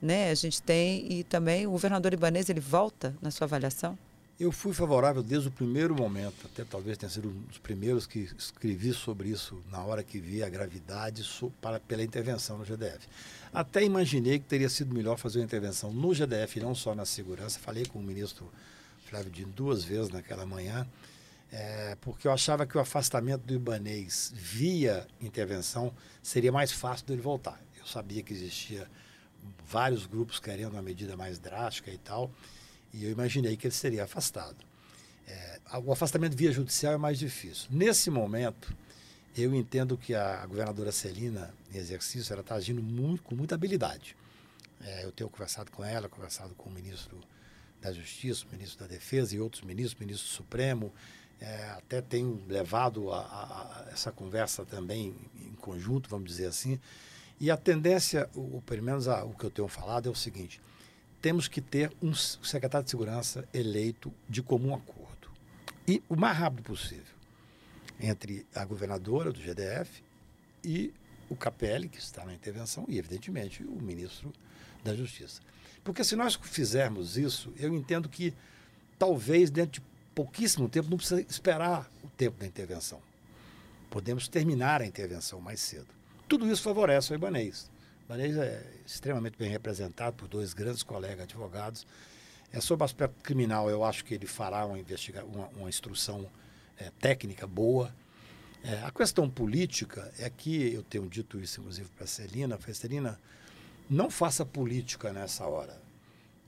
Né? 0.00 0.30
A 0.30 0.34
gente 0.34 0.62
tem, 0.62 1.12
e 1.12 1.24
também 1.24 1.66
o 1.66 1.70
governador 1.70 2.12
Ibanez, 2.12 2.48
ele 2.48 2.60
volta 2.60 3.14
na 3.20 3.30
sua 3.30 3.44
avaliação? 3.44 3.98
Eu 4.40 4.50
fui 4.50 4.72
favorável 4.72 5.22
desde 5.22 5.48
o 5.48 5.50
primeiro 5.50 5.94
momento, 5.94 6.46
até 6.46 6.64
talvez 6.64 6.96
tenha 6.96 7.10
sido 7.10 7.28
um 7.28 7.42
dos 7.42 7.58
primeiros 7.58 8.06
que 8.06 8.20
escrevi 8.38 8.94
sobre 8.94 9.28
isso 9.28 9.62
na 9.70 9.84
hora 9.84 10.02
que 10.02 10.18
vi 10.18 10.42
a 10.42 10.48
gravidade 10.48 11.22
para, 11.60 11.78
pela 11.78 12.02
intervenção 12.02 12.56
no 12.56 12.64
GDF. 12.64 13.06
Até 13.52 13.84
imaginei 13.84 14.38
que 14.38 14.46
teria 14.46 14.70
sido 14.70 14.94
melhor 14.94 15.18
fazer 15.18 15.40
uma 15.40 15.44
intervenção 15.44 15.92
no 15.92 16.14
GDF, 16.14 16.58
não 16.58 16.74
só 16.74 16.94
na 16.94 17.04
segurança. 17.04 17.58
Falei 17.58 17.84
com 17.84 17.98
o 17.98 18.02
ministro 18.02 18.50
Flávio 19.04 19.30
Dino 19.30 19.52
duas 19.52 19.84
vezes 19.84 20.08
naquela 20.08 20.46
manhã, 20.46 20.86
é, 21.52 21.94
porque 22.00 22.26
eu 22.26 22.32
achava 22.32 22.64
que 22.64 22.78
o 22.78 22.80
afastamento 22.80 23.42
do 23.42 23.52
Ibanês 23.52 24.32
via 24.34 25.06
intervenção 25.20 25.92
seria 26.22 26.50
mais 26.50 26.72
fácil 26.72 27.06
dele 27.06 27.20
voltar. 27.20 27.60
Eu 27.78 27.84
sabia 27.84 28.22
que 28.22 28.32
existia 28.32 28.88
vários 29.66 30.06
grupos 30.06 30.38
querendo 30.38 30.72
uma 30.72 30.82
medida 30.82 31.16
mais 31.16 31.38
drástica 31.38 31.90
e 31.90 31.98
tal. 31.98 32.30
E 32.92 33.04
eu 33.04 33.10
imaginei 33.10 33.56
que 33.56 33.66
ele 33.66 33.74
seria 33.74 34.04
afastado. 34.04 34.56
É, 35.26 35.60
o 35.84 35.92
afastamento 35.92 36.36
via 36.36 36.50
judicial 36.50 36.94
é 36.94 36.96
mais 36.96 37.18
difícil. 37.18 37.68
Nesse 37.70 38.10
momento, 38.10 38.74
eu 39.36 39.54
entendo 39.54 39.96
que 39.96 40.14
a 40.14 40.44
governadora 40.46 40.90
Celina, 40.90 41.54
em 41.72 41.78
exercício, 41.78 42.32
ela 42.32 42.40
está 42.40 42.56
agindo 42.56 42.82
muito, 42.82 43.22
com 43.22 43.34
muita 43.34 43.54
habilidade. 43.54 44.16
É, 44.80 45.04
eu 45.04 45.12
tenho 45.12 45.30
conversado 45.30 45.70
com 45.70 45.84
ela, 45.84 46.08
conversado 46.08 46.54
com 46.54 46.68
o 46.68 46.72
ministro 46.72 47.20
da 47.80 47.92
Justiça, 47.92 48.44
o 48.46 48.52
ministro 48.52 48.80
da 48.80 48.86
Defesa 48.86 49.36
e 49.36 49.40
outros 49.40 49.62
ministros, 49.62 50.00
o 50.00 50.04
ministro 50.04 50.28
Supremo. 50.28 50.92
É, 51.40 51.70
até 51.70 52.02
tenho 52.02 52.42
levado 52.48 53.12
a, 53.12 53.20
a, 53.20 53.84
a 53.86 53.90
essa 53.92 54.10
conversa 54.10 54.64
também 54.64 55.14
em 55.36 55.54
conjunto, 55.54 56.10
vamos 56.10 56.28
dizer 56.28 56.46
assim. 56.46 56.78
E 57.40 57.50
a 57.50 57.56
tendência, 57.56 58.28
ou 58.34 58.60
pelo 58.62 58.82
menos 58.82 59.08
a, 59.08 59.24
o 59.24 59.34
que 59.34 59.44
eu 59.44 59.50
tenho 59.50 59.66
falado, 59.66 60.08
é 60.08 60.12
o 60.12 60.14
seguinte: 60.14 60.60
temos 61.22 61.48
que 61.48 61.60
ter 61.60 61.90
um 62.02 62.14
secretário 62.14 62.84
de 62.84 62.90
segurança 62.90 63.48
eleito 63.52 64.12
de 64.28 64.42
comum 64.42 64.74
acordo. 64.74 65.30
E 65.88 66.02
o 66.08 66.14
mais 66.14 66.36
rápido 66.36 66.62
possível. 66.62 67.18
Entre 67.98 68.46
a 68.54 68.64
governadora 68.64 69.32
do 69.32 69.40
GDF 69.40 70.02
e 70.64 70.92
o 71.28 71.36
KPL, 71.36 71.88
que 71.88 71.98
está 71.98 72.24
na 72.24 72.34
intervenção, 72.34 72.84
e, 72.88 72.98
evidentemente, 72.98 73.62
o 73.62 73.80
ministro 73.80 74.32
da 74.82 74.94
Justiça. 74.94 75.40
Porque 75.82 76.04
se 76.04 76.16
nós 76.16 76.34
fizermos 76.34 77.16
isso, 77.16 77.52
eu 77.58 77.74
entendo 77.74 78.08
que 78.08 78.34
talvez 78.98 79.50
dentro 79.50 79.80
de 79.80 79.86
pouquíssimo 80.14 80.68
tempo, 80.68 80.90
não 80.90 80.98
precisa 80.98 81.20
esperar 81.22 81.90
o 82.04 82.08
tempo 82.08 82.38
da 82.38 82.46
intervenção. 82.46 83.00
Podemos 83.88 84.28
terminar 84.28 84.82
a 84.82 84.86
intervenção 84.86 85.40
mais 85.40 85.60
cedo. 85.60 85.99
Tudo 86.30 86.48
isso 86.48 86.62
favorece 86.62 87.12
o 87.12 87.16
Ibanês. 87.16 87.68
Ibanez 88.04 88.36
é 88.36 88.64
extremamente 88.86 89.36
bem 89.36 89.50
representado 89.50 90.14
por 90.14 90.28
dois 90.28 90.54
grandes 90.54 90.84
colegas 90.84 91.24
advogados. 91.24 91.84
É, 92.52 92.60
sobre 92.60 92.84
o 92.84 92.86
aspecto 92.86 93.20
criminal, 93.20 93.68
eu 93.68 93.82
acho 93.82 94.04
que 94.04 94.14
ele 94.14 94.28
fará 94.28 94.64
uma, 94.64 94.78
investiga 94.78 95.24
uma, 95.24 95.48
uma 95.48 95.68
instrução 95.68 96.30
é, 96.78 96.88
técnica 97.00 97.48
boa. 97.48 97.92
É, 98.62 98.80
a 98.84 98.92
questão 98.92 99.28
política 99.28 100.08
é 100.20 100.30
que, 100.30 100.72
eu 100.72 100.84
tenho 100.84 101.08
dito 101.08 101.36
isso 101.40 101.58
inclusive 101.58 101.88
para 101.96 102.04
a 102.04 102.06
Celina, 102.06 102.56
a 102.64 102.74
Celina, 102.74 103.20
não 103.88 104.08
faça 104.08 104.46
política 104.46 105.12
nessa 105.12 105.44
hora. 105.46 105.82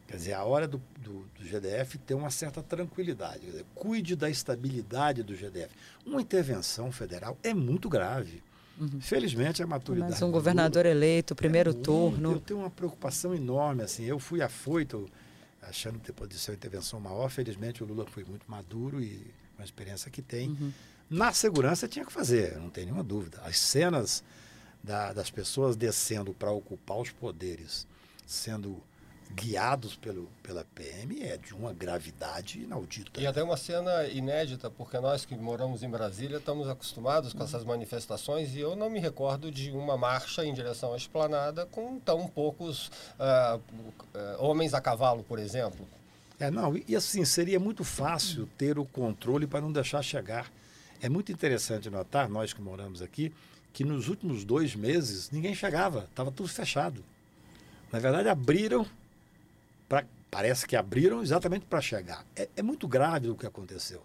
Quer 0.07 0.16
dizer, 0.16 0.35
a 0.35 0.45
hora 0.45 0.68
do, 0.68 0.81
do, 0.97 1.25
do 1.37 1.45
GDF 1.45 1.99
ter 1.99 2.14
uma 2.14 2.31
certa 2.31 2.62
tranquilidade. 2.62 3.47
Dizer, 3.47 3.66
cuide 3.75 4.14
da 4.14 4.31
estabilidade 4.31 5.25
do 5.25 5.35
GDF. 5.35 5.75
Uma 6.07 6.23
intervenção 6.23 6.92
federal 6.92 7.37
é 7.42 7.53
muito 7.53 7.88
grave. 7.88 8.45
Uhum. 8.80 9.00
Felizmente 9.00 9.62
a 9.62 9.66
maturidade. 9.66 10.12
Mas 10.12 10.22
um 10.22 10.30
governador 10.30 10.87
eleito, 10.87 11.35
primeiro 11.35 11.70
é 11.70 11.72
muito, 11.72 11.85
turno. 11.85 12.32
Eu 12.32 12.40
tenho 12.40 12.61
uma 12.61 12.70
preocupação 12.70 13.35
enorme. 13.35 13.82
Assim, 13.82 14.04
eu 14.04 14.18
fui 14.18 14.42
afoito, 14.42 15.08
achando 15.61 15.98
que 15.98 16.06
depois 16.06 16.28
de 16.28 16.38
ser 16.38 16.52
uma 16.52 16.56
intervenção 16.56 16.98
maior. 16.98 17.30
Felizmente 17.30 17.82
o 17.82 17.87
Lula 17.87 18.06
foi 18.06 18.24
muito 18.24 18.50
maduro 18.50 19.02
e 19.02 19.18
com 19.56 19.62
a 19.62 19.64
experiência 19.64 20.11
que 20.11 20.22
tem. 20.22 20.48
Uhum. 20.48 20.72
Na 21.08 21.32
segurança 21.32 21.87
tinha 21.87 22.04
que 22.04 22.12
fazer, 22.12 22.56
não 22.58 22.70
tem 22.70 22.85
nenhuma 22.85 23.04
dúvida. 23.04 23.40
As 23.44 23.58
cenas 23.58 24.24
da, 24.82 25.12
das 25.12 25.30
pessoas 25.30 25.76
descendo 25.76 26.32
para 26.32 26.50
ocupar 26.50 26.98
os 26.98 27.11
poderes, 27.11 27.87
sendo 28.26 28.82
guiados 29.35 29.97
pelo, 29.97 30.29
pela 30.42 30.64
PM 30.75 31.23
é 31.23 31.37
de 31.37 31.55
uma 31.55 31.73
gravidade 31.73 32.61
inaudita. 32.61 33.21
E 33.21 33.27
até 33.27 33.42
uma 33.42 33.57
cena 33.57 34.05
inédita, 34.07 34.71
porque 34.71 34.99
nós 34.99 35.25
que 35.25 35.35
moramos 35.35 35.83
em 35.83 35.88
Brasília 35.88 36.38
estamos 36.38 36.68
acostumados 36.68 37.33
com 37.33 37.42
essas 37.42 37.64
manifestações 37.64 38.55
e 38.55 38.61
eu 38.61 38.77
não 38.77 38.90
me 38.90 39.01
recordo 39.01 39.51
de 39.51 39.71
uma 39.71 39.97
marcha 39.97 40.45
em 40.45 40.53
direção 40.53 40.92
à 40.92 40.97
esplanada 40.97 41.66
com 41.66 41.99
tão 41.99 42.29
poucos 42.29 42.88
uh, 43.18 43.57
uh, 43.59 43.62
homens 44.38 44.75
a 44.75 44.81
cavalo, 44.81 45.23
por 45.23 45.38
exemplo. 45.38 45.87
É, 46.38 46.51
não, 46.51 46.77
e 46.88 46.97
assim, 46.97 47.25
seria 47.25 47.61
muito 47.61 47.85
fácil 47.85 48.49
ter 48.59 48.79
o 48.79 48.85
controle 48.85 49.47
para 49.47 49.61
não 49.61 49.73
deixar 49.73 50.03
chegar. 50.03 50.51
É 51.01 51.09
muito 51.09 51.33
interessante 51.33 51.88
notar, 51.88 52.29
nós 52.29 52.53
que 52.53 52.61
moramos 52.61 53.01
aqui, 53.01 53.33
que 53.73 53.85
nos 53.85 54.09
últimos 54.09 54.45
dois 54.45 54.75
meses 54.75 55.31
ninguém 55.31 55.55
chegava, 55.55 56.07
estava 56.11 56.31
tudo 56.31 56.49
fechado. 56.49 57.05
Na 57.92 57.99
verdade, 57.99 58.29
abriram 58.29 58.87
pra, 59.92 60.07
parece 60.31 60.66
que 60.66 60.74
abriram 60.74 61.20
exatamente 61.20 61.66
para 61.66 61.83
chegar. 61.83 62.24
É, 62.35 62.48
é, 62.57 62.62
muito 62.62 62.88
grave 62.88 63.28
o 63.28 63.37
que 63.37 63.46
aconteceu. 63.46 64.02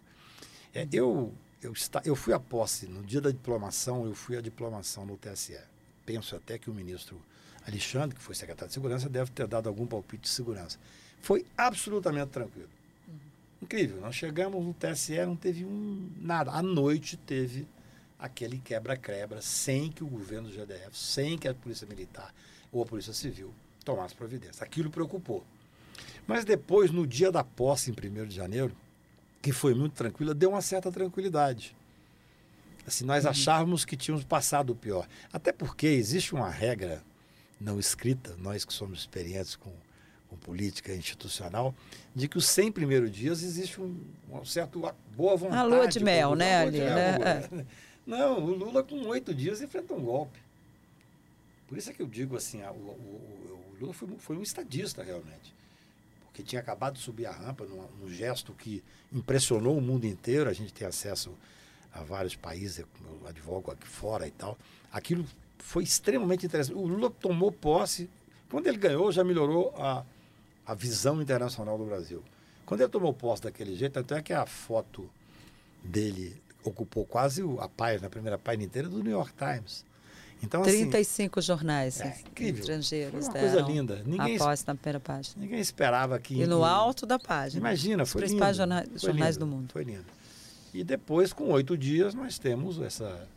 É, 0.75 0.85
eu, 0.91 1.33
eu, 1.61 1.71
está, 1.71 2.01
eu 2.03 2.13
fui 2.13 2.33
à 2.33 2.39
posse, 2.39 2.87
no 2.87 3.01
dia 3.03 3.21
da 3.21 3.31
diplomação, 3.31 4.05
eu 4.05 4.13
fui 4.13 4.35
à 4.35 4.41
diplomação 4.41 5.05
no 5.05 5.15
TSE. 5.15 5.57
Penso 6.05 6.35
até 6.35 6.57
que 6.57 6.69
o 6.69 6.73
ministro 6.73 7.21
Alexandre, 7.65 8.17
que 8.17 8.21
foi 8.21 8.35
secretário 8.35 8.67
de 8.67 8.73
Segurança, 8.73 9.07
deve 9.07 9.31
ter 9.31 9.47
dado 9.47 9.69
algum 9.69 9.87
palpite 9.87 10.23
de 10.23 10.29
segurança. 10.29 10.77
Foi 11.21 11.45
absolutamente 11.57 12.31
tranquilo. 12.31 12.69
Uhum. 13.07 13.15
Incrível. 13.61 14.01
Nós 14.01 14.13
chegamos 14.13 14.61
no 14.61 14.73
TSE, 14.73 15.25
não 15.25 15.37
teve 15.37 15.63
um, 15.63 16.11
nada. 16.17 16.51
À 16.51 16.61
noite 16.61 17.15
teve 17.15 17.65
aquele 18.19 18.57
quebra-quebra, 18.57 19.41
sem 19.41 19.89
que 19.89 20.03
o 20.03 20.07
governo 20.07 20.49
do 20.49 20.53
GDF, 20.53 20.97
sem 20.97 21.37
que 21.37 21.47
a 21.47 21.53
Polícia 21.53 21.87
Militar 21.87 22.35
ou 22.73 22.83
a 22.83 22.85
Polícia 22.85 23.13
Civil 23.13 23.53
tomasse 23.85 24.13
providência. 24.13 24.65
Aquilo 24.65 24.89
preocupou. 24.89 25.45
Mas 26.27 26.43
depois, 26.43 26.91
no 26.91 27.07
dia 27.07 27.31
da 27.31 27.43
posse, 27.43 27.89
em 27.89 27.93
1 27.93 28.25
de 28.25 28.35
janeiro, 28.35 28.75
que 29.41 29.51
foi 29.51 29.73
muito 29.73 29.93
tranquila, 29.93 30.33
deu 30.33 30.49
uma 30.49 30.61
certa 30.61 30.91
tranquilidade. 30.91 31.75
Assim, 32.85 33.05
nós 33.05 33.23
uhum. 33.23 33.31
achávamos 33.31 33.85
que 33.85 33.95
tínhamos 33.95 34.23
passado 34.25 34.71
o 34.71 34.75
pior. 34.75 35.07
Até 35.31 35.51
porque 35.51 35.87
existe 35.87 36.35
uma 36.35 36.49
regra 36.49 37.01
não 37.59 37.79
escrita, 37.79 38.35
nós 38.37 38.63
que 38.63 38.73
somos 38.73 38.99
experientes 38.99 39.55
com, 39.55 39.71
com 40.29 40.37
política 40.37 40.93
institucional, 40.93 41.73
de 42.13 42.27
que 42.27 42.37
os 42.37 42.45
100 42.45 42.71
primeiros 42.71 43.11
dias 43.11 43.41
existe 43.41 43.81
um, 43.81 43.99
um 44.29 44.45
certo 44.45 44.79
boa 45.15 45.35
vontade. 45.35 45.59
A 45.59 45.63
lua 45.63 45.87
de 45.87 46.03
mel, 46.03 46.35
né, 46.35 46.61
ali, 46.61 46.79
né? 46.79 47.17
É. 47.21 47.65
Não, 48.05 48.39
o 48.39 48.55
Lula 48.55 48.83
com 48.83 48.95
oito 49.07 49.35
dias 49.35 49.61
enfrenta 49.61 49.93
um 49.93 49.99
golpe. 50.01 50.39
Por 51.67 51.77
isso 51.77 51.89
é 51.89 51.93
que 51.93 52.01
eu 52.01 52.07
digo 52.07 52.37
assim, 52.37 52.63
o, 52.63 52.71
o, 52.71 53.73
o 53.73 53.77
Lula 53.81 53.93
foi, 53.93 54.07
foi, 54.17 54.37
um 54.37 54.41
estadista 54.41 55.03
realmente. 55.03 55.53
Porque 56.37 56.49
tinha 56.49 56.61
acabado 56.61 56.93
de 56.93 56.99
subir 56.99 57.25
a 57.25 57.31
rampa 57.31 57.65
num, 57.65 57.83
num, 57.99 58.07
gesto 58.07 58.53
que 58.53 58.83
impressionou 59.11 59.75
o 59.75 59.81
mundo 59.81 60.05
inteiro. 60.05 60.47
A 60.47 60.53
gente 60.53 60.71
tem 60.71 60.87
acesso 60.87 61.35
a 61.91 62.03
vários 62.03 62.35
países, 62.35 62.77
eu 62.77 62.87
advogo 63.27 63.71
aqui 63.71 63.87
fora 63.87 64.27
e 64.27 64.29
tal. 64.29 64.55
Aquilo 64.91 65.25
foi 65.57 65.81
extremamente 65.81 66.45
interessante. 66.45 66.77
O 66.77 66.85
Lula 66.85 67.09
tomou 67.09 67.51
posse. 67.51 68.07
Quando 68.51 68.67
ele 68.67 68.77
ganhou, 68.77 69.11
já 69.11 69.23
melhorou 69.23 69.73
a, 69.77 70.05
a 70.63 70.75
visão 70.75 71.19
internacional 71.23 71.75
do 71.75 71.85
Brasil. 71.85 72.23
Quando 72.67 72.81
ele 72.81 72.91
tomou 72.91 73.11
posse 73.15 73.41
daquele 73.41 73.75
jeito, 73.75 73.97
até 73.97 74.21
que 74.21 74.31
a 74.31 74.45
foto 74.45 75.09
dele 75.83 76.39
ocupou 76.63 77.03
quase 77.03 77.41
a 77.59 77.67
página, 77.67 78.05
a 78.05 78.11
primeira 78.11 78.37
página 78.37 78.63
inteira 78.63 78.87
do 78.87 79.01
New 79.01 79.11
York 79.11 79.33
Times. 79.33 79.83
Então, 80.41 80.61
35 80.61 81.39
assim, 81.39 81.47
jornais 81.47 81.99
é, 81.99 82.15
estrangeiros 82.39 83.25
foi 83.27 83.33
uma 83.33 83.39
coisa 83.39 83.61
linda. 83.61 84.03
Ninguém, 84.05 84.35
após 84.35 84.63
na 84.65 84.75
primeira 84.75 84.99
página. 84.99 85.35
Ninguém 85.37 85.59
esperava 85.59 86.19
que... 86.19 86.41
E 86.41 86.45
no 86.45 86.63
alto 86.63 87.05
da 87.05 87.17
página. 87.17 87.59
Imagina, 87.59 88.05
foi 88.05 88.21
Os 88.21 88.27
principais 88.27 88.57
lindo, 88.57 88.57
jornais, 88.57 89.01
jornais 89.01 89.35
lindo, 89.35 89.45
do 89.45 89.51
mundo. 89.51 89.71
Foi 89.73 89.83
lindo. 89.83 90.05
E 90.73 90.83
depois, 90.83 91.33
com 91.33 91.49
oito 91.51 91.77
dias, 91.77 92.13
nós 92.13 92.37
temos 92.37 92.79
essa, 92.79 93.27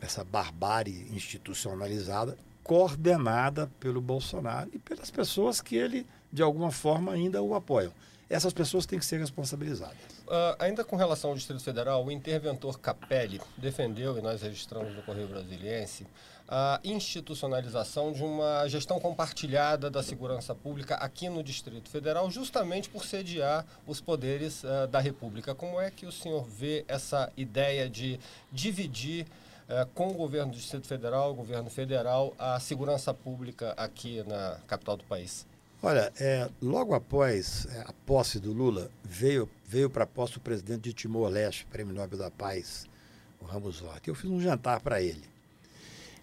essa 0.00 0.22
barbárie 0.22 1.06
institucionalizada, 1.12 2.38
coordenada 2.62 3.68
pelo 3.80 4.00
Bolsonaro 4.00 4.70
e 4.72 4.78
pelas 4.78 5.10
pessoas 5.10 5.60
que 5.60 5.74
ele, 5.74 6.06
de 6.32 6.42
alguma 6.42 6.70
forma, 6.70 7.12
ainda 7.12 7.42
o 7.42 7.54
apoiam. 7.54 7.92
Essas 8.28 8.52
pessoas 8.52 8.86
têm 8.86 8.98
que 8.98 9.04
ser 9.04 9.18
responsabilizadas. 9.18 10.19
Uh, 10.30 10.54
ainda 10.60 10.84
com 10.84 10.94
relação 10.94 11.30
ao 11.30 11.36
Distrito 11.36 11.60
Federal, 11.60 12.04
o 12.04 12.08
interventor 12.12 12.78
Capelli 12.78 13.40
defendeu, 13.56 14.16
e 14.16 14.22
nós 14.22 14.42
registramos 14.42 14.94
no 14.94 15.02
Correio 15.02 15.26
Brasiliense, 15.26 16.06
a 16.46 16.80
institucionalização 16.84 18.12
de 18.12 18.22
uma 18.22 18.64
gestão 18.68 19.00
compartilhada 19.00 19.90
da 19.90 20.04
segurança 20.04 20.54
pública 20.54 20.94
aqui 20.94 21.28
no 21.28 21.42
Distrito 21.42 21.90
Federal, 21.90 22.30
justamente 22.30 22.88
por 22.88 23.04
sediar 23.04 23.66
os 23.84 24.00
poderes 24.00 24.62
uh, 24.62 24.86
da 24.88 25.00
República. 25.00 25.52
Como 25.52 25.80
é 25.80 25.90
que 25.90 26.06
o 26.06 26.12
senhor 26.12 26.44
vê 26.44 26.84
essa 26.86 27.32
ideia 27.36 27.90
de 27.90 28.20
dividir 28.52 29.26
uh, 29.68 29.84
com 29.96 30.10
o 30.10 30.14
governo 30.14 30.52
do 30.52 30.58
Distrito 30.58 30.86
Federal, 30.86 31.32
o 31.32 31.34
governo 31.34 31.68
federal, 31.68 32.36
a 32.38 32.60
segurança 32.60 33.12
pública 33.12 33.74
aqui 33.76 34.22
na 34.28 34.60
capital 34.68 34.96
do 34.96 35.02
país? 35.02 35.49
Olha, 35.82 36.12
é, 36.20 36.50
logo 36.60 36.94
após 36.94 37.66
é, 37.66 37.80
a 37.80 37.92
posse 38.04 38.38
do 38.38 38.52
Lula, 38.52 38.90
veio, 39.02 39.48
veio 39.66 39.88
para 39.88 40.04
a 40.04 40.06
posse 40.06 40.36
o 40.36 40.40
presidente 40.40 40.82
de 40.82 40.92
Timor-Leste, 40.92 41.64
Prêmio 41.66 41.94
Nobel 41.94 42.18
da 42.18 42.30
Paz, 42.30 42.86
o 43.40 43.46
Ramos 43.46 43.80
Horta. 43.80 44.10
Eu 44.10 44.14
fiz 44.14 44.30
um 44.30 44.40
jantar 44.40 44.80
para 44.80 45.02
ele. 45.02 45.24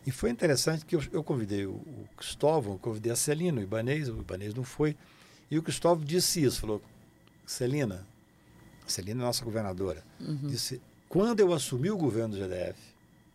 E 0.06 0.12
foi 0.12 0.30
interessante 0.30 0.86
que 0.86 0.96
eu, 0.96 1.04
eu 1.12 1.24
convidei 1.24 1.66
o, 1.66 1.72
o 1.72 2.08
Cristóvão, 2.16 2.78
convidei 2.78 3.12
a 3.12 3.16
Celina, 3.16 3.60
o 3.60 3.64
Ibanês, 3.64 4.08
o 4.08 4.20
Ibanês 4.20 4.54
não 4.54 4.64
foi. 4.64 4.96
E 5.50 5.58
o 5.58 5.64
Cristóvão 5.64 6.06
disse 6.06 6.44
isso, 6.44 6.62
falou, 6.62 6.82
Celina, 7.46 8.06
Celina 8.86 9.24
é 9.24 9.26
nossa 9.26 9.44
governadora, 9.44 10.04
uhum. 10.20 10.48
disse, 10.48 10.82
quando 11.10 11.40
eu 11.40 11.52
assumi 11.52 11.90
o 11.90 11.98
governo 11.98 12.36
do 12.36 12.42
GDF, 12.42 12.80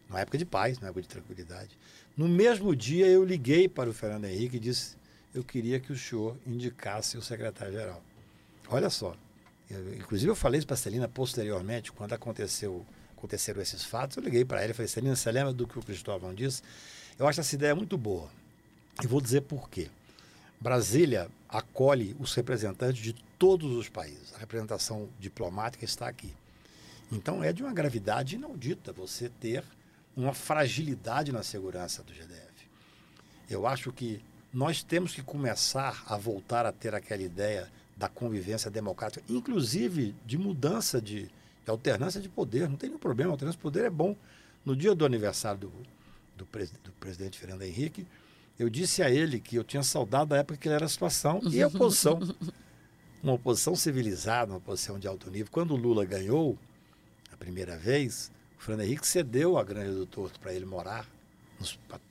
numa 0.09 0.21
época 0.21 0.39
de 0.39 0.45
paz, 0.45 0.79
numa 0.79 0.89
época 0.89 1.03
de 1.03 1.09
tranquilidade, 1.09 1.77
no 2.17 2.29
mesmo 2.29 2.77
dia 2.77 3.07
eu 3.07 3.25
liguei 3.25 3.69
para 3.69 3.91
o 3.91 3.93
Fernando 3.93 4.27
Henrique 4.27 4.57
e 4.57 4.61
disse, 4.61 4.97
eu 5.35 5.43
queria 5.43 5.81
que 5.81 5.93
o 5.93 5.97
senhor 5.97 6.37
indicasse 6.47 7.17
o 7.17 7.23
secretário-geral. 7.23 8.03
Olha 8.69 8.91
só, 8.91 9.17
eu, 9.71 9.95
inclusive 9.95 10.31
eu 10.31 10.37
falei 10.37 10.59
isso 10.59 10.67
para 10.67 10.75
a 10.75 10.79
Celina 10.79 11.09
posteriormente, 11.09 11.93
quando 11.93 12.13
aconteceu, 12.13 12.85
aconteceram 13.17 13.61
esses 13.61 13.85
fatos, 13.85 14.17
eu 14.17 14.23
liguei 14.23 14.45
para 14.45 14.63
ela 14.63 14.71
e 14.71 14.75
falei, 14.75 14.89
Celina, 14.89 15.17
você 15.17 15.31
lembra 15.33 15.53
do 15.53 15.67
que 15.67 15.79
o 15.79 15.83
Cristóvão 15.83 16.35
disse? 16.35 16.63
Eu 17.19 17.27
acho 17.27 17.41
essa 17.41 17.55
ideia 17.55 17.75
muito 17.75 17.97
boa. 17.97 18.29
E 19.03 19.07
vou 19.07 19.21
dizer 19.21 19.43
por 19.43 19.71
quê. 19.71 19.89
Brasília 20.61 21.29
acolhe 21.49 22.15
os 22.21 22.35
representantes 22.35 23.03
de 23.03 23.15
todos 23.39 23.73
os 23.73 23.89
países. 23.89 24.33
A 24.35 24.39
representação 24.39 25.09
diplomática 25.19 25.85
está 25.85 26.09
aqui. 26.09 26.33
Então 27.11 27.43
é 27.43 27.53
de 27.53 27.63
uma 27.63 27.73
gravidade 27.73 28.37
inaudita 28.37 28.93
você 28.93 29.29
ter 29.29 29.65
uma 30.17 30.33
fragilidade 30.33 31.33
na 31.33 31.43
segurança 31.43 32.03
do 32.03 32.13
GDF. 32.13 32.69
Eu 33.51 33.67
acho 33.67 33.93
que 33.93 34.23
nós 34.53 34.83
temos 34.83 35.15
que 35.15 35.23
começar 35.23 36.03
a 36.07 36.17
voltar 36.17 36.67
a 36.67 36.73
ter 36.73 36.95
aquela 36.95 37.23
ideia 37.23 37.71
da 37.97 38.09
convivência 38.09 38.71
democrática, 38.71 39.25
inclusive 39.29 40.15
de 40.27 40.37
mudança 40.37 41.01
de, 41.01 41.25
de 41.25 41.71
alternância 41.71 42.21
de 42.21 42.29
poder. 42.29 42.69
Não 42.69 42.77
tem 42.77 42.91
nenhum 42.91 42.99
problema, 42.99 43.31
a 43.31 43.35
alternância 43.35 43.59
de 43.59 43.63
poder 43.63 43.85
é 43.85 43.91
bom. 43.91 44.17
No 44.65 44.77
dia 44.77 44.95
do 44.95 45.07
aniversário 45.07 45.61
do, 45.61 45.73
do, 46.37 46.47
pres, 46.47 46.71
do 46.85 46.93
presidente 46.93 47.39
Fernando 47.39 47.63
Henrique, 47.63 48.07
eu 48.59 48.69
disse 48.69 49.03
a 49.03 49.11
ele 49.11 49.41
que 49.41 49.57
eu 49.57 49.65
tinha 49.65 49.83
saudade 49.83 50.31
da 50.31 50.37
época 50.37 50.59
que 50.59 50.69
ele 50.69 50.75
era 50.75 50.85
a 50.85 50.89
situação 50.89 51.41
e 51.51 51.63
a 51.63 51.69
oposição. 51.69 52.21
Uma 53.23 53.35
oposição 53.35 53.77
civilizada, 53.77 54.51
uma 54.51 54.59
oposição 54.59 54.99
de 54.99 55.07
alto 55.07 55.31
nível. 55.31 55.47
Quando 55.49 55.75
o 55.75 55.77
Lula 55.77 56.05
ganhou 56.05 56.59
a 57.33 57.37
primeira 57.37 57.77
vez, 57.77 58.33
o 58.59 58.61
Fernando 58.61 58.85
Henrique 58.85 59.07
cedeu 59.07 59.57
a 59.57 59.63
Grande 59.63 59.93
do 59.93 60.05
Torto 60.05 60.41
para 60.41 60.53
ele 60.53 60.65
morar, 60.65 61.07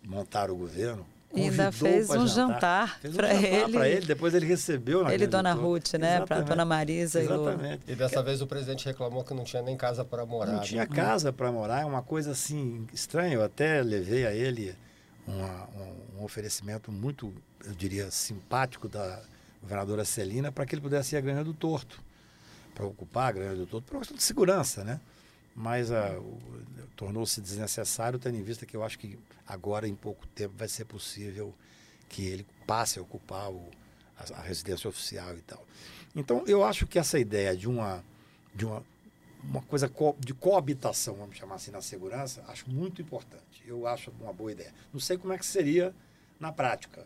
montar 0.05 0.49
o 0.49 0.55
governo. 0.55 1.05
Ainda 1.33 1.71
fez 1.71 2.09
um 2.09 2.27
jantar, 2.27 2.99
jantar 3.03 3.11
para 3.13 3.33
ele. 3.33 3.77
ele. 3.77 4.05
Depois 4.05 4.33
ele 4.33 4.45
recebeu 4.45 5.03
na 5.03 5.13
Ele 5.13 5.23
e 5.23 5.27
Dona 5.27 5.53
Ruth, 5.53 5.93
né? 5.93 6.25
Para 6.25 6.41
Dona 6.41 6.65
Marisa 6.65 7.21
Exatamente. 7.21 7.83
e 7.87 7.93
E 7.93 7.95
dessa 7.95 8.21
vez 8.21 8.41
o 8.41 8.47
presidente 8.47 8.85
reclamou 8.85 9.23
que 9.23 9.33
não 9.33 9.43
tinha 9.43 9.61
nem 9.61 9.77
casa 9.77 10.03
para 10.03 10.25
morar. 10.25 10.51
Não 10.51 10.59
né? 10.59 10.63
tinha 10.63 10.85
casa 10.85 11.31
para 11.31 11.51
morar, 11.51 11.81
é 11.81 11.85
uma 11.85 12.01
coisa 12.01 12.31
assim 12.31 12.85
estranha. 12.93 13.35
Eu 13.35 13.43
até 13.43 13.81
levei 13.81 14.25
a 14.25 14.33
ele 14.33 14.75
uma, 15.25 15.69
um, 15.69 16.19
um, 16.19 16.23
oferecimento 16.23 16.91
muito, 16.91 17.33
eu 17.65 17.73
diria, 17.73 18.11
simpático 18.11 18.89
da 18.89 19.21
governadora 19.61 20.03
Celina 20.03 20.51
para 20.51 20.65
que 20.65 20.75
ele 20.75 20.81
pudesse 20.81 21.15
ir 21.15 21.17
à 21.17 21.21
Granja 21.21 21.43
do 21.43 21.53
Torto, 21.53 22.01
para 22.73 22.85
ocupar 22.85 23.29
a 23.29 23.31
Granja 23.31 23.55
do 23.55 23.65
Torto, 23.65 23.89
por 23.89 23.99
questão 23.99 24.17
de 24.17 24.23
segurança, 24.23 24.83
né? 24.83 24.99
Mas 25.55 25.91
ah, 25.91 26.17
tornou-se 26.95 27.41
desnecessário, 27.41 28.19
tendo 28.19 28.37
em 28.37 28.43
vista 28.43 28.65
que 28.65 28.75
eu 28.75 28.83
acho 28.83 28.97
que 28.97 29.17
agora, 29.47 29.87
em 29.87 29.95
pouco 29.95 30.25
tempo, 30.27 30.53
vai 30.57 30.67
ser 30.67 30.85
possível 30.85 31.53
que 32.07 32.25
ele 32.25 32.45
passe 32.65 32.99
a 32.99 33.01
ocupar 33.01 33.49
o, 33.49 33.69
a, 34.17 34.39
a, 34.39 34.41
residência 34.41 34.89
oficial 34.89 35.35
e 35.35 35.41
tal. 35.41 35.65
Então, 36.15 36.43
eu 36.45 36.63
acho 36.63 36.85
que 36.85 36.99
essa 36.99 37.17
ideia 37.19 37.55
de 37.55 37.67
uma, 37.67 38.03
de 38.53 38.65
uma, 38.65 38.83
uma 39.43 39.61
coisa 39.61 39.89
co, 39.89 40.15
de 40.19 40.33
coabitação, 40.33 41.15
vamos 41.15 41.37
chamar 41.37 41.55
assim, 41.55 41.71
na 41.71 41.81
segurança, 41.81 42.43
acho 42.47 42.69
muito 42.69 43.01
importante. 43.01 43.63
Eu 43.65 43.87
acho 43.87 44.11
uma 44.19 44.33
boa 44.33 44.51
ideia. 44.51 44.73
Não 44.93 44.99
sei 44.99 45.17
como 45.17 45.33
é 45.33 45.37
que 45.37 45.45
seria 45.45 45.93
na 46.39 46.51
prática. 46.51 47.05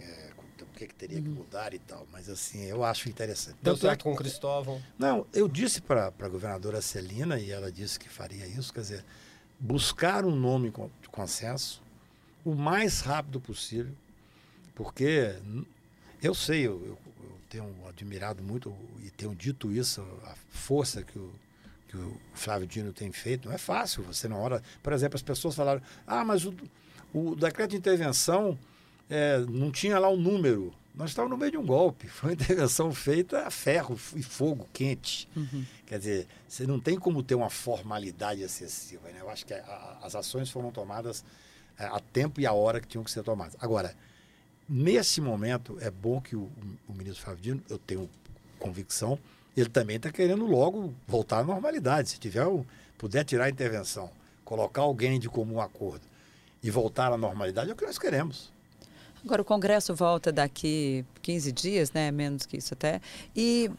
É, 0.00 0.30
o 0.62 0.66
que, 0.78 0.86
que 0.86 0.94
teria 0.94 1.20
que 1.20 1.28
uhum. 1.28 1.34
mudar 1.34 1.74
e 1.74 1.78
tal. 1.78 2.06
Mas 2.12 2.28
assim, 2.28 2.64
eu 2.64 2.84
acho 2.84 3.08
interessante. 3.08 3.56
Deu 3.62 3.76
certo 3.76 4.00
é 4.00 4.04
com 4.04 4.12
o 4.12 4.16
Cristóvão? 4.16 4.82
Não, 4.98 5.26
eu 5.32 5.48
disse 5.48 5.80
para 5.80 6.06
a 6.06 6.28
governadora 6.28 6.80
Celina, 6.80 7.38
e 7.38 7.50
ela 7.50 7.70
disse 7.70 7.98
que 7.98 8.08
faria 8.08 8.46
isso, 8.46 8.72
quer 8.72 8.80
dizer, 8.80 9.04
buscar 9.58 10.24
um 10.24 10.34
nome 10.34 10.72
de 11.00 11.08
consenso 11.08 11.82
o 12.44 12.54
mais 12.54 13.00
rápido 13.00 13.40
possível, 13.40 13.92
porque 14.74 15.36
eu 16.22 16.34
sei, 16.34 16.66
eu, 16.66 16.80
eu, 16.84 16.98
eu 17.22 17.38
tenho 17.48 17.74
admirado 17.88 18.42
muito 18.42 18.74
e 19.04 19.10
tenho 19.10 19.34
dito 19.34 19.70
isso, 19.70 20.00
a 20.24 20.34
força 20.50 21.02
que 21.02 21.18
o, 21.18 21.32
que 21.88 21.96
o 21.96 22.16
Flávio 22.34 22.66
Dino 22.66 22.92
tem 22.92 23.12
feito, 23.12 23.48
não 23.48 23.54
é 23.54 23.58
fácil, 23.58 24.02
você 24.02 24.26
na 24.26 24.36
hora... 24.36 24.62
Por 24.82 24.92
exemplo, 24.92 25.16
as 25.16 25.22
pessoas 25.22 25.54
falaram, 25.54 25.80
ah, 26.06 26.24
mas 26.24 26.44
o, 26.44 26.54
o 27.12 27.36
decreto 27.36 27.70
de 27.70 27.76
intervenção 27.76 28.58
é, 29.08 29.38
não 29.48 29.70
tinha 29.70 29.98
lá 29.98 30.08
o 30.08 30.14
um 30.14 30.20
número. 30.20 30.72
Nós 30.94 31.10
estávamos 31.10 31.36
no 31.36 31.38
meio 31.38 31.52
de 31.52 31.58
um 31.58 31.64
golpe. 31.64 32.06
Foi 32.06 32.30
uma 32.30 32.34
intervenção 32.40 32.92
feita 32.92 33.46
a 33.46 33.50
ferro 33.50 33.98
e 34.14 34.22
fogo 34.22 34.68
quente. 34.72 35.28
Uhum. 35.34 35.64
Quer 35.86 35.98
dizer, 35.98 36.28
você 36.46 36.66
não 36.66 36.78
tem 36.78 36.98
como 36.98 37.22
ter 37.22 37.34
uma 37.34 37.50
formalidade 37.50 38.42
excessiva. 38.42 39.08
Né? 39.08 39.20
Eu 39.20 39.30
acho 39.30 39.46
que 39.46 39.54
a, 39.54 39.98
as 40.02 40.14
ações 40.14 40.50
foram 40.50 40.70
tomadas 40.70 41.24
é, 41.78 41.86
a 41.86 42.00
tempo 42.00 42.40
e 42.40 42.46
a 42.46 42.52
hora 42.52 42.80
que 42.80 42.86
tinham 42.86 43.04
que 43.04 43.10
ser 43.10 43.22
tomadas. 43.22 43.56
Agora, 43.60 43.94
nesse 44.68 45.20
momento, 45.20 45.78
é 45.80 45.90
bom 45.90 46.20
que 46.20 46.36
o, 46.36 46.50
o 46.88 46.92
ministro 46.92 47.24
Flávio 47.24 47.42
Dino, 47.42 47.62
eu 47.68 47.78
tenho 47.78 48.08
convicção, 48.58 49.18
ele 49.56 49.68
também 49.68 49.96
está 49.96 50.10
querendo 50.10 50.46
logo 50.46 50.94
voltar 51.06 51.38
à 51.38 51.44
normalidade. 51.44 52.10
Se 52.10 52.20
tiver, 52.20 52.46
puder 52.96 53.24
tirar 53.24 53.46
a 53.46 53.50
intervenção, 53.50 54.10
colocar 54.44 54.82
alguém 54.82 55.18
de 55.18 55.28
comum 55.28 55.60
acordo 55.60 56.06
e 56.62 56.70
voltar 56.70 57.12
à 57.12 57.16
normalidade, 57.16 57.70
é 57.70 57.72
o 57.72 57.76
que 57.76 57.84
nós 57.84 57.98
queremos. 57.98 58.51
Agora, 59.24 59.42
o 59.42 59.44
Congresso 59.44 59.94
volta 59.94 60.32
daqui 60.32 61.04
15 61.22 61.52
dias, 61.52 61.92
né? 61.92 62.10
Menos 62.10 62.44
que 62.44 62.56
isso 62.56 62.74
até. 62.74 63.00
E 63.36 63.70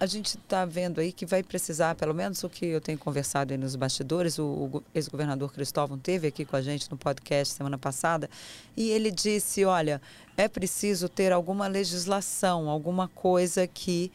a 0.00 0.06
gente 0.06 0.36
está 0.36 0.64
vendo 0.64 1.00
aí 1.00 1.12
que 1.12 1.26
vai 1.26 1.42
precisar, 1.42 1.94
pelo 1.94 2.14
menos 2.14 2.42
o 2.44 2.48
que 2.48 2.66
eu 2.66 2.80
tenho 2.80 2.98
conversado 2.98 3.52
aí 3.52 3.58
nos 3.58 3.74
bastidores, 3.76 4.38
o, 4.38 4.44
o 4.44 4.82
ex-governador 4.94 5.52
Cristóvão 5.52 5.98
teve 5.98 6.28
aqui 6.28 6.44
com 6.44 6.54
a 6.54 6.62
gente 6.62 6.90
no 6.90 6.96
podcast 6.96 7.54
semana 7.54 7.76
passada, 7.76 8.30
e 8.76 8.90
ele 8.90 9.10
disse, 9.10 9.64
olha, 9.64 10.00
é 10.36 10.48
preciso 10.48 11.08
ter 11.08 11.32
alguma 11.32 11.66
legislação, 11.66 12.68
alguma 12.68 13.08
coisa 13.08 13.66
que 13.66 14.12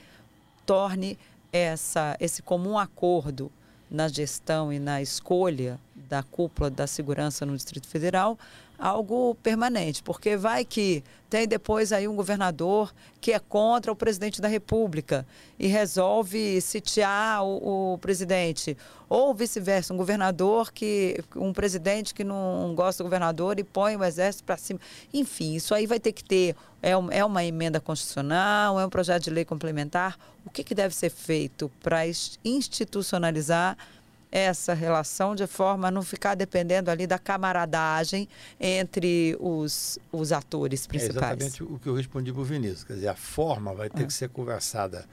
torne 0.66 1.18
essa, 1.52 2.16
esse 2.20 2.42
comum 2.42 2.78
acordo 2.78 3.52
na 3.92 4.08
gestão 4.08 4.72
e 4.72 4.80
na 4.80 5.02
escolha 5.02 5.80
da 5.96 6.24
cúpula 6.24 6.70
da 6.70 6.88
segurança 6.88 7.46
no 7.46 7.56
Distrito 7.56 7.88
Federal 7.88 8.40
algo 8.84 9.34
permanente, 9.36 10.04
porque 10.04 10.36
vai 10.36 10.66
que 10.66 11.02
tem 11.30 11.48
depois 11.48 11.94
aí 11.94 12.06
um 12.06 12.18
governador 12.18 12.94
que 13.22 13.32
é 13.32 13.40
contra 13.40 13.90
o 13.90 13.96
presidente 13.96 14.42
da 14.42 14.50
República 14.50 15.26
e 15.58 15.68
resolve 15.68 16.60
sitiar 16.60 17.46
o, 17.46 17.94
o 17.94 17.98
presidente, 18.00 18.78
ou 19.08 19.34
vice-versa, 19.34 19.94
um 19.94 19.98
governador 19.98 20.70
que 20.74 21.18
um 21.34 21.54
presidente 21.54 22.14
que 22.14 22.26
não 22.26 22.74
gosta 22.76 23.02
do 23.02 23.06
governador 23.06 23.58
e 23.58 23.64
põe 23.64 23.96
o 23.96 24.04
exército 24.04 24.44
para 24.44 24.58
cima. 24.58 24.82
Enfim, 25.14 25.56
isso 25.56 25.74
aí 25.74 25.88
vai 25.88 26.00
ter 26.00 26.12
que 26.12 26.24
ter 26.24 26.54
é, 26.82 26.92
é 26.92 27.24
uma 27.24 27.46
emenda 27.46 27.80
constitucional, 27.80 28.78
é 28.78 28.86
um 28.86 28.90
projeto 28.90 29.24
de 29.24 29.30
lei 29.30 29.46
complementar. 29.46 30.20
O 30.46 30.50
que, 30.50 30.62
que 30.62 30.76
deve 30.76 30.94
ser 30.94 31.10
feito 31.10 31.72
para 31.82 32.02
institucionalizar 32.44 33.78
essa 34.34 34.74
relação 34.74 35.36
de 35.36 35.46
forma 35.46 35.90
a 35.90 35.92
não 35.92 36.02
ficar 36.02 36.34
dependendo 36.34 36.90
ali 36.90 37.06
da 37.06 37.20
camaradagem 37.20 38.28
entre 38.60 39.38
os, 39.40 40.00
os 40.12 40.32
atores 40.32 40.88
principais. 40.88 41.16
É 41.16 41.20
exatamente 41.20 41.64
o 41.64 41.78
que 41.78 41.88
eu 41.88 41.94
respondi 41.94 42.34
para 42.34 42.42
o 42.42 42.44
Vinícius. 42.44 42.84
Quer 42.84 42.94
dizer, 42.94 43.10
a 43.10 43.16
forma 43.16 43.76
vai 43.76 43.92
ter 43.92 44.02
ah. 44.02 44.08
que 44.08 44.14
ser 44.14 44.30
conversada 44.30 45.06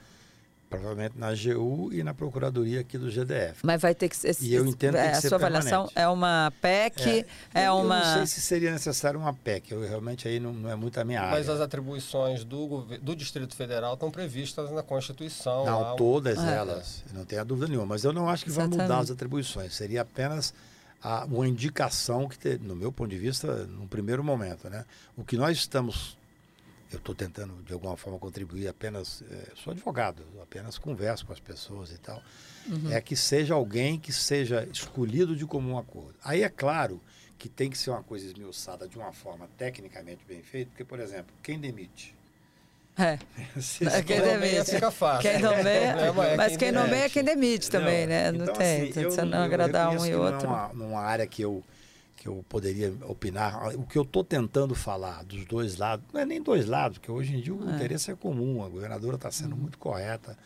provavelmente 0.71 1.15
na 1.17 1.27
AGU 1.27 1.91
e 1.91 2.01
na 2.01 2.13
Procuradoria 2.13 2.79
aqui 2.79 2.97
do 2.97 3.11
GDF. 3.11 3.59
Mas 3.61 3.81
vai 3.81 3.93
ter 3.93 4.07
que 4.07 4.15
ser. 4.15 4.33
E 4.39 4.55
eu 4.55 4.65
entendo 4.65 4.93
que, 4.93 4.99
é, 4.99 5.11
que 5.11 5.17
a 5.17 5.21
sua 5.21 5.35
avaliação 5.35 5.89
é 5.93 6.07
uma 6.07 6.51
PEC, 6.61 7.25
é, 7.53 7.63
é 7.65 7.71
uma. 7.71 7.99
Eu 7.99 8.05
não 8.05 8.13
sei 8.15 8.25
se 8.27 8.41
seria 8.41 8.71
necessário 8.71 9.19
uma 9.19 9.33
PEC. 9.33 9.73
Eu 9.73 9.81
realmente 9.81 10.29
aí 10.29 10.39
não, 10.39 10.53
não 10.53 10.71
é 10.71 10.75
muito 10.75 10.97
a 10.97 11.03
minha 11.03 11.21
área. 11.21 11.37
Mas 11.37 11.49
as 11.49 11.59
atribuições 11.59 12.45
do, 12.45 12.85
do 13.01 13.13
Distrito 13.13 13.53
Federal 13.53 13.95
estão 13.95 14.09
previstas 14.09 14.71
na 14.71 14.81
Constituição. 14.81 15.65
Não, 15.65 15.81
lá, 15.81 15.95
todas 15.95 16.39
é. 16.39 16.55
elas. 16.55 17.03
Não 17.13 17.25
tenho 17.25 17.43
dúvida 17.43 17.67
nenhuma. 17.67 17.87
Mas 17.87 18.05
eu 18.05 18.13
não 18.13 18.29
acho 18.29 18.45
que 18.45 18.51
vai 18.51 18.65
mudar 18.65 18.99
as 18.99 19.11
atribuições. 19.11 19.75
Seria 19.75 20.03
apenas 20.03 20.53
a, 21.03 21.25
uma 21.25 21.45
indicação 21.45 22.29
que, 22.29 22.39
ter, 22.39 22.61
no 22.61 22.77
meu 22.77 22.93
ponto 22.93 23.09
de 23.09 23.17
vista, 23.17 23.65
no 23.65 23.87
primeiro 23.87 24.23
momento, 24.23 24.69
né? 24.69 24.85
O 25.17 25.25
que 25.25 25.35
nós 25.35 25.57
estamos 25.57 26.17
eu 26.91 26.97
estou 26.97 27.15
tentando 27.15 27.63
de 27.63 27.73
alguma 27.73 27.95
forma 27.95 28.19
contribuir 28.19 28.67
apenas 28.67 29.23
é, 29.29 29.51
sou 29.55 29.71
advogado 29.71 30.23
apenas 30.41 30.77
converso 30.77 31.25
com 31.25 31.33
as 31.33 31.39
pessoas 31.39 31.91
e 31.91 31.97
tal 31.97 32.21
uhum. 32.67 32.91
é 32.91 32.99
que 32.99 33.15
seja 33.15 33.53
alguém 33.53 33.99
que 33.99 34.11
seja 34.11 34.67
escolhido 34.71 35.35
de 35.35 35.45
comum 35.45 35.77
acordo 35.77 36.15
aí 36.23 36.43
é 36.43 36.49
claro 36.49 37.01
que 37.37 37.49
tem 37.49 37.69
que 37.69 37.77
ser 37.77 37.89
uma 37.89 38.03
coisa 38.03 38.25
esmiuçada 38.25 38.87
de 38.87 38.97
uma 38.97 39.11
forma 39.11 39.47
tecnicamente 39.57 40.23
bem 40.27 40.41
feita 40.41 40.69
porque 40.71 40.85
por 40.85 40.99
exemplo 40.99 41.33
quem 41.41 41.59
demite 41.59 42.15
é. 42.97 43.17
é 43.97 44.01
quem 44.03 44.21
demite. 44.21 44.71
Fica 44.71 44.91
fácil. 44.91 45.29
Quem 45.29 45.39
nomeia, 45.39 45.95
é 46.27 46.35
mas 46.35 46.57
quem, 46.57 46.71
nomeia 46.71 47.05
é 47.05 47.09
quem 47.09 47.23
demite 47.23 47.69
também, 47.69 48.05
né? 48.05 48.31
Não 48.31 48.43
então, 48.43 48.55
tem. 48.55 48.89
Assim, 48.89 49.01
eu, 49.01 49.25
não 49.25 49.39
agradar 49.39 49.89
um 49.89 50.05
e 50.05 50.13
outro. 50.13 50.47
Não 50.47 50.85
é 50.85 50.87
uma, 50.87 51.01
área 51.01 51.25
que 51.25 51.41
eu 51.41 51.63
que 52.21 52.27
eu 52.27 52.45
poderia 52.47 52.93
opinar. 53.07 53.75
O 53.75 53.83
que 53.83 53.97
eu 53.97 54.03
estou 54.03 54.23
tentando 54.23 54.75
falar 54.75 55.23
dos 55.23 55.43
dois 55.43 55.77
lados, 55.77 56.05
não 56.13 56.21
é 56.21 56.25
nem 56.25 56.39
dois 56.39 56.67
lados, 56.67 56.99
porque 56.99 57.11
hoje 57.11 57.35
em 57.35 57.41
dia 57.41 57.51
o 57.51 57.67
é. 57.67 57.73
interesse 57.73 58.11
é 58.11 58.15
comum, 58.15 58.63
a 58.63 58.69
governadora 58.69 59.15
está 59.15 59.31
sendo 59.31 59.55
uhum. 59.55 59.61
muito 59.61 59.79
correta. 59.79 60.37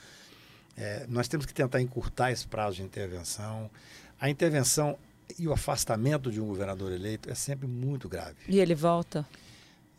É, 0.77 1.05
nós 1.09 1.27
temos 1.27 1.45
que 1.45 1.53
tentar 1.53 1.81
encurtar 1.81 2.31
esse 2.31 2.47
prazo 2.47 2.77
de 2.77 2.83
intervenção. 2.83 3.69
A 4.17 4.29
intervenção 4.29 4.97
e 5.37 5.49
o 5.49 5.51
afastamento 5.51 6.31
de 6.31 6.39
um 6.39 6.47
governador 6.47 6.93
eleito 6.93 7.29
é 7.29 7.35
sempre 7.35 7.67
muito 7.67 8.07
grave. 8.07 8.37
E 8.47 8.57
ele 8.57 8.73
volta? 8.73 9.27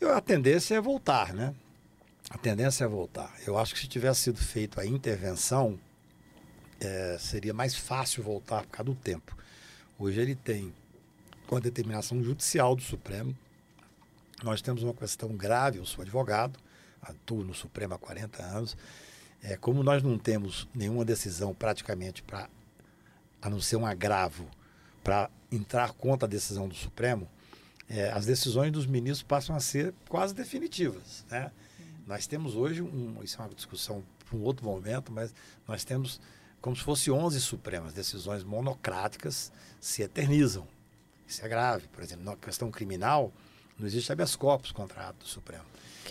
Eu, 0.01 0.15
a 0.15 0.21
tendência 0.23 0.77
é 0.77 0.81
voltar, 0.81 1.35
né? 1.35 1.55
A 2.31 2.39
tendência 2.39 2.85
é 2.85 2.89
voltar. 2.89 3.35
Eu 3.47 3.59
acho 3.59 3.75
que 3.75 3.81
se 3.81 3.87
tivesse 3.87 4.21
sido 4.23 4.39
feita 4.39 4.81
a 4.81 4.87
intervenção, 4.87 5.79
é, 6.81 7.19
seria 7.21 7.53
mais 7.53 7.75
fácil 7.77 8.23
voltar 8.23 8.63
por 8.63 8.71
causa 8.71 8.91
do 8.91 8.95
tempo. 8.95 9.37
Hoje 9.99 10.19
ele 10.23 10.35
tem 10.35 10.73
com 11.47 11.57
a 11.57 11.61
determinação 11.61 12.23
judicial 12.23 12.75
do 12.75 12.83
Supremo. 12.83 13.37
Nós 14.43 14.61
temos 14.61 14.83
uma 14.83 14.93
questão 14.93 15.31
grave, 15.31 15.79
eu 15.79 15.87
sou 15.87 16.03
advogado, 16.03 16.59
atuo 17.01 17.43
no 17.43 17.55
Supremo 17.55 17.95
há 17.95 17.99
40 17.99 18.43
anos. 18.43 18.77
É, 19.43 19.57
como 19.57 19.83
nós 19.83 20.03
não 20.03 20.19
temos 20.19 20.69
nenhuma 20.75 21.05
decisão 21.05 21.55
praticamente 21.55 22.23
para, 22.23 22.49
a 23.41 23.49
não 23.49 23.61
ser 23.61 23.77
um 23.77 23.87
agravo, 23.87 24.47
para 25.03 25.31
entrar 25.51 25.93
contra 25.93 26.27
a 26.27 26.31
decisão 26.31 26.69
do 26.69 26.75
Supremo, 26.75 27.29
é, 27.89 28.11
as 28.11 28.27
decisões 28.27 28.73
dos 28.73 28.87
ministros 28.87 29.23
passam 29.23 29.55
a 29.55 29.61
ser 29.61 29.95
quase 30.09 30.35
definitivas. 30.35 31.25
Né? 31.31 31.51
Nós 32.07 32.27
temos 32.27 32.57
hoje, 32.57 32.83
um, 32.83 33.23
isso 33.23 33.41
é 33.41 33.45
uma 33.45 33.55
discussão 33.55 34.03
para 34.29 34.37
um 34.37 34.43
outro 34.43 34.65
momento, 34.65 35.13
mas 35.13 35.33
nós 35.67 35.85
temos 35.85 36.21
como 36.61 36.75
se 36.75 36.83
fosse 36.83 37.11
11 37.11 37.41
Supremas, 37.41 37.93
decisões 37.93 38.43
monocráticas 38.43 39.53
se 39.81 40.03
eternizam. 40.03 40.67
Isso 41.27 41.45
é 41.45 41.49
grave. 41.49 41.89
Por 41.89 42.03
exemplo, 42.03 42.25
na 42.25 42.37
questão 42.37 42.71
criminal, 42.71 43.33
não 43.79 43.87
existe 43.87 44.11
habeas 44.13 44.37
corpus 44.37 44.73
contra 44.73 45.09
ato 45.09 45.21
do 45.21 45.29
Supremo. 45.29 45.65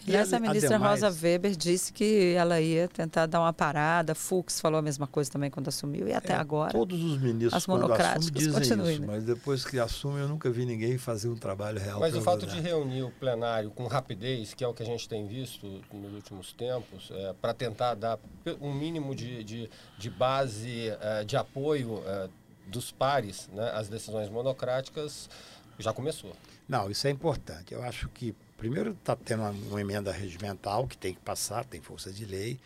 E 0.08 0.16
essa 0.16 0.40
ministra 0.40 0.76
ademais, 0.76 1.02
Rosa 1.02 1.20
Weber 1.22 1.56
disse 1.56 1.92
que 1.92 2.34
ela 2.34 2.62
ia 2.62 2.88
tentar 2.88 3.26
dar 3.26 3.40
uma 3.40 3.54
parada. 3.54 4.14
Fux 4.14 4.60
falou 4.60 4.80
a 4.80 4.82
mesma 4.82 5.08
coisa 5.08 5.32
também 5.32 5.50
quando 5.50 5.68
assumiu 5.68 6.08
e 6.08 6.14
até 6.14 6.34
é, 6.34 6.36
agora. 6.36 6.72
Todos 6.72 7.02
os 7.02 7.20
ministros 7.20 7.54
as 7.54 7.66
quando 7.66 7.92
assumem 7.92 8.32
dizem 8.32 8.54
continuem, 8.54 8.94
isso, 8.94 9.02
né? 9.02 9.08
mas 9.08 9.24
depois 9.24 9.66
que 9.66 9.80
assumem 9.80 10.22
eu 10.22 10.28
nunca 10.28 10.50
vi 10.50 10.66
ninguém 10.66 10.98
fazer 10.98 11.30
um 11.30 11.36
trabalho 11.36 11.80
real. 11.80 12.00
Mas 12.00 12.16
o 12.16 12.22
fato 12.22 12.46
de 12.46 12.60
reunir 12.60 13.04
o 13.04 13.12
plenário 13.12 13.72
com 13.72 13.88
rapidez, 13.88 14.54
que 14.54 14.64
é 14.64 14.68
o 14.68 14.74
que 14.74 14.84
a 14.84 14.86
gente 14.86 15.08
tem 15.10 15.26
visto 15.28 15.82
nos 15.92 16.14
últimos 16.14 16.54
tempos, 16.54 17.10
é, 17.12 17.34
para 17.42 17.54
tentar 17.54 17.96
dar 17.96 18.20
um 18.62 18.74
mínimo 18.74 19.16
de, 19.16 19.44
de, 19.44 19.70
de 19.98 20.10
base 20.10 20.90
é, 21.02 21.24
de 21.24 21.36
apoio 21.36 22.04
é, 22.06 22.30
dos 22.68 22.92
pares, 22.92 23.50
né, 23.54 23.72
as 23.74 23.88
decisões 23.88 24.30
monocráticas, 24.30 25.30
já 25.78 25.94
começou. 25.94 26.36
Não, 26.68 26.90
isso 26.90 27.08
é 27.08 27.12
importante. 27.12 27.74
Eu 27.74 27.84
acho 27.84 28.10
que, 28.10 28.34
primeiro, 28.58 28.92
está 28.92 29.16
tendo 29.16 29.42
uma, 29.42 29.52
uma, 29.52 29.82
emenda 29.82 30.12
regimental 30.12 30.88
que 30.88 30.98
tem 30.98 31.14
que 31.14 31.20
passar, 31.20 31.66
tem 31.66 31.82
força 31.82 32.12
de 32.12 32.26
lei, 32.26 32.60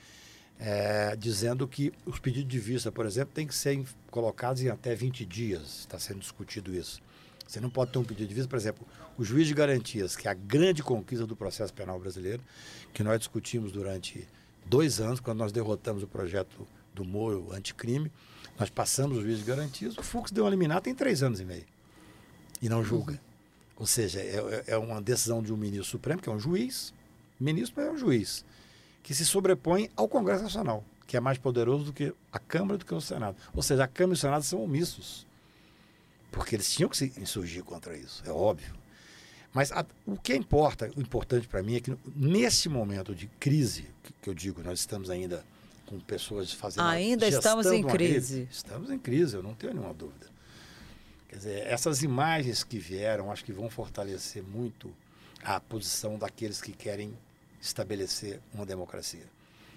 é, 0.59 1.15
dizendo 1.15 1.67
que 1.67 1.91
os 2.05 2.19
pedidos 2.19 2.49
de 2.49 2.59
vista, 2.59 2.91
por 2.91 3.05
exemplo, 3.05 3.33
têm 3.33 3.47
que 3.47 3.55
ser 3.55 3.83
colocados 4.09 4.61
em 4.61 4.69
até 4.69 4.95
20 4.95 5.25
dias. 5.25 5.79
Está 5.79 5.99
sendo 5.99 6.19
discutido 6.19 6.73
isso. 6.73 7.01
Você 7.47 7.59
não 7.59 7.69
pode 7.69 7.91
ter 7.91 7.97
um 7.97 8.03
pedido 8.03 8.27
de 8.27 8.35
vista, 8.35 8.47
por 8.47 8.57
exemplo, 8.57 8.85
o 9.17 9.23
juiz 9.23 9.47
de 9.47 9.53
garantias, 9.55 10.15
que 10.15 10.27
é 10.27 10.31
a 10.31 10.35
grande 10.35 10.83
conquista 10.83 11.25
do 11.25 11.35
processo 11.35 11.73
penal 11.73 11.99
brasileiro, 11.99 12.43
que 12.93 13.03
nós 13.03 13.17
discutimos 13.17 13.71
durante 13.71 14.27
dois 14.65 14.99
anos, 15.01 15.19
quando 15.19 15.39
nós 15.39 15.51
derrotamos 15.51 16.03
o 16.03 16.07
projeto 16.07 16.67
do 16.93 17.03
Moro 17.03 17.51
anticrime. 17.51 18.11
Nós 18.59 18.69
passamos 18.69 19.17
o 19.17 19.21
juiz 19.21 19.39
de 19.39 19.45
garantias, 19.45 19.97
o 19.97 20.03
Fux 20.03 20.31
deu 20.31 20.43
uma 20.43 20.49
liminar 20.49 20.81
tem 20.81 20.93
três 20.93 21.23
anos 21.23 21.39
e 21.39 21.45
meio. 21.45 21.65
E 22.61 22.67
não 22.67 22.83
julga. 22.83 23.13
Uhum. 23.13 23.19
Ou 23.77 23.85
seja, 23.87 24.19
é, 24.19 24.65
é, 24.67 24.77
uma 24.77 25.01
decisão 25.01 25.41
de 25.41 25.53
um 25.53 25.57
ministro 25.57 25.89
supremo, 25.89 26.21
que 26.21 26.27
é 26.27 26.31
um 26.31 26.39
juiz, 26.39 26.93
ministro 27.39 27.81
é 27.81 27.89
um 27.89 27.97
juiz, 27.97 28.43
que 29.01 29.15
se 29.15 29.25
sobrepõe 29.25 29.89
ao 29.95 30.09
Congresso 30.09 30.43
Nacional, 30.43 30.83
que 31.07 31.15
é 31.15 31.21
mais 31.21 31.37
poderoso 31.37 31.85
do 31.85 31.93
que 31.93 32.13
a 32.31 32.37
Câmara 32.37 32.77
do 32.77 32.85
que 32.85 32.93
o 32.93 32.99
Senado. 32.99 33.37
Ou 33.53 33.63
seja, 33.63 33.85
a 33.85 33.87
Câmara 33.87 34.15
e 34.15 34.17
o 34.17 34.19
Senado 34.19 34.43
são 34.43 34.61
omissos. 34.61 35.25
Porque 36.29 36.57
eles 36.57 36.69
tinham 36.69 36.89
que 36.89 36.97
se 36.97 37.13
insurgir 37.17 37.63
contra 37.63 37.95
isso, 37.95 38.21
é 38.25 38.31
óbvio. 38.31 38.75
Mas 39.53 39.71
a, 39.71 39.85
o 40.05 40.17
que 40.17 40.35
importa, 40.35 40.91
o 40.97 41.01
importante 41.01 41.47
para 41.47 41.63
mim 41.63 41.77
é 41.77 41.79
que 41.79 41.97
nesse 42.13 42.67
momento 42.67 43.15
de 43.15 43.27
crise, 43.39 43.85
que, 44.03 44.13
que 44.21 44.29
eu 44.29 44.33
digo, 44.33 44.61
nós 44.61 44.79
estamos 44.79 45.09
ainda 45.09 45.43
com 45.89 45.99
pessoas 45.99 46.53
fazendo. 46.53 46.85
Ainda 46.85 47.27
estamos 47.27 47.65
em 47.65 47.83
crise. 47.83 48.47
Estamos 48.51 48.91
em 48.91 48.99
crise, 48.99 49.35
eu 49.35 49.41
não 49.41 49.55
tenho 49.55 49.73
nenhuma 49.73 49.93
dúvida. 49.93 50.27
Quer 51.27 51.35
dizer, 51.35 51.67
essas 51.67 52.03
imagens 52.03 52.63
que 52.63 52.77
vieram, 52.77 53.31
acho 53.31 53.43
que 53.43 53.51
vão 53.51 53.69
fortalecer 53.69 54.43
muito 54.43 54.93
a 55.43 55.59
posição 55.59 56.17
daqueles 56.17 56.61
que 56.61 56.71
querem 56.71 57.17
estabelecer 57.59 58.39
uma 58.53 58.65
democracia. 58.65 59.25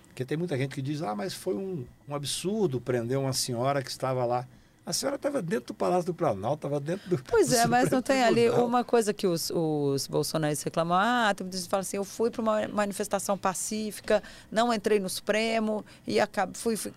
Porque 0.08 0.24
tem 0.24 0.36
muita 0.36 0.56
gente 0.58 0.74
que 0.74 0.82
diz, 0.82 1.00
ah, 1.00 1.14
mas 1.14 1.32
foi 1.32 1.54
um, 1.54 1.86
um 2.06 2.14
absurdo 2.14 2.78
prender 2.78 3.18
uma 3.18 3.32
senhora 3.32 3.82
que 3.82 3.90
estava 3.90 4.24
lá. 4.26 4.46
A 4.84 4.92
senhora 4.92 5.14
estava 5.14 5.40
dentro 5.40 5.68
do 5.68 5.74
Palácio 5.74 6.06
do 6.06 6.14
Planalto, 6.14 6.66
estava 6.66 6.80
dentro 6.80 7.08
do. 7.08 7.22
Pois 7.22 7.50
do 7.50 7.54
é, 7.54 7.66
mas 7.68 7.88
não 7.90 8.02
tem 8.02 8.24
ali 8.24 8.50
uma 8.50 8.82
coisa 8.82 9.14
que 9.14 9.28
os, 9.28 9.48
os 9.50 10.08
bolsonaristas 10.08 10.64
reclamam. 10.64 10.98
Ah, 10.98 11.32
tem 11.36 11.48
que 11.48 11.68
fala 11.68 11.82
assim: 11.82 11.98
eu 11.98 12.04
fui 12.04 12.30
para 12.30 12.42
uma 12.42 12.66
manifestação 12.68 13.38
pacífica, 13.38 14.20
não 14.50 14.74
entrei 14.74 14.98
no 14.98 15.08
Supremo, 15.08 15.84
e 16.04 16.18
acabei, 16.18 16.54
fui, 16.54 16.76
fui, 16.76 16.92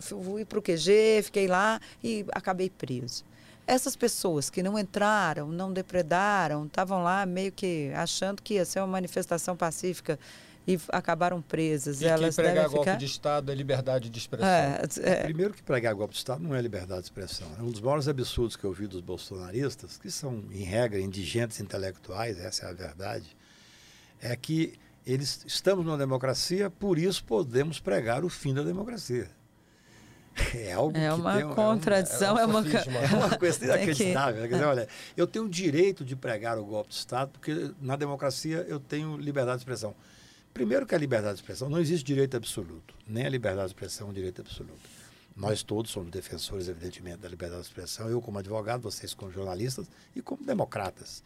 fui 0.00 0.44
para 0.44 0.58
o 0.58 0.62
QG, 0.62 1.22
fiquei 1.22 1.46
lá 1.46 1.80
e 2.02 2.26
acabei 2.32 2.68
preso. 2.68 3.24
Essas 3.64 3.94
pessoas 3.94 4.50
que 4.50 4.64
não 4.64 4.76
entraram, 4.76 5.46
não 5.46 5.72
depredaram, 5.72 6.66
estavam 6.66 7.04
lá 7.04 7.24
meio 7.24 7.52
que 7.52 7.92
achando 7.94 8.42
que 8.42 8.54
ia 8.54 8.64
ser 8.64 8.80
uma 8.80 8.88
manifestação 8.88 9.56
pacífica 9.56 10.18
e 10.74 10.80
acabaram 10.90 11.40
presas. 11.42 12.00
E 12.00 12.06
elas 12.06 12.34
que 12.36 12.42
pregar 12.42 12.68
golpe 12.68 12.96
de 12.96 13.04
Estado 13.04 13.50
é 13.50 13.54
liberdade 13.54 14.08
de 14.10 14.18
expressão. 14.18 14.48
É, 14.48 14.80
é... 15.02 15.22
Primeiro 15.24 15.52
que 15.54 15.62
pregar 15.62 15.94
golpe 15.94 16.12
de 16.12 16.18
Estado 16.18 16.42
não 16.42 16.54
é 16.54 16.60
liberdade 16.60 17.00
de 17.02 17.06
expressão. 17.06 17.46
É 17.58 17.62
um 17.62 17.70
dos 17.70 17.80
maiores 17.80 18.08
absurdos 18.08 18.56
que 18.56 18.64
eu 18.64 18.72
vi 18.72 18.86
dos 18.86 19.00
bolsonaristas, 19.00 19.96
que 19.98 20.10
são, 20.10 20.44
em 20.50 20.62
regra, 20.64 21.00
indigentes 21.00 21.60
intelectuais, 21.60 22.38
essa 22.38 22.66
é 22.66 22.70
a 22.70 22.72
verdade, 22.72 23.36
é 24.20 24.34
que 24.36 24.74
eles 25.06 25.42
estamos 25.46 25.84
numa 25.84 25.96
democracia, 25.98 26.68
por 26.70 26.98
isso 26.98 27.24
podemos 27.24 27.80
pregar 27.80 28.24
o 28.24 28.28
fim 28.28 28.52
da 28.52 28.62
democracia. 28.62 29.28
É 30.54 30.72
algo 30.72 30.96
É 30.96 31.08
que 31.08 31.14
uma 31.14 31.34
tem, 31.36 31.44
um- 31.44 31.54
contradição, 31.54 32.38
é 32.38 32.42
é 32.42 32.46
um 32.46 32.50
uma. 32.50 32.60
É 32.60 33.14
uma 33.16 33.36
coisa 33.36 33.58
que- 33.58 33.64
inacreditável. 33.64 34.42
Quer 34.48 34.54
dizer, 34.54 34.64
olha, 34.64 34.88
eu 35.16 35.26
tenho 35.26 35.44
o 35.44 35.48
direito 35.48 36.04
de 36.04 36.14
pregar 36.14 36.56
o 36.58 36.64
golpe 36.64 36.90
de 36.90 36.94
Estado, 36.96 37.30
porque 37.32 37.72
na 37.80 37.96
democracia 37.96 38.64
eu 38.68 38.78
tenho 38.78 39.16
liberdade 39.16 39.58
de 39.58 39.62
expressão. 39.62 39.94
Primeiro 40.52 40.86
que 40.86 40.94
a 40.94 40.98
liberdade 40.98 41.34
de 41.34 41.40
expressão, 41.40 41.68
não 41.68 41.78
existe 41.78 42.04
direito 42.04 42.36
absoluto. 42.36 42.94
Nem 43.06 43.24
a 43.24 43.28
liberdade 43.28 43.68
de 43.68 43.74
expressão 43.74 44.08
é 44.08 44.10
um 44.10 44.12
direito 44.12 44.40
absoluto. 44.40 44.80
Nós 45.36 45.62
todos 45.62 45.90
somos 45.90 46.10
defensores, 46.10 46.68
evidentemente, 46.68 47.18
da 47.18 47.28
liberdade 47.28 47.62
de 47.62 47.68
expressão. 47.68 48.08
Eu 48.08 48.20
como 48.20 48.38
advogado, 48.38 48.82
vocês 48.82 49.14
como 49.14 49.30
jornalistas 49.30 49.86
e 50.14 50.20
como 50.20 50.44
democratas. 50.44 51.22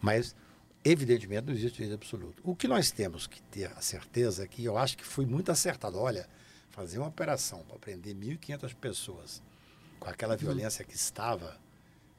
Mas, 0.00 0.36
evidentemente, 0.84 1.46
não 1.46 1.54
existe 1.54 1.78
direito 1.78 1.94
absoluto. 1.94 2.40
O 2.44 2.54
que 2.54 2.68
nós 2.68 2.90
temos 2.90 3.26
que 3.26 3.42
ter 3.42 3.72
a 3.76 3.80
certeza 3.80 4.44
é 4.44 4.46
que 4.46 4.64
eu 4.64 4.76
acho 4.76 4.96
que 4.96 5.04
foi 5.04 5.26
muito 5.26 5.50
acertado. 5.50 5.98
Olha, 5.98 6.28
fazer 6.70 6.98
uma 6.98 7.08
operação 7.08 7.64
para 7.66 7.78
prender 7.78 8.14
1.500 8.14 8.74
pessoas 8.74 9.42
com 9.98 10.08
aquela 10.08 10.36
violência 10.36 10.84
que 10.84 10.94
estava, 10.94 11.58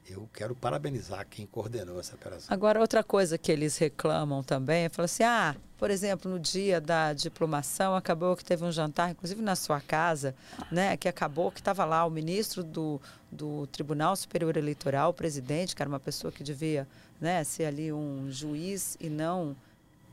eu 0.10 0.28
quero 0.34 0.56
parabenizar 0.56 1.26
quem 1.30 1.46
coordenou 1.46 2.00
essa 2.00 2.16
operação. 2.16 2.48
Agora, 2.54 2.80
outra 2.80 3.04
coisa 3.04 3.38
que 3.38 3.52
eles 3.52 3.78
reclamam 3.78 4.42
também 4.42 4.86
é 4.86 4.90
falar 4.90 5.06
assim: 5.06 5.24
ah, 5.24 5.56
por 5.78 5.92
exemplo, 5.92 6.32
no 6.32 6.40
dia 6.40 6.80
da 6.80 7.14
diplomação, 7.14 7.96
acabou 7.96 8.36
que 8.36 8.44
teve 8.44 8.64
um 8.64 8.72
jantar, 8.72 9.12
inclusive 9.12 9.42
na 9.42 9.56
sua 9.56 9.82
casa, 9.82 10.34
né? 10.72 10.96
Que 10.96 11.08
acabou 11.08 11.52
que 11.52 11.60
estava 11.60 11.84
lá 11.86 12.06
o 12.06 12.10
ministro 12.10 12.64
do, 12.64 13.02
do 13.32 13.68
Tribunal 13.68 14.16
Superior 14.16 14.56
Eleitoral, 14.56 15.12
o 15.12 15.14
presidente, 15.14 15.76
que 15.76 15.82
era 15.82 15.90
uma 15.90 16.00
pessoa 16.00 16.32
que 16.32 16.44
devia 16.44 16.88
né, 17.20 17.44
ser 17.44 17.66
ali 17.66 17.92
um 17.92 18.32
juiz 18.32 18.96
e 19.00 19.10
não 19.10 19.56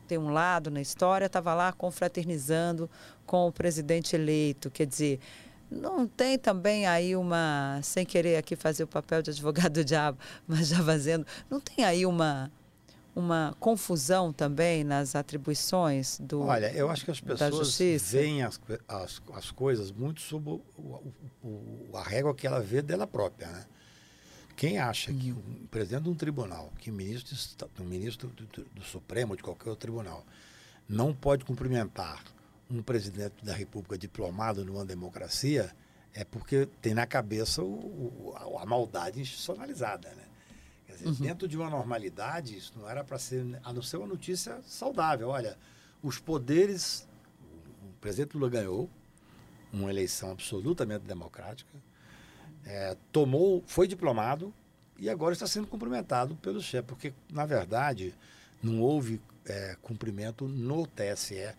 ter 0.07 0.17
um 0.17 0.29
lado 0.29 0.69
na 0.69 0.81
história, 0.81 1.25
estava 1.25 1.53
lá 1.53 1.71
confraternizando 1.71 2.89
com 3.25 3.47
o 3.47 3.51
presidente 3.51 4.15
eleito. 4.15 4.69
Quer 4.69 4.85
dizer, 4.85 5.19
não 5.69 6.07
tem 6.07 6.37
também 6.37 6.85
aí 6.87 7.15
uma, 7.15 7.79
sem 7.83 8.05
querer 8.05 8.37
aqui 8.37 8.55
fazer 8.55 8.83
o 8.83 8.87
papel 8.87 9.21
de 9.21 9.31
advogado 9.31 9.73
do 9.73 9.83
diabo, 9.85 10.17
mas 10.47 10.67
já 10.69 10.83
fazendo, 10.83 11.25
não 11.49 11.59
tem 11.59 11.83
aí 11.85 12.05
uma, 12.05 12.51
uma 13.15 13.55
confusão 13.59 14.31
também 14.33 14.83
nas 14.83 15.15
atribuições 15.15 16.19
do. 16.21 16.41
Olha, 16.41 16.71
eu 16.73 16.89
acho 16.89 17.05
que 17.05 17.11
as 17.11 17.19
pessoas 17.21 17.67
veem 18.11 18.43
as, 18.43 18.59
as, 18.87 19.21
as 19.33 19.51
coisas 19.51 19.91
muito 19.91 20.21
sob 20.21 20.49
o, 20.49 20.61
o- 20.77 21.13
o- 21.43 21.97
a 21.97 22.03
régua 22.03 22.33
que 22.35 22.45
ela 22.45 22.59
vê 22.61 22.81
dela 22.81 23.07
própria. 23.07 23.47
Né? 23.47 23.65
Quem 24.55 24.77
acha 24.79 25.11
que 25.13 25.31
um 25.33 25.65
presidente 25.69 26.03
de 26.03 26.09
um 26.09 26.15
tribunal, 26.15 26.71
que 26.77 26.89
ministro, 26.91 27.35
um 27.81 27.83
ministro 27.83 28.29
do, 28.29 28.45
do- 28.45 28.65
do 28.75 28.83
Supremo 28.83 29.31
ou 29.33 29.37
de 29.37 29.43
qualquer 29.43 29.69
outro 29.69 29.81
tribunal, 29.81 30.25
não 30.87 31.13
pode 31.13 31.43
cumprimentar 31.43 32.23
um 32.69 32.81
presidente 32.81 33.43
da 33.43 33.53
República 33.53 33.97
diplomado 33.97 34.65
numa 34.65 34.83
democracia, 34.85 35.71
é 36.13 36.23
porque 36.23 36.67
tem 36.81 36.93
na 36.93 37.05
cabeça 37.05 37.61
o- 37.61 38.33
o- 38.33 38.57
a, 38.57 38.65
maldade 38.65 39.19
institucionalizada. 39.21 40.09
Né? 40.15 40.23
Quer 40.87 40.93
dizer, 40.93 41.05
dentro 41.23 41.47
de 41.47 41.57
uma 41.57 41.69
normalidade, 41.69 42.57
isso 42.57 42.73
não 42.77 42.89
era 42.89 43.03
para 43.03 43.19
ser, 43.19 43.45
a 43.63 43.73
não 43.73 43.81
ser 43.81 43.97
uma 43.97 44.07
notícia 44.07 44.59
saudável. 44.65 45.29
Olha, 45.29 45.57
os 46.01 46.17
poderes, 46.19 47.07
o 47.83 47.91
presidente 47.99 48.35
Lula 48.37 48.49
ganhou 48.49 48.89
uma 49.73 49.89
eleição 49.89 50.31
absolutamente 50.31 51.03
democrática, 51.05 51.71
é, 52.65 52.95
tomou, 53.11 53.63
foi 53.67 53.87
diplomado 53.87 54.53
e 54.97 55.09
agora 55.09 55.33
está 55.33 55.45
sendo 55.45 55.67
cumprimentado 55.67 56.35
pelo 56.37 56.61
chefe, 56.61 56.87
porque, 56.87 57.13
na 57.31 57.45
verdade, 57.45 58.15
não 58.63 58.81
houve 58.81 59.21
é, 59.45 59.75
cumprimento 59.81 60.47
no 60.47 60.87
TSE, 60.87 61.53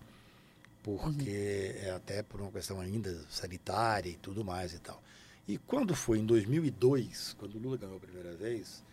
porque 0.96 1.74
é 1.82 1.90
até 1.90 2.22
por 2.22 2.40
uma 2.40 2.50
questão 2.52 2.80
ainda 2.80 3.12
sanitária 3.28 4.08
e 4.10 4.14
tudo 4.16 4.44
mais 4.44 4.72
e 4.72 4.78
tal. 4.78 5.02
E 5.48 5.58
quando 5.58 5.94
foi 5.94 6.18
em 6.18 6.24
2002, 6.26 7.34
quando 7.38 7.56
o 7.56 7.58
Lula 7.58 7.76
ganhou 7.76 7.96
a 7.96 8.00
primeira 8.00 8.32
vez, 8.36 8.84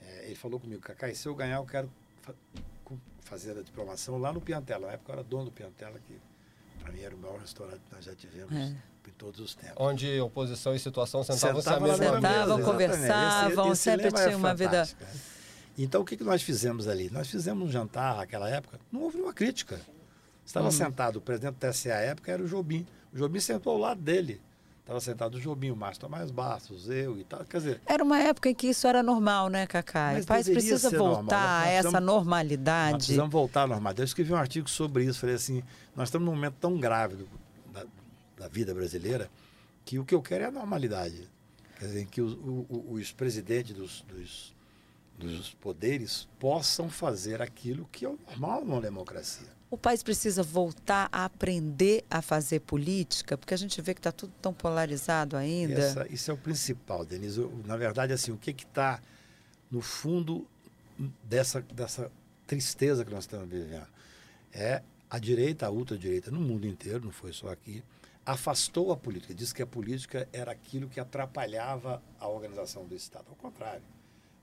é, 0.00 0.26
ele 0.26 0.34
falou 0.34 0.58
comigo, 0.58 0.80
Cacai, 0.80 1.14
se 1.14 1.26
eu 1.28 1.34
ganhar, 1.34 1.56
eu 1.56 1.66
quero 1.66 1.90
fa- 2.22 2.34
fazer 3.20 3.58
a 3.58 3.62
diplomação 3.62 4.18
lá 4.18 4.32
no 4.32 4.40
Piantela. 4.40 4.86
Na 4.86 4.92
época 4.94 5.12
eu 5.12 5.14
era 5.18 5.24
dono 5.24 5.44
do 5.46 5.50
Piantela, 5.52 5.98
que 6.06 6.18
para 6.82 6.92
mim 6.92 7.00
era 7.00 7.14
o 7.14 7.18
maior 7.18 7.38
restaurante 7.40 7.80
que 7.88 7.94
nós 7.94 8.04
já 8.04 8.14
tivemos 8.14 8.52
É. 8.54 8.74
em 9.08 9.10
todos 9.18 9.40
os 9.40 9.54
tempos. 9.54 9.76
Onde 9.78 10.20
oposição 10.20 10.74
e 10.74 10.78
situação 10.78 11.22
sentavam-se 11.22 11.68
à 11.68 11.72
Sentava 11.74 11.86
lá 11.86 11.92
mesma 11.98 12.04
na 12.06 12.16
Sentavam, 12.16 12.38
mesa. 12.38 12.56
mesa, 12.56 12.70
conversavam. 12.70 13.64
Esse- 13.64 13.72
esse 13.72 13.82
sempre 13.82 14.06
é 14.08 14.10
tinha 14.12 14.36
uma 14.36 14.54
vida- 14.54 14.84
né? 14.84 15.06
Então, 15.76 16.02
o 16.02 16.04
que, 16.04 16.16
que 16.16 16.22
nós 16.22 16.40
fizemos 16.42 16.86
ali? 16.86 17.10
Nós 17.10 17.28
fizemos 17.28 17.66
um 17.68 17.72
jantar 17.72 18.16
naquela 18.18 18.48
época, 18.48 18.78
não 18.92 19.00
houve 19.02 19.16
nenhuma 19.16 19.32
crítica. 19.34 19.80
Estava 20.44 20.70
sentado, 20.70 21.16
o 21.16 21.20
presidente 21.20 21.54
do 21.54 21.58
TSE 21.70 21.90
à 21.90 21.96
época 22.00 22.30
era 22.32 22.42
o 22.42 22.46
Jobim. 22.46 22.86
O 23.12 23.16
Jobim 23.18 23.40
sentou 23.40 23.72
ao 23.74 23.78
lado 23.78 24.00
dele. 24.00 24.40
Estava 24.80 25.00
sentado 25.00 25.36
o 25.36 25.40
Jobim, 25.40 25.70
o 25.70 25.76
Márcio 25.76 26.02
Tomás 26.02 26.30
Bastos, 26.30 26.90
eu 26.90 27.18
e 27.18 27.24
tal. 27.24 27.42
Quer 27.46 27.56
dizer, 27.56 27.80
Era 27.86 28.04
uma 28.04 28.18
época 28.18 28.50
em 28.50 28.54
que 28.54 28.66
isso 28.66 28.86
era 28.86 29.02
normal, 29.02 29.48
né, 29.48 29.66
Cacai? 29.66 30.16
Mas 30.16 30.24
o 30.24 30.28
país 30.28 30.46
precisa 30.46 30.90
voltar 30.90 31.62
a 31.62 31.68
essa 31.68 31.90
nós 31.92 32.02
normalidade. 32.02 32.96
precisamos 32.98 33.32
voltar 33.32 33.62
à 33.62 33.66
normalidade. 33.66 34.02
Eu 34.02 34.04
escrevi 34.04 34.32
um 34.32 34.36
artigo 34.36 34.68
sobre 34.68 35.04
isso. 35.04 35.20
Falei 35.20 35.36
assim: 35.36 35.62
nós 35.96 36.08
estamos 36.08 36.26
num 36.26 36.34
momento 36.34 36.56
tão 36.60 36.78
grave 36.78 37.16
do- 37.16 37.28
da, 37.72 37.86
da 38.36 38.48
vida 38.48 38.74
brasileira 38.74 39.30
que 39.86 39.98
o 39.98 40.04
que 40.04 40.14
eu 40.14 40.20
quero 40.20 40.44
é 40.44 40.46
a 40.48 40.50
normalidade. 40.50 41.30
Quer 41.78 41.86
dizer, 41.86 42.04
que 42.06 42.20
os, 42.20 42.34
o- 42.34 42.66
o- 42.68 42.92
os 42.92 43.10
presidentes 43.10 43.74
dos, 43.74 44.02
dos, 44.02 44.53
dos 45.18 45.54
poderes 45.54 46.28
possam 46.38 46.88
fazer 46.90 47.40
aquilo 47.40 47.88
que 47.92 48.04
é 48.04 48.08
o 48.08 48.18
normal 48.28 48.64
numa 48.64 48.80
democracia. 48.80 49.46
O 49.70 49.78
país 49.78 50.02
precisa 50.02 50.42
voltar 50.42 51.08
a 51.10 51.24
aprender 51.24 52.04
a 52.10 52.22
fazer 52.22 52.60
política, 52.60 53.36
porque 53.36 53.54
a 53.54 53.56
gente 53.56 53.80
vê 53.82 53.92
que 53.94 54.00
está 54.00 54.12
tudo 54.12 54.32
tão 54.40 54.52
polarizado 54.54 55.36
ainda. 55.36 55.74
Essa- 55.74 56.06
isso 56.12 56.30
é 56.30 56.34
o 56.34 56.36
principal, 56.36 57.04
Denise. 57.04 57.40
Eu- 57.40 57.62
Na 57.64 57.76
verdade, 57.76 58.12
assim, 58.12 58.30
o 58.30 58.36
que 58.36 58.50
está 58.50 59.00
no 59.70 59.80
fundo 59.80 60.46
dessa, 61.24 61.60
dessa 61.60 62.10
tristeza 62.46 63.04
que 63.04 63.10
nós 63.10 63.24
estamos 63.24 63.48
vivendo? 63.48 63.86
É 64.52 64.82
a 65.10 65.18
direita, 65.18 65.66
a 65.66 65.70
ultradireita, 65.70 66.30
no 66.30 66.40
mundo 66.40 66.66
inteiro, 66.66 67.04
não 67.04 67.10
foi 67.10 67.32
só 67.32 67.48
aqui, 67.48 67.82
afastou 68.24 68.92
a 68.92 68.96
política. 68.96 69.34
Disse 69.34 69.54
que 69.54 69.62
a 69.62 69.66
política 69.66 70.28
era 70.32 70.52
aquilo 70.52 70.88
que 70.88 71.00
atrapalhava 71.00 72.00
a 72.20 72.28
organização 72.28 72.84
do 72.86 72.94
Estado. 72.94 73.24
Ao 73.28 73.36
contrário, 73.36 73.82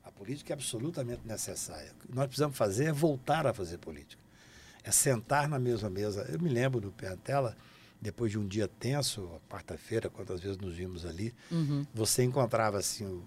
a 0.03 0.11
política 0.11 0.53
é 0.53 0.55
absolutamente 0.55 1.21
necessária. 1.25 1.91
O 2.03 2.07
que 2.07 2.15
nós 2.15 2.25
precisamos 2.27 2.57
fazer 2.57 2.85
é 2.85 2.91
voltar 2.91 3.45
a 3.47 3.53
fazer 3.53 3.77
política. 3.77 4.21
É 4.83 4.91
sentar 4.91 5.47
na 5.47 5.59
mesma 5.59 5.89
mesa. 5.89 6.25
Eu 6.31 6.39
me 6.39 6.49
lembro 6.49 6.79
do 6.81 6.91
Piantela, 6.91 7.55
depois 8.01 8.31
de 8.31 8.39
um 8.39 8.47
dia 8.47 8.67
tenso, 8.67 9.29
quarta-feira, 9.49 10.09
quantas 10.09 10.39
vezes 10.41 10.57
nos 10.57 10.73
vimos 10.73 11.05
ali, 11.05 11.33
Uhum. 11.51 11.85
você 11.93 12.23
encontrava 12.23 12.79
assim 12.79 13.05
o, 13.05 13.23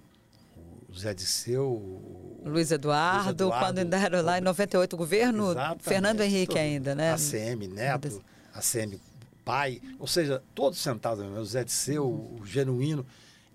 o 0.88 0.98
Zé 0.98 1.14
Disseu, 1.14 1.64
o 1.70 2.42
Luiz 2.44 2.72
Eduardo, 2.72 3.18
Luiz 3.18 3.30
Eduardo, 3.30 3.64
quando 3.66 3.78
ainda 3.78 3.96
era 3.98 4.20
lá 4.20 4.38
em 4.38 4.40
98 4.40 4.92
o 4.92 4.96
governo, 4.96 5.50
Exatamente, 5.52 5.82
Fernando 5.84 6.20
Henrique 6.22 6.46
todo- 6.54 6.58
ainda, 6.58 6.94
né? 6.94 7.12
ACM 7.12 7.68
Neto, 7.68 8.24
ACM 8.52 9.00
Pai, 9.44 9.80
ou 9.98 10.06
seja, 10.08 10.42
todos 10.54 10.78
sentados, 10.80 11.24
o 11.24 11.44
Zé 11.44 11.62
Disseu, 11.64 12.06
o 12.06 12.40
Genuíno. 12.44 13.06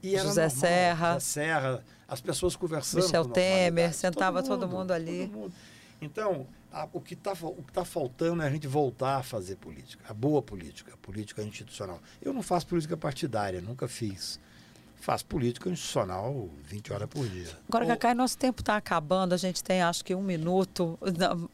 E 0.01 0.11
José 0.17 0.43
normal, 0.43 0.49
Serra. 0.61 1.13
José 1.15 1.19
Serra, 1.19 1.83
as 2.09 2.19
pessoas 2.21 2.55
conversando. 2.55 3.03
Michel 3.03 3.25
Temer, 3.25 3.93
sentava 3.93 4.41
todo 4.43 4.67
mundo 4.67 4.91
ali. 4.91 5.27
todo 5.27 5.37
mundo. 5.37 5.53
Então, 6.01 6.47
a- 6.71 6.87
o 6.93 7.01
que 7.01 7.13
está 7.13 7.33
tá 7.73 7.83
faltando 7.85 8.41
é 8.41 8.47
a 8.47 8.49
gente 8.49 8.67
voltar 8.67 9.17
a 9.17 9.23
fazer 9.23 9.57
política, 9.57 10.03
a 10.09 10.13
boa 10.13 10.41
política, 10.41 10.93
a 10.93 10.97
política 10.97 11.43
institucional. 11.43 11.99
Eu 12.21 12.33
não 12.33 12.41
faço 12.41 12.65
política 12.67 12.95
partidária, 12.95 13.59
nunca 13.61 13.87
fiz. 13.87 14.39
Faço 15.01 15.25
política 15.25 15.69
institucional 15.69 16.49
20 16.65 16.91
horas 16.91 17.07
por 17.09 17.27
dia. 17.27 17.47
Agora, 17.67 17.85
Cacai, 17.85 18.13
nosso 18.13 18.37
tempo 18.37 18.61
está 18.61 18.75
acabando, 18.75 19.33
a 19.33 19.37
gente 19.37 19.63
tem 19.63 19.81
acho 19.81 20.03
que 20.03 20.13
um 20.13 20.21
minuto, 20.21 20.97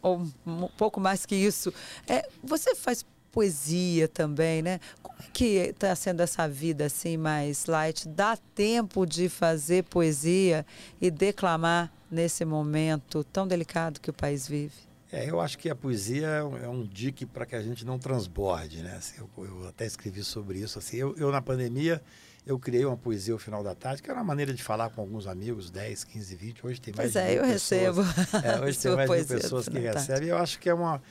ou 0.02 0.28
um 0.46 0.68
pouco 0.78 1.00
mais 1.00 1.26
que 1.26 1.36
isso. 1.36 1.72
É, 2.08 2.28
você 2.44 2.76
faz 2.76 3.06
poesia 3.36 4.08
também, 4.08 4.62
né? 4.62 4.80
Como 5.04 5.18
é 5.20 5.26
que 5.34 5.46
está 5.58 5.94
sendo 5.94 6.22
essa 6.22 6.48
vida 6.48 6.86
assim 6.86 7.18
mais 7.18 7.66
light? 7.66 8.08
Dá 8.08 8.38
tempo 8.56 9.06
de 9.06 9.28
fazer 9.28 9.84
poesia 9.84 10.66
e 11.02 11.12
declamar 11.12 11.92
nesse 12.10 12.46
momento 12.46 13.26
tão 13.26 13.46
delicado 13.46 14.00
que 14.00 14.10
o 14.10 14.14
país 14.14 14.48
vive? 14.48 14.74
É, 15.12 15.30
eu 15.30 15.42
acho 15.42 15.58
que 15.58 15.70
a 15.70 15.76
poesia 15.76 16.28
é 16.28 16.44
um, 16.44 16.84
é 16.84 16.88
dique 16.90 17.26
para 17.26 17.46
que 17.46 17.56
a 17.56 17.62
gente 17.62 17.86
não 17.86 18.00
transborde, 18.00 18.82
né? 18.82 18.96
Assim, 18.98 19.16
eu, 19.18 19.46
eu 19.46 19.68
até 19.68 19.86
escrevi 19.86 20.24
sobre 20.24 20.60
isso. 20.60 20.80
Assim, 20.80 20.96
eu, 20.96 21.14
eu, 21.18 21.30
na 21.30 21.42
pandemia, 21.42 22.02
eu 22.46 22.58
criei 22.58 22.86
uma 22.86 22.98
poesia 22.98 23.34
ao 23.34 23.40
final 23.40 23.62
da 23.62 23.76
tarde, 23.76 24.02
que 24.02 24.10
era 24.10 24.18
uma 24.18 24.26
maneira 24.26 24.54
de 24.54 24.64
falar 24.64 24.90
com 24.92 25.02
alguns 25.02 25.28
amigos, 25.28 25.70
10, 25.70 26.06
15, 26.06 26.36
20. 26.36 26.66
Hoje 26.66 26.80
tem 26.82 26.94
mais 26.96 27.12
Pois 27.12 27.26
é, 27.26 27.34
eu 27.38 27.44
pessoas. 27.44 27.98
recebo 27.98 28.02
É, 28.46 28.62
hoje 28.62 28.80
tem 28.80 28.96
mais 28.96 29.28
de 29.28 29.34
pessoas 29.34 29.68
que 29.68 29.78
recebem. 29.78 30.30
Eu 30.30 30.38
acho 30.38 30.58
que 30.58 30.70
é 30.70 30.74
uma... 30.74 31.02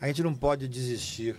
A 0.00 0.06
gente 0.06 0.22
não 0.22 0.34
pode 0.34 0.66
desistir 0.66 1.36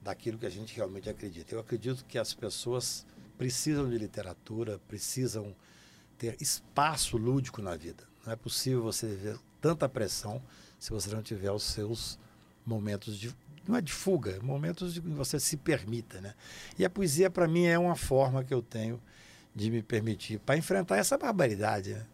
daquilo 0.00 0.38
que 0.38 0.46
a 0.46 0.50
gente 0.50 0.74
realmente 0.74 1.08
acredita. 1.08 1.54
Eu 1.54 1.60
acredito 1.60 2.04
que 2.06 2.18
as 2.18 2.32
pessoas 2.32 3.06
precisam 3.36 3.88
de 3.88 3.98
literatura, 3.98 4.80
precisam 4.88 5.54
ter 6.18 6.36
espaço 6.40 7.16
lúdico 7.16 7.62
na 7.62 7.76
vida. 7.76 8.04
Não 8.24 8.32
é 8.32 8.36
possível 8.36 8.82
você 8.82 9.06
viver 9.06 9.38
tanta 9.60 9.88
pressão 9.88 10.42
se 10.78 10.90
você 10.90 11.10
não 11.10 11.22
tiver 11.22 11.50
os 11.50 11.62
seus 11.62 12.18
momentos 12.64 13.18
de 13.18 13.34
não 13.68 13.76
é 13.76 13.80
de 13.80 13.92
fuga, 13.92 14.32
é 14.32 14.40
momentos 14.40 14.94
de 14.94 15.00
que 15.00 15.08
você 15.10 15.38
se 15.38 15.56
permita, 15.56 16.20
né? 16.20 16.34
E 16.78 16.84
a 16.84 16.90
poesia 16.90 17.30
para 17.30 17.46
mim 17.46 17.66
é 17.66 17.78
uma 17.78 17.94
forma 17.94 18.42
que 18.42 18.52
eu 18.52 18.62
tenho 18.62 19.00
de 19.54 19.70
me 19.70 19.82
permitir 19.82 20.38
para 20.40 20.56
enfrentar 20.56 20.96
essa 20.96 21.16
barbaridade. 21.16 21.94
Né? 21.94 22.06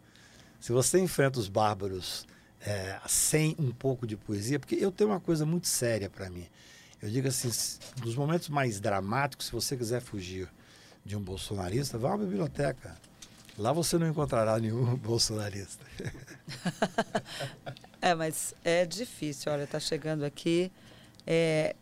Se 0.59 0.71
você 0.71 0.99
enfrenta 0.99 1.39
os 1.39 1.47
bárbaros 1.47 2.27
é, 2.61 2.99
sem 3.07 3.55
um 3.57 3.71
pouco 3.71 4.05
de 4.05 4.17
poesia, 4.17 4.59
porque 4.59 4.75
eu 4.75 4.91
tenho 4.91 5.09
uma 5.09 5.19
coisa 5.19 5.45
muito 5.45 5.67
séria 5.67 6.09
para 6.09 6.29
mim. 6.29 6.47
Eu 7.01 7.09
digo 7.09 7.27
assim, 7.27 7.49
nos 8.03 8.15
momentos 8.15 8.49
mais 8.49 8.79
dramáticos, 8.79 9.47
se 9.47 9.51
você 9.51 9.77
quiser 9.77 10.01
fugir 10.01 10.49
de 11.05 11.15
um 11.15 11.21
bolsonarista, 11.21 11.97
vá 11.97 12.13
à 12.13 12.17
biblioteca. 12.17 12.95
Lá 13.57 13.71
você 13.71 13.97
não 13.97 14.07
encontrará 14.07 14.59
nenhum 14.59 14.95
bolsonarista. 14.97 15.85
é, 18.01 18.13
mas 18.13 18.53
é 18.63 18.85
difícil. 18.85 19.51
Olha, 19.51 19.63
está 19.63 19.79
chegando 19.79 20.23
aqui. 20.23 20.71
É, 21.25 21.75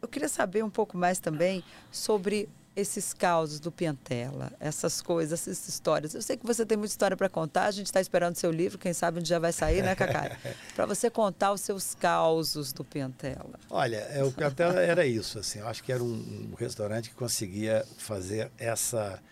eu 0.00 0.08
queria 0.08 0.28
saber 0.28 0.64
um 0.64 0.70
pouco 0.70 0.96
mais 0.96 1.18
também 1.18 1.62
sobre 1.90 2.48
esses 2.80 3.12
causos 3.12 3.60
do 3.60 3.70
Piantela, 3.70 4.52
essas 4.58 5.00
coisas, 5.00 5.40
essas 5.40 5.68
histórias. 5.68 6.14
Eu 6.14 6.22
sei 6.22 6.36
que 6.36 6.46
você 6.46 6.64
tem 6.64 6.76
muita 6.76 6.92
história 6.92 7.16
para 7.16 7.28
contar, 7.28 7.66
a 7.66 7.70
gente 7.70 7.86
está 7.86 8.00
esperando 8.00 8.36
seu 8.36 8.50
livro, 8.50 8.78
quem 8.78 8.92
sabe 8.92 9.18
onde 9.18 9.28
já 9.28 9.38
vai 9.38 9.52
sair, 9.52 9.82
né, 9.82 9.94
Cacá? 9.94 10.36
para 10.74 10.86
você 10.86 11.10
contar 11.10 11.52
os 11.52 11.60
seus 11.60 11.94
causos 11.94 12.72
do 12.72 12.84
Piantela. 12.84 13.58
Olha, 13.68 13.96
é, 13.96 14.24
o 14.24 14.32
Piantela 14.32 14.80
era 14.80 15.06
isso, 15.06 15.38
assim, 15.38 15.60
eu 15.60 15.68
acho 15.68 15.82
que 15.84 15.92
era 15.92 16.02
um, 16.02 16.50
um 16.50 16.54
restaurante 16.54 17.10
que 17.10 17.14
conseguia 17.14 17.86
fazer 17.98 18.50
essa, 18.58 19.22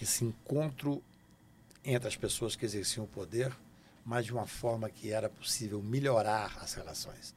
esse 0.00 0.24
encontro 0.24 1.02
entre 1.84 2.08
as 2.08 2.16
pessoas 2.16 2.56
que 2.56 2.64
exerciam 2.64 3.04
o 3.04 3.08
poder, 3.08 3.52
mas 4.04 4.24
de 4.24 4.32
uma 4.32 4.46
forma 4.46 4.88
que 4.88 5.12
era 5.12 5.28
possível 5.28 5.82
melhorar 5.82 6.58
as 6.62 6.74
relações. 6.74 7.34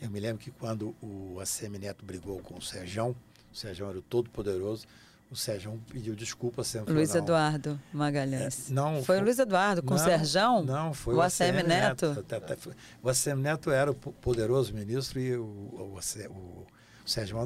Eu 0.00 0.10
me 0.10 0.18
lembro 0.18 0.42
que 0.42 0.50
quando 0.50 0.94
o 1.00 1.38
ACM 1.40 1.78
Neto 1.78 2.04
brigou 2.04 2.40
com 2.40 2.58
o 2.58 2.60
Serjão, 2.62 3.14
o 3.52 3.56
Sérgio 3.56 3.88
era 3.88 3.98
o 3.98 4.02
todo-poderoso. 4.02 4.86
O 5.30 5.36
Sérgio 5.36 5.80
pediu 5.90 6.14
desculpa 6.14 6.62
sempre. 6.62 6.92
Luiz 6.92 7.14
Eduardo 7.14 7.80
Magalhães. 7.90 8.70
É, 8.70 8.72
não, 8.74 9.02
foi 9.02 9.18
o 9.18 9.24
Luiz 9.24 9.38
Eduardo 9.38 9.82
com 9.82 9.94
não, 9.94 10.02
o 10.02 10.04
Serjão? 10.04 10.62
Não, 10.62 10.92
foi 10.92 11.14
o, 11.14 11.18
o 11.18 11.22
ACM 11.22 11.62
Neto. 11.66 12.14
Neto. 12.28 12.76
O 13.02 13.08
ACM 13.08 13.40
Neto 13.40 13.70
era 13.70 13.90
o 13.90 13.94
poderoso 13.94 14.74
ministro 14.74 15.18
e 15.18 15.34
o, 15.34 15.42
o, 15.42 15.98
o, 15.98 16.66
o 17.04 17.08
Sérgio 17.08 17.38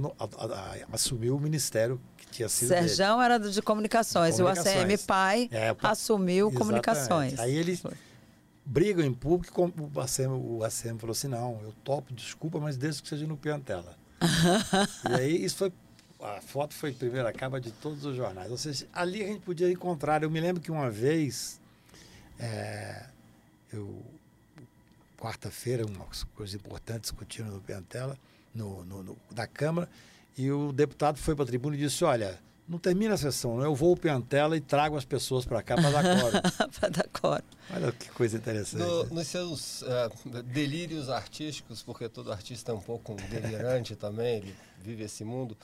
assumiu 0.93 1.37
o 1.37 1.41
ministério 1.41 2.01
que 2.17 2.27
tinha 2.27 2.49
sido. 2.49 2.69
Serjão 2.69 3.23
era 3.23 3.39
de 3.39 3.63
comunicações, 3.63 4.37
comunicações. 4.37 4.75
e 4.75 4.79
o 4.79 4.83
ACM 4.83 4.99
Pai 5.07 5.49
é, 5.53 5.77
assumiu 5.83 6.49
exatamente. 6.49 6.59
comunicações. 6.59 7.39
Aí 7.39 7.55
ele 7.55 7.81
brigam 8.65 9.05
em 9.07 9.15
público, 9.15 9.73
o 9.95 10.01
ACM, 10.01 10.33
o 10.33 10.65
ACM 10.65 10.99
falou 10.99 11.13
assim: 11.13 11.29
não, 11.29 11.61
eu 11.63 11.73
topo, 11.85 12.13
desculpa, 12.13 12.59
mas 12.59 12.77
desde 12.77 13.01
que 13.01 13.09
seja 13.09 13.27
no 13.29 13.37
Piantela. 13.37 13.95
e 15.09 15.15
aí 15.15 15.45
isso 15.45 15.57
foi 15.57 15.73
a 16.21 16.41
foto 16.41 16.75
foi 16.75 16.93
primeira 16.93 17.33
capa 17.33 17.61
de 17.61 17.71
todos 17.71 18.05
os 18.05 18.17
jornais. 18.17 18.51
Ou 18.51 18.57
seja, 18.57 18.87
ali 18.93 19.23
a 19.23 19.27
gente 19.27 19.41
podia 19.41 19.71
encontrar. 19.71 20.23
Eu 20.23 20.31
me 20.31 20.41
lembro 20.41 20.63
que 20.63 20.71
uma 20.71 20.91
vez, 20.91 21.61
é, 22.39 23.07
eu 23.73 24.03
quarta-feira, 25.17 25.85
umas 25.87 26.25
coisas 26.35 26.55
importantes 26.55 27.11
discutindo 27.11 27.51
no 27.51 27.61
Piantela, 27.61 28.17
no, 28.55 28.85
no, 28.85 29.03
no, 29.03 29.17
na 29.35 29.47
Câmara, 29.47 29.89
e 30.37 30.51
o 30.51 30.73
deputado 30.73 31.19
foi 31.19 31.35
para 31.35 31.45
a 31.45 31.47
tribuna 31.47 31.75
e 31.77 31.79
disse: 31.79 32.05
Olha, 32.05 32.39
não 32.69 32.79
termina 32.79 33.15
a 33.15 33.17
sessão, 33.17 33.61
eu 33.63 33.75
vou 33.75 33.91
ao 33.91 33.97
Piantela 33.97 34.57
e 34.57 34.61
trago 34.61 34.97
as 34.97 35.05
pessoas 35.05 35.45
para 35.45 35.63
cá 35.63 35.77
para 35.77 35.91
dar 35.91 36.21
coro. 36.21 36.43
para 36.81 36.89
dar 36.89 37.09
coro. 37.09 37.45
Olha 37.71 37.93
que 37.93 38.09
coisa 38.11 38.37
interessante. 38.37 38.83
No, 38.83 39.05
né? 39.05 39.11
Nos 39.13 39.27
seus 39.29 39.83
uh, 39.83 40.43
delírios 40.45 41.09
artísticos, 41.09 41.83
porque 41.83 42.09
todo 42.09 42.33
artista 42.33 42.73
é 42.73 42.75
um 42.75 42.81
pouco 42.81 43.15
delirante 43.31 43.97
também, 43.97 44.39
ele 44.39 44.55
vive 44.83 45.05
esse 45.05 45.25
mundo. 45.25 45.57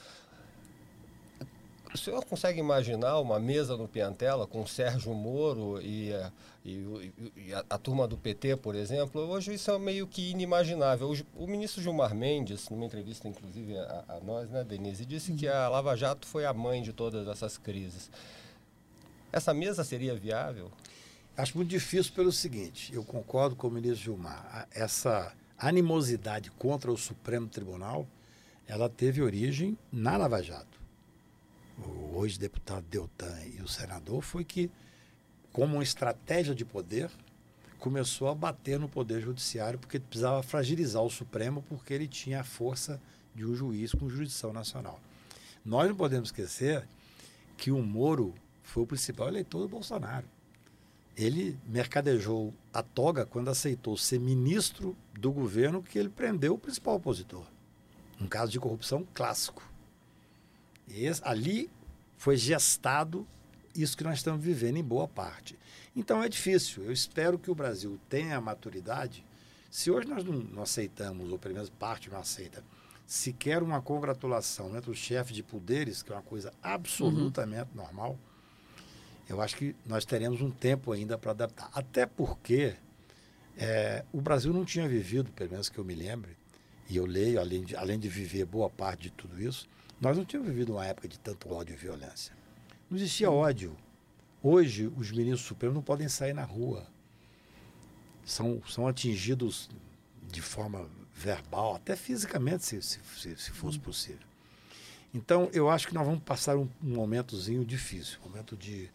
O 1.95 1.99
senhor 1.99 2.25
consegue 2.25 2.59
imaginar 2.59 3.19
uma 3.21 3.39
mesa 3.39 3.77
no 3.77 3.87
Piantela 3.87 4.47
com 4.47 4.67
Sérgio 4.67 5.13
Moro 5.13 5.79
e, 5.83 6.11
eh, 6.11 6.33
e, 6.65 7.13
e 7.37 7.53
a, 7.53 7.63
a, 7.69 7.77
turma 7.77 8.09
do 8.09 8.17
PT, 8.17 8.57
por 8.57 8.75
exemplo? 8.75 9.21
Hoje 9.21 9.53
isso 9.53 9.71
é 9.71 9.79
meio 9.79 10.07
que 10.07 10.31
inimaginável. 10.31 11.09
Hoje, 11.09 11.27
o 11.37 11.47
ministro 11.47 11.83
Gilmar 11.83 12.15
Mendes, 12.15 12.71
numa 12.71 12.87
entrevista 12.87 13.29
inclusive 13.29 13.77
a, 13.77 14.05
a 14.09 14.21
nós, 14.21 14.49
né, 14.49 14.65
Denise, 14.65 15.05
disse 15.05 15.35
que 15.35 15.47
a 15.47 15.69
Lava 15.69 15.95
Jato 15.95 16.27
foi 16.27 16.47
a 16.47 16.55
mãe 16.55 16.81
de 16.81 16.95
todas 16.95 17.29
essas 17.29 17.59
crises. 17.59 18.11
Essa 19.31 19.53
mesa 19.53 19.85
seria 19.85 20.15
viável? 20.15 20.73
Acho 21.37 21.59
muito 21.59 21.69
difícil 21.69 22.15
pelo 22.15 22.33
seguinte, 22.33 22.91
eu 22.95 23.05
concordo 23.05 23.55
com 23.55 23.69
o 23.69 23.71
ministro 23.71 24.03
Gilmar, 24.05 24.67
essa 24.71 25.31
animosidade 25.59 26.51
contra 26.53 26.91
o 26.91 26.97
Supremo 26.97 27.49
Tribunal, 27.49 28.07
ela 28.67 28.89
teve 28.89 29.21
origem 29.21 29.77
na 29.93 30.17
Lava 30.17 30.43
Jato 30.43 30.82
hoje 32.13 32.39
deputado 32.39 32.85
Deltan 32.89 33.39
e 33.57 33.61
o 33.63 33.69
senador, 33.69 34.23
foi 34.23 34.45
que, 34.45 34.71
como 35.53 35.75
uma 35.75 35.83
estratégia 35.83 36.55
de 36.55 36.65
poder, 36.65 37.11
começou 37.79 38.29
a 38.29 38.35
bater 38.35 38.79
no 38.79 38.89
Poder 38.89 39.21
Judiciário, 39.21 39.79
porque 39.79 39.99
precisava 39.99 40.43
fragilizar 40.43 41.03
o 41.03 41.11
Supremo, 41.11 41.65
porque 41.69 41.93
ele 41.93 42.07
tinha 42.07 42.41
a 42.41 42.45
força 42.45 43.01
de 43.35 43.45
um 43.45 43.55
juiz 43.57 43.93
com 43.93 44.09
jurisdição 44.09 44.53
nacional. 44.53 45.01
Nós 45.65 45.89
não 45.89 45.97
podemos 45.97 46.29
esquecer 46.29 46.87
que 47.57 47.71
o 47.71 47.83
Moro 47.83 48.35
foi 48.63 48.85
o 48.85 48.87
principal 48.87 49.29
eleitor 49.29 49.63
do 49.63 49.69
Bolsonaro. 49.69 50.27
Ele 51.17 51.59
mercadejou 51.67 52.55
a 52.73 52.83
toga 52.83 53.27
quando 53.27 53.49
aceitou 53.49 53.97
ser 53.97 54.21
ministro 54.21 54.97
do 55.13 55.31
governo 55.33 55.83
que 55.83 55.99
ele 55.99 56.09
prendeu 56.09 56.55
o 56.55 56.59
principal 56.59 56.95
opositor. 56.95 57.45
Um 58.21 58.27
caso 58.27 58.53
de 58.53 58.61
corrupção 58.61 59.07
clássico. 59.13 59.72
Esse, 60.89 61.21
ali 61.25 61.71
foi 62.17 62.37
gestado 62.37 63.27
isso 63.75 63.97
que 63.97 64.05
nós 64.05 64.19
estamos 64.19 64.43
vivendo 64.45 64.77
em 64.77 64.85
boa 64.85 65.09
parte. 65.09 65.59
Então 65.97 66.23
é 66.23 66.29
difícil. 66.29 66.85
Eu 66.85 66.93
espero 66.93 67.39
que 67.39 67.51
o 67.51 67.55
Brasil 67.55 67.99
tenha 68.09 68.37
a 68.37 68.41
maturidade. 68.41 69.25
Se 69.71 69.91
hoje 69.91 70.09
nós 70.09 70.25
não, 70.25 70.35
não 70.35 70.63
aceitamos, 70.63 71.31
ou 71.31 71.39
pelo 71.39 71.55
menos 71.55 71.71
parte 71.71 72.11
não 72.11 72.19
aceita, 72.19 72.63
sequer 73.07 73.63
uma 73.63 73.81
congratulação 73.81 74.77
entre 74.77 74.91
os 74.91 74.99
chefes 74.99 75.35
de 75.35 75.43
poderes, 75.43 76.03
que 76.03 76.13
é 76.13 76.15
uma 76.15 76.23
coisa 76.23 76.53
absolutamente 76.63 77.71
uhum. 77.75 77.83
normal, 77.83 78.19
eu 79.29 79.41
acho 79.41 79.57
que 79.57 79.75
nós 79.87 80.05
teremos 80.05 80.41
um 80.41 80.51
tempo 80.51 80.93
ainda 80.93 81.17
para 81.17 81.31
adaptar. 81.31 81.71
Até 81.73 82.07
porque 82.07 82.75
é, 83.57 84.05
o 84.13 84.21
Brasil 84.21 84.53
não 84.53 84.65
tinha 84.65 84.89
vivido, 84.89 85.31
pelo 85.33 85.51
menos 85.51 85.69
que 85.69 85.79
eu 85.79 85.85
me 85.85 85.95
lembre, 85.95 86.37
e 86.89 86.97
eu 86.97 87.07
leio, 87.07 87.41
além 87.41 87.65
de, 87.65 87.77
além 87.77 87.99
de 87.99 88.09
viver 88.09 88.45
boa 88.45 88.69
parte 88.69 89.05
de 89.05 89.11
tudo 89.11 89.41
isso, 89.41 89.69
nós 90.03 90.17
não 90.17 90.25
tínhamos 90.25 90.51
vivido 90.51 90.73
uma 90.73 90.85
época 90.85 91.07
de 91.07 91.17
tanto 91.17 91.49
ódio 91.55 91.75
e 91.75 91.77
violência. 91.77 92.35
Não 92.91 92.99
existia 92.99 93.31
ódio. 93.31 93.77
Hoje, 94.43 94.93
os 94.97 95.13
ministros 95.13 95.43
supremos 95.43 95.77
não 95.77 95.83
podem 95.83 96.09
sair 96.09 96.33
na 96.33 96.43
rua. 96.43 96.85
São, 98.25 98.61
são 98.69 98.89
atingidos 98.89 99.71
de 100.29 100.43
forma 100.43 100.91
verbal, 101.15 101.77
até 101.77 101.95
fisicamente, 101.95 102.65
se, 102.65 102.83
se, 102.83 103.01
se 103.37 103.51
fosse 103.53 103.79
possível. 103.79 104.27
Então, 105.15 105.49
eu 105.53 105.71
acho 105.71 105.87
que 105.87 105.95
nós 105.95 106.05
vamos 106.05 106.25
passar 106.25 106.57
um, 106.57 106.69
um 106.83 106.95
momentozinho 106.97 107.65
difícil, 107.65 108.19
um 108.25 108.29
momento 108.29 108.57
de, 108.57 108.91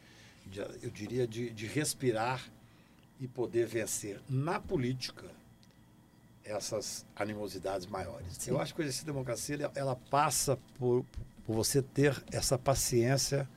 de 0.45 0.59
eu 0.59 0.89
diria, 0.89 1.25
de, 1.25 1.51
de 1.51 1.67
respirar 1.67 2.43
e 3.17 3.29
poder 3.29 3.65
vencer 3.65 4.19
na 4.27 4.59
política 4.59 5.36
essas 6.47 7.05
animosidades 7.15 7.85
maiores. 7.87 8.27
Sim. 8.37 8.51
Eu 8.51 8.61
acho 8.61 8.73
que 8.73 8.81
a 8.81 9.05
democracia 9.05 9.55
ela, 9.55 9.71
ela 9.75 9.95
passa 9.95 10.57
por, 10.77 11.05
por, 11.45 11.55
você 11.55 11.81
ter 11.81 12.23
essa 12.31 12.57
paciência 12.57 13.47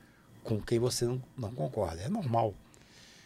com 0.43 0.61
quem 0.61 0.79
você 0.79 1.05
não, 1.05 1.21
não, 1.37 1.51
concorda. 1.53 2.01
É 2.01 2.09
normal. 2.09 2.53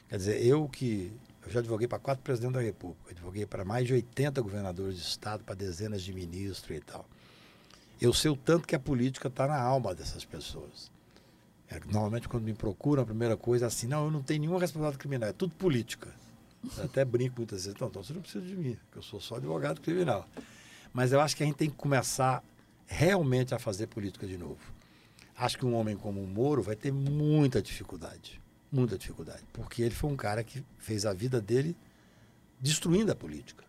Quer 0.07 0.18
dizer, 0.18 0.45
eu 0.45 0.68
que 0.70 1.11
eu 1.45 1.51
já 1.51 1.59
advoguei 1.59 1.88
para 1.88 1.99
quatro 1.99 2.24
presidentes 2.24 2.55
da 2.55 2.61
República, 2.61 3.11
advoguei 3.11 3.45
para 3.45 3.66
mais 3.66 3.88
de 3.88 3.93
80 3.93 4.41
governadores 4.41 4.97
de 4.97 5.03
estado, 5.03 5.43
para 5.43 5.55
dezenas 5.55 6.01
de 6.01 6.13
ministros 6.13 6.78
e 6.78 6.82
tal. 6.82 7.05
Eu 7.99 8.13
sei 8.13 8.30
o 8.30 8.36
tanto 8.36 8.68
que 8.68 8.76
a 8.76 8.80
política 8.80 9.28
está 9.28 9.47
na 9.47 9.59
alma 9.59 9.95
dessas 9.95 10.26
pessoas. 10.26 10.91
É, 11.70 11.80
normalmente, 11.86 12.28
quando 12.28 12.43
me 12.43 12.53
procuram, 12.53 13.03
a 13.03 13.05
primeira 13.05 13.36
coisa 13.38 13.66
é 13.66 13.68
assim: 13.68 13.88
não, 13.88 14.05
eu 14.05 14.11
não 14.11 14.22
tenho 14.22 14.41
nenhuma 14.41 14.59
responsabilidade 14.59 14.99
criminal, 14.99 15.30
é 15.30 15.34
tudo 15.34 15.55
política. 15.55 16.09
Até 16.84 17.05
brinco 17.05 17.36
muitas 17.38 17.59
vezes, 17.59 17.76
então, 17.76 17.88
então 17.88 18.03
você 18.03 18.13
não 18.13 18.22
precisa 18.22 18.45
de 18.45 18.55
mim, 18.55 18.78
porque 18.86 18.99
eu 18.99 19.03
sou 19.03 19.20
só 19.20 19.36
advogado 19.36 19.82
criminal. 19.82 20.28
Mas 20.93 21.11
eu 21.11 21.20
acho 21.20 21.36
que 21.36 21.43
a 21.43 21.45
gente 21.45 21.55
tem 21.55 21.70
que 21.70 21.76
começar 21.76 22.43
realmente 22.86 23.53
a 23.53 23.59
fazer 23.59 23.88
política 23.88 24.26
de 24.26 24.38
novo. 24.38 24.59
Acho 25.38 25.57
que 25.57 25.66
um 25.66 25.76
homem 25.76 25.97
como 25.97 26.22
o 26.22 26.28
Moro 26.28 26.61
vai 26.61 26.76
ter 26.76 26.91
muita 26.91 27.61
dificuldade, 27.61 28.41
muita 28.72 28.97
dificuldade, 28.97 29.43
porque 29.51 29.82
ele 29.82 29.93
foi 29.93 30.09
um 30.09 30.16
cara 30.16 30.43
que 30.43 30.63
fez 30.78 31.05
a 31.05 31.13
vida 31.13 31.41
dele 31.41 31.76
destruindo 32.59 33.11
a 33.11 33.16
política. 33.16 33.63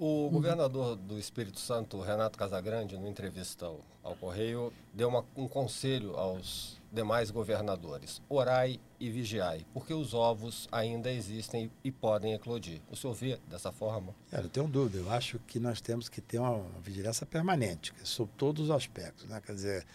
O 0.00 0.30
governador 0.30 0.94
do 0.94 1.18
Espírito 1.18 1.58
Santo, 1.58 2.00
Renato 2.00 2.38
Casagrande, 2.38 2.96
no 2.96 3.08
entrevista 3.08 3.66
ao, 3.66 3.80
ao 4.04 4.14
Correio, 4.14 4.72
deu 4.94 5.08
uma, 5.08 5.24
um 5.34 5.48
conselho 5.48 6.14
aos 6.14 6.80
demais 6.92 7.32
governadores: 7.32 8.22
orai 8.28 8.78
e 9.00 9.10
vigiai, 9.10 9.66
porque 9.74 9.92
os 9.92 10.14
ovos 10.14 10.68
ainda 10.70 11.10
existem 11.10 11.68
e 11.82 11.90
podem 11.90 12.32
eclodir. 12.32 12.80
O 12.88 12.94
senhor 12.94 13.12
vê 13.12 13.40
dessa 13.48 13.72
forma? 13.72 14.14
É, 14.30 14.40
não 14.40 14.48
tenho 14.48 14.68
dúvida. 14.68 14.98
Eu 14.98 15.10
acho 15.10 15.40
que 15.40 15.58
nós 15.58 15.80
temos 15.80 16.08
que 16.08 16.20
ter 16.20 16.38
uma 16.38 16.64
vigilância 16.80 17.26
permanente, 17.26 17.92
sobre 18.04 18.32
todos 18.36 18.66
os 18.66 18.70
aspectos. 18.70 19.24
Né? 19.26 19.42
Quer 19.44 19.52
dizer, 19.52 19.86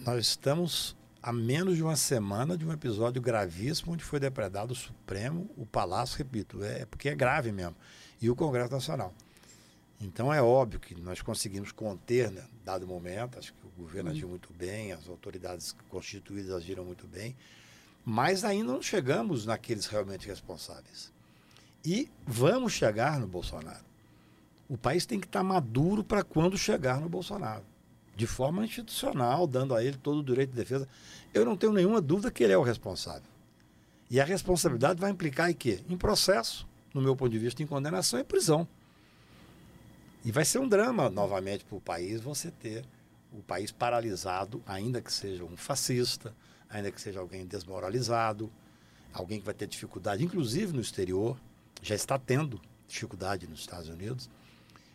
nós 0.00 0.26
estamos 0.26 0.94
a 1.22 1.32
menos 1.32 1.76
de 1.76 1.82
uma 1.82 1.96
semana 1.96 2.54
de 2.54 2.66
um 2.66 2.72
episódio 2.72 3.22
gravíssimo 3.22 3.94
onde 3.94 4.04
foi 4.04 4.20
depredado 4.20 4.74
o 4.74 4.76
Supremo, 4.76 5.48
o 5.56 5.64
Palácio, 5.64 6.18
repito, 6.18 6.62
é 6.62 6.84
porque 6.84 7.08
é 7.08 7.14
grave 7.14 7.50
mesmo 7.50 7.74
e 8.20 8.30
o 8.30 8.36
Congresso 8.36 8.72
Nacional. 8.72 9.12
Então 10.00 10.32
é 10.32 10.42
óbvio 10.42 10.78
que 10.78 10.94
nós 10.94 11.22
conseguimos 11.22 11.72
conter, 11.72 12.30
né, 12.30 12.44
dado 12.64 12.86
momento, 12.86 13.38
acho 13.38 13.52
que 13.52 13.66
o 13.66 13.82
governo 13.82 14.10
uhum. 14.10 14.16
agiu 14.16 14.28
muito 14.28 14.52
bem, 14.52 14.92
as 14.92 15.08
autoridades 15.08 15.74
constituídas 15.88 16.52
agiram 16.52 16.84
muito 16.84 17.06
bem, 17.06 17.34
mas 18.04 18.44
ainda 18.44 18.72
não 18.72 18.82
chegamos 18.82 19.46
naqueles 19.46 19.86
realmente 19.86 20.26
responsáveis. 20.26 21.10
E 21.84 22.10
vamos 22.26 22.72
chegar 22.72 23.18
no 23.18 23.26
Bolsonaro. 23.26 23.84
O 24.68 24.76
país 24.76 25.06
tem 25.06 25.20
que 25.20 25.26
estar 25.26 25.42
maduro 25.42 26.02
para 26.02 26.24
quando 26.24 26.58
chegar 26.58 27.00
no 27.00 27.08
Bolsonaro, 27.08 27.64
de 28.14 28.26
forma 28.26 28.64
institucional, 28.64 29.46
dando 29.46 29.74
a 29.74 29.82
ele 29.82 29.96
todo 29.96 30.18
o 30.18 30.24
direito 30.24 30.50
de 30.50 30.56
defesa. 30.56 30.88
Eu 31.32 31.44
não 31.44 31.56
tenho 31.56 31.72
nenhuma 31.72 32.00
dúvida 32.00 32.30
que 32.30 32.42
ele 32.42 32.52
é 32.52 32.58
o 32.58 32.62
responsável. 32.62 33.30
E 34.10 34.20
a 34.20 34.24
responsabilidade 34.24 35.00
vai 35.00 35.10
implicar 35.10 35.50
em 35.50 35.54
quê? 35.54 35.80
Em 35.88 35.96
processo 35.96 36.66
no 36.96 37.02
meu 37.02 37.14
ponto 37.14 37.30
de 37.30 37.38
vista, 37.38 37.62
em 37.62 37.66
condenação 37.66 38.18
e 38.18 38.24
prisão. 38.24 38.66
E 40.24 40.32
vai 40.32 40.44
ser 40.44 40.58
um 40.58 40.68
drama, 40.68 41.08
novamente, 41.10 41.64
para 41.64 41.76
o 41.76 41.80
país 41.80 42.20
você 42.20 42.50
ter 42.50 42.84
o 43.32 43.42
país 43.42 43.70
paralisado, 43.70 44.62
ainda 44.66 45.00
que 45.00 45.12
seja 45.12 45.44
um 45.44 45.56
fascista, 45.56 46.34
ainda 46.68 46.90
que 46.90 47.00
seja 47.00 47.20
alguém 47.20 47.46
desmoralizado, 47.46 48.50
alguém 49.12 49.38
que 49.38 49.44
vai 49.44 49.54
ter 49.54 49.66
dificuldade, 49.66 50.24
inclusive 50.24 50.72
no 50.72 50.80
exterior, 50.80 51.38
já 51.82 51.94
está 51.94 52.18
tendo 52.18 52.60
dificuldade 52.88 53.46
nos 53.46 53.60
Estados 53.60 53.88
Unidos. 53.88 54.28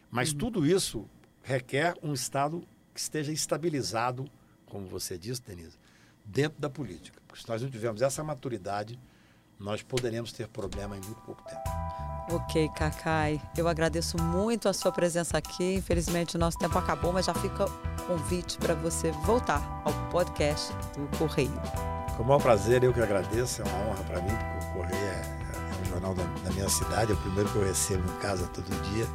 Mas 0.10 0.32
uhum. 0.32 0.40
tudo 0.40 0.66
isso 0.66 1.08
requer 1.44 1.96
um 2.02 2.14
Estado 2.14 2.64
que 2.94 3.00
esteja 3.00 3.32
estabilizado, 3.32 4.30
como 4.66 4.88
você 4.88 5.18
disse, 5.18 5.42
Denise, 5.42 5.78
dentro 6.26 6.60
da 6.60 6.70
política. 6.70 7.22
Porque 7.28 7.42
se 7.42 7.48
nós 7.48 7.62
não 7.62 7.70
tivermos 7.70 8.02
essa 8.02 8.24
maturidade, 8.24 9.00
nós 9.62 9.82
poderemos 9.84 10.32
ter 10.32 10.48
problema 10.48 10.98
em 10.98 11.02
muito 11.02 11.22
pouco 11.22 11.42
tempo. 11.44 11.62
Ok, 12.32 12.70
Cacai. 12.76 13.42
Eu 13.56 13.68
agradeço 13.68 14.22
muito 14.22 14.68
a 14.68 14.74
sua 14.74 14.92
presença 14.92 15.38
aqui. 15.38 15.76
Infelizmente 15.76 16.36
o 16.36 16.40
nosso 16.40 16.58
tempo 16.58 16.78
acabou, 16.78 17.14
mas 17.14 17.26
já 17.26 17.34
fica 17.34 17.66
o 17.66 18.02
convite 18.08 18.58
para 18.58 18.74
você 18.74 19.12
voltar 19.12 19.62
ao 19.86 19.94
podcast 20.10 20.74
do 20.96 21.18
Correio. 21.18 21.54
Com 22.18 22.24
o 22.24 22.26
maior 22.26 22.42
prazer, 22.42 22.84
eu 22.84 22.94
que 22.94 23.02
agradeço. 23.02 23.62
É 23.62 23.66
uma 23.66 23.90
honra 23.90 24.04
para 24.04 24.22
mim, 24.22 24.32
porque 24.36 24.68
o 24.68 24.74
Correio 24.74 25.06
é, 25.06 25.22
é 25.22 25.82
um 25.82 25.86
jornal 25.86 26.14
da, 26.16 26.24
da, 26.24 26.52
minha 26.52 26.70
cidade, 26.70 27.12
é 27.12 27.16
o 27.16 27.18
primeiro 27.18 27.50
que 27.50 27.56
eu 27.58 27.64
recebo 27.64 28.04
em 28.12 28.18
casa 28.20 28.48
todo 28.48 28.70
dia. 28.94 29.06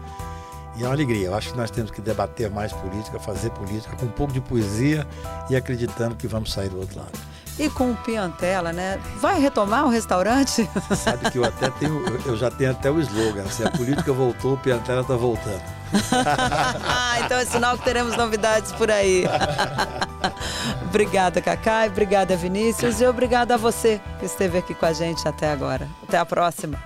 E 0.77 0.83
é 0.83 0.87
uma 0.87 0.93
alegria. 0.93 1.27
Eu 1.27 1.35
acho 1.35 1.53
que 1.53 1.57
nós 1.57 1.71
temos 1.71 1.91
que 1.91 2.03
debater 2.03 2.51
mais 2.51 2.73
política, 2.73 3.19
fazer 3.19 3.51
política 3.51 3.97
com 3.97 4.07
um 4.07 4.13
pouco 4.13 4.33
de 4.33 4.41
poesia 4.41 5.07
e 5.49 5.57
acreditando 5.57 6.15
que 6.15 6.29
vamos 6.29 6.53
sair 6.53 6.69
do 6.69 6.79
outro 6.79 6.99
lado 6.99 7.36
e 7.59 7.69
com 7.71 7.93
o 7.93 7.97
Piantela, 7.97 8.73
né? 8.73 9.01
Vai 9.17 9.41
retomar 9.41 9.87
o 9.87 9.89
restaurante? 9.89 10.69
Você 10.89 10.97
sabe 10.97 11.31
que 11.31 11.39
eu 11.39 11.45
até 11.45 11.71
tenho, 11.71 12.05
eu 12.25 12.37
já 12.37 12.51
tenho 12.51 12.71
até 12.71 12.91
o 12.91 13.01
slogan, 13.01 13.47
se 13.47 13.65
a 13.65 13.71
política 13.71 14.13
voltou, 14.13 14.55
o 14.55 14.59
Piantela 14.59 15.01
está 15.01 15.15
voltando. 15.15 15.63
então 17.25 17.39
é 17.39 17.45
sinal 17.45 17.79
que 17.79 17.85
teremos 17.85 18.17
novidades 18.17 18.73
por 18.73 18.91
aí. 18.91 19.25
obrigada, 20.89 21.41
Cacai, 21.41 21.89
obrigada, 21.89 22.37
Vinícius, 22.37 23.01
e 23.01 23.07
obrigada 23.07 23.55
a 23.55 23.57
você 23.57 24.01
que 24.19 24.27
esteve 24.27 24.59
aqui 24.59 24.75
com 24.75 24.87
a 24.87 24.93
gente 24.93 25.27
até 25.27 25.51
agora. 25.51 25.89
Até 26.03 26.19
a 26.19 26.27
próxima. 26.27 26.79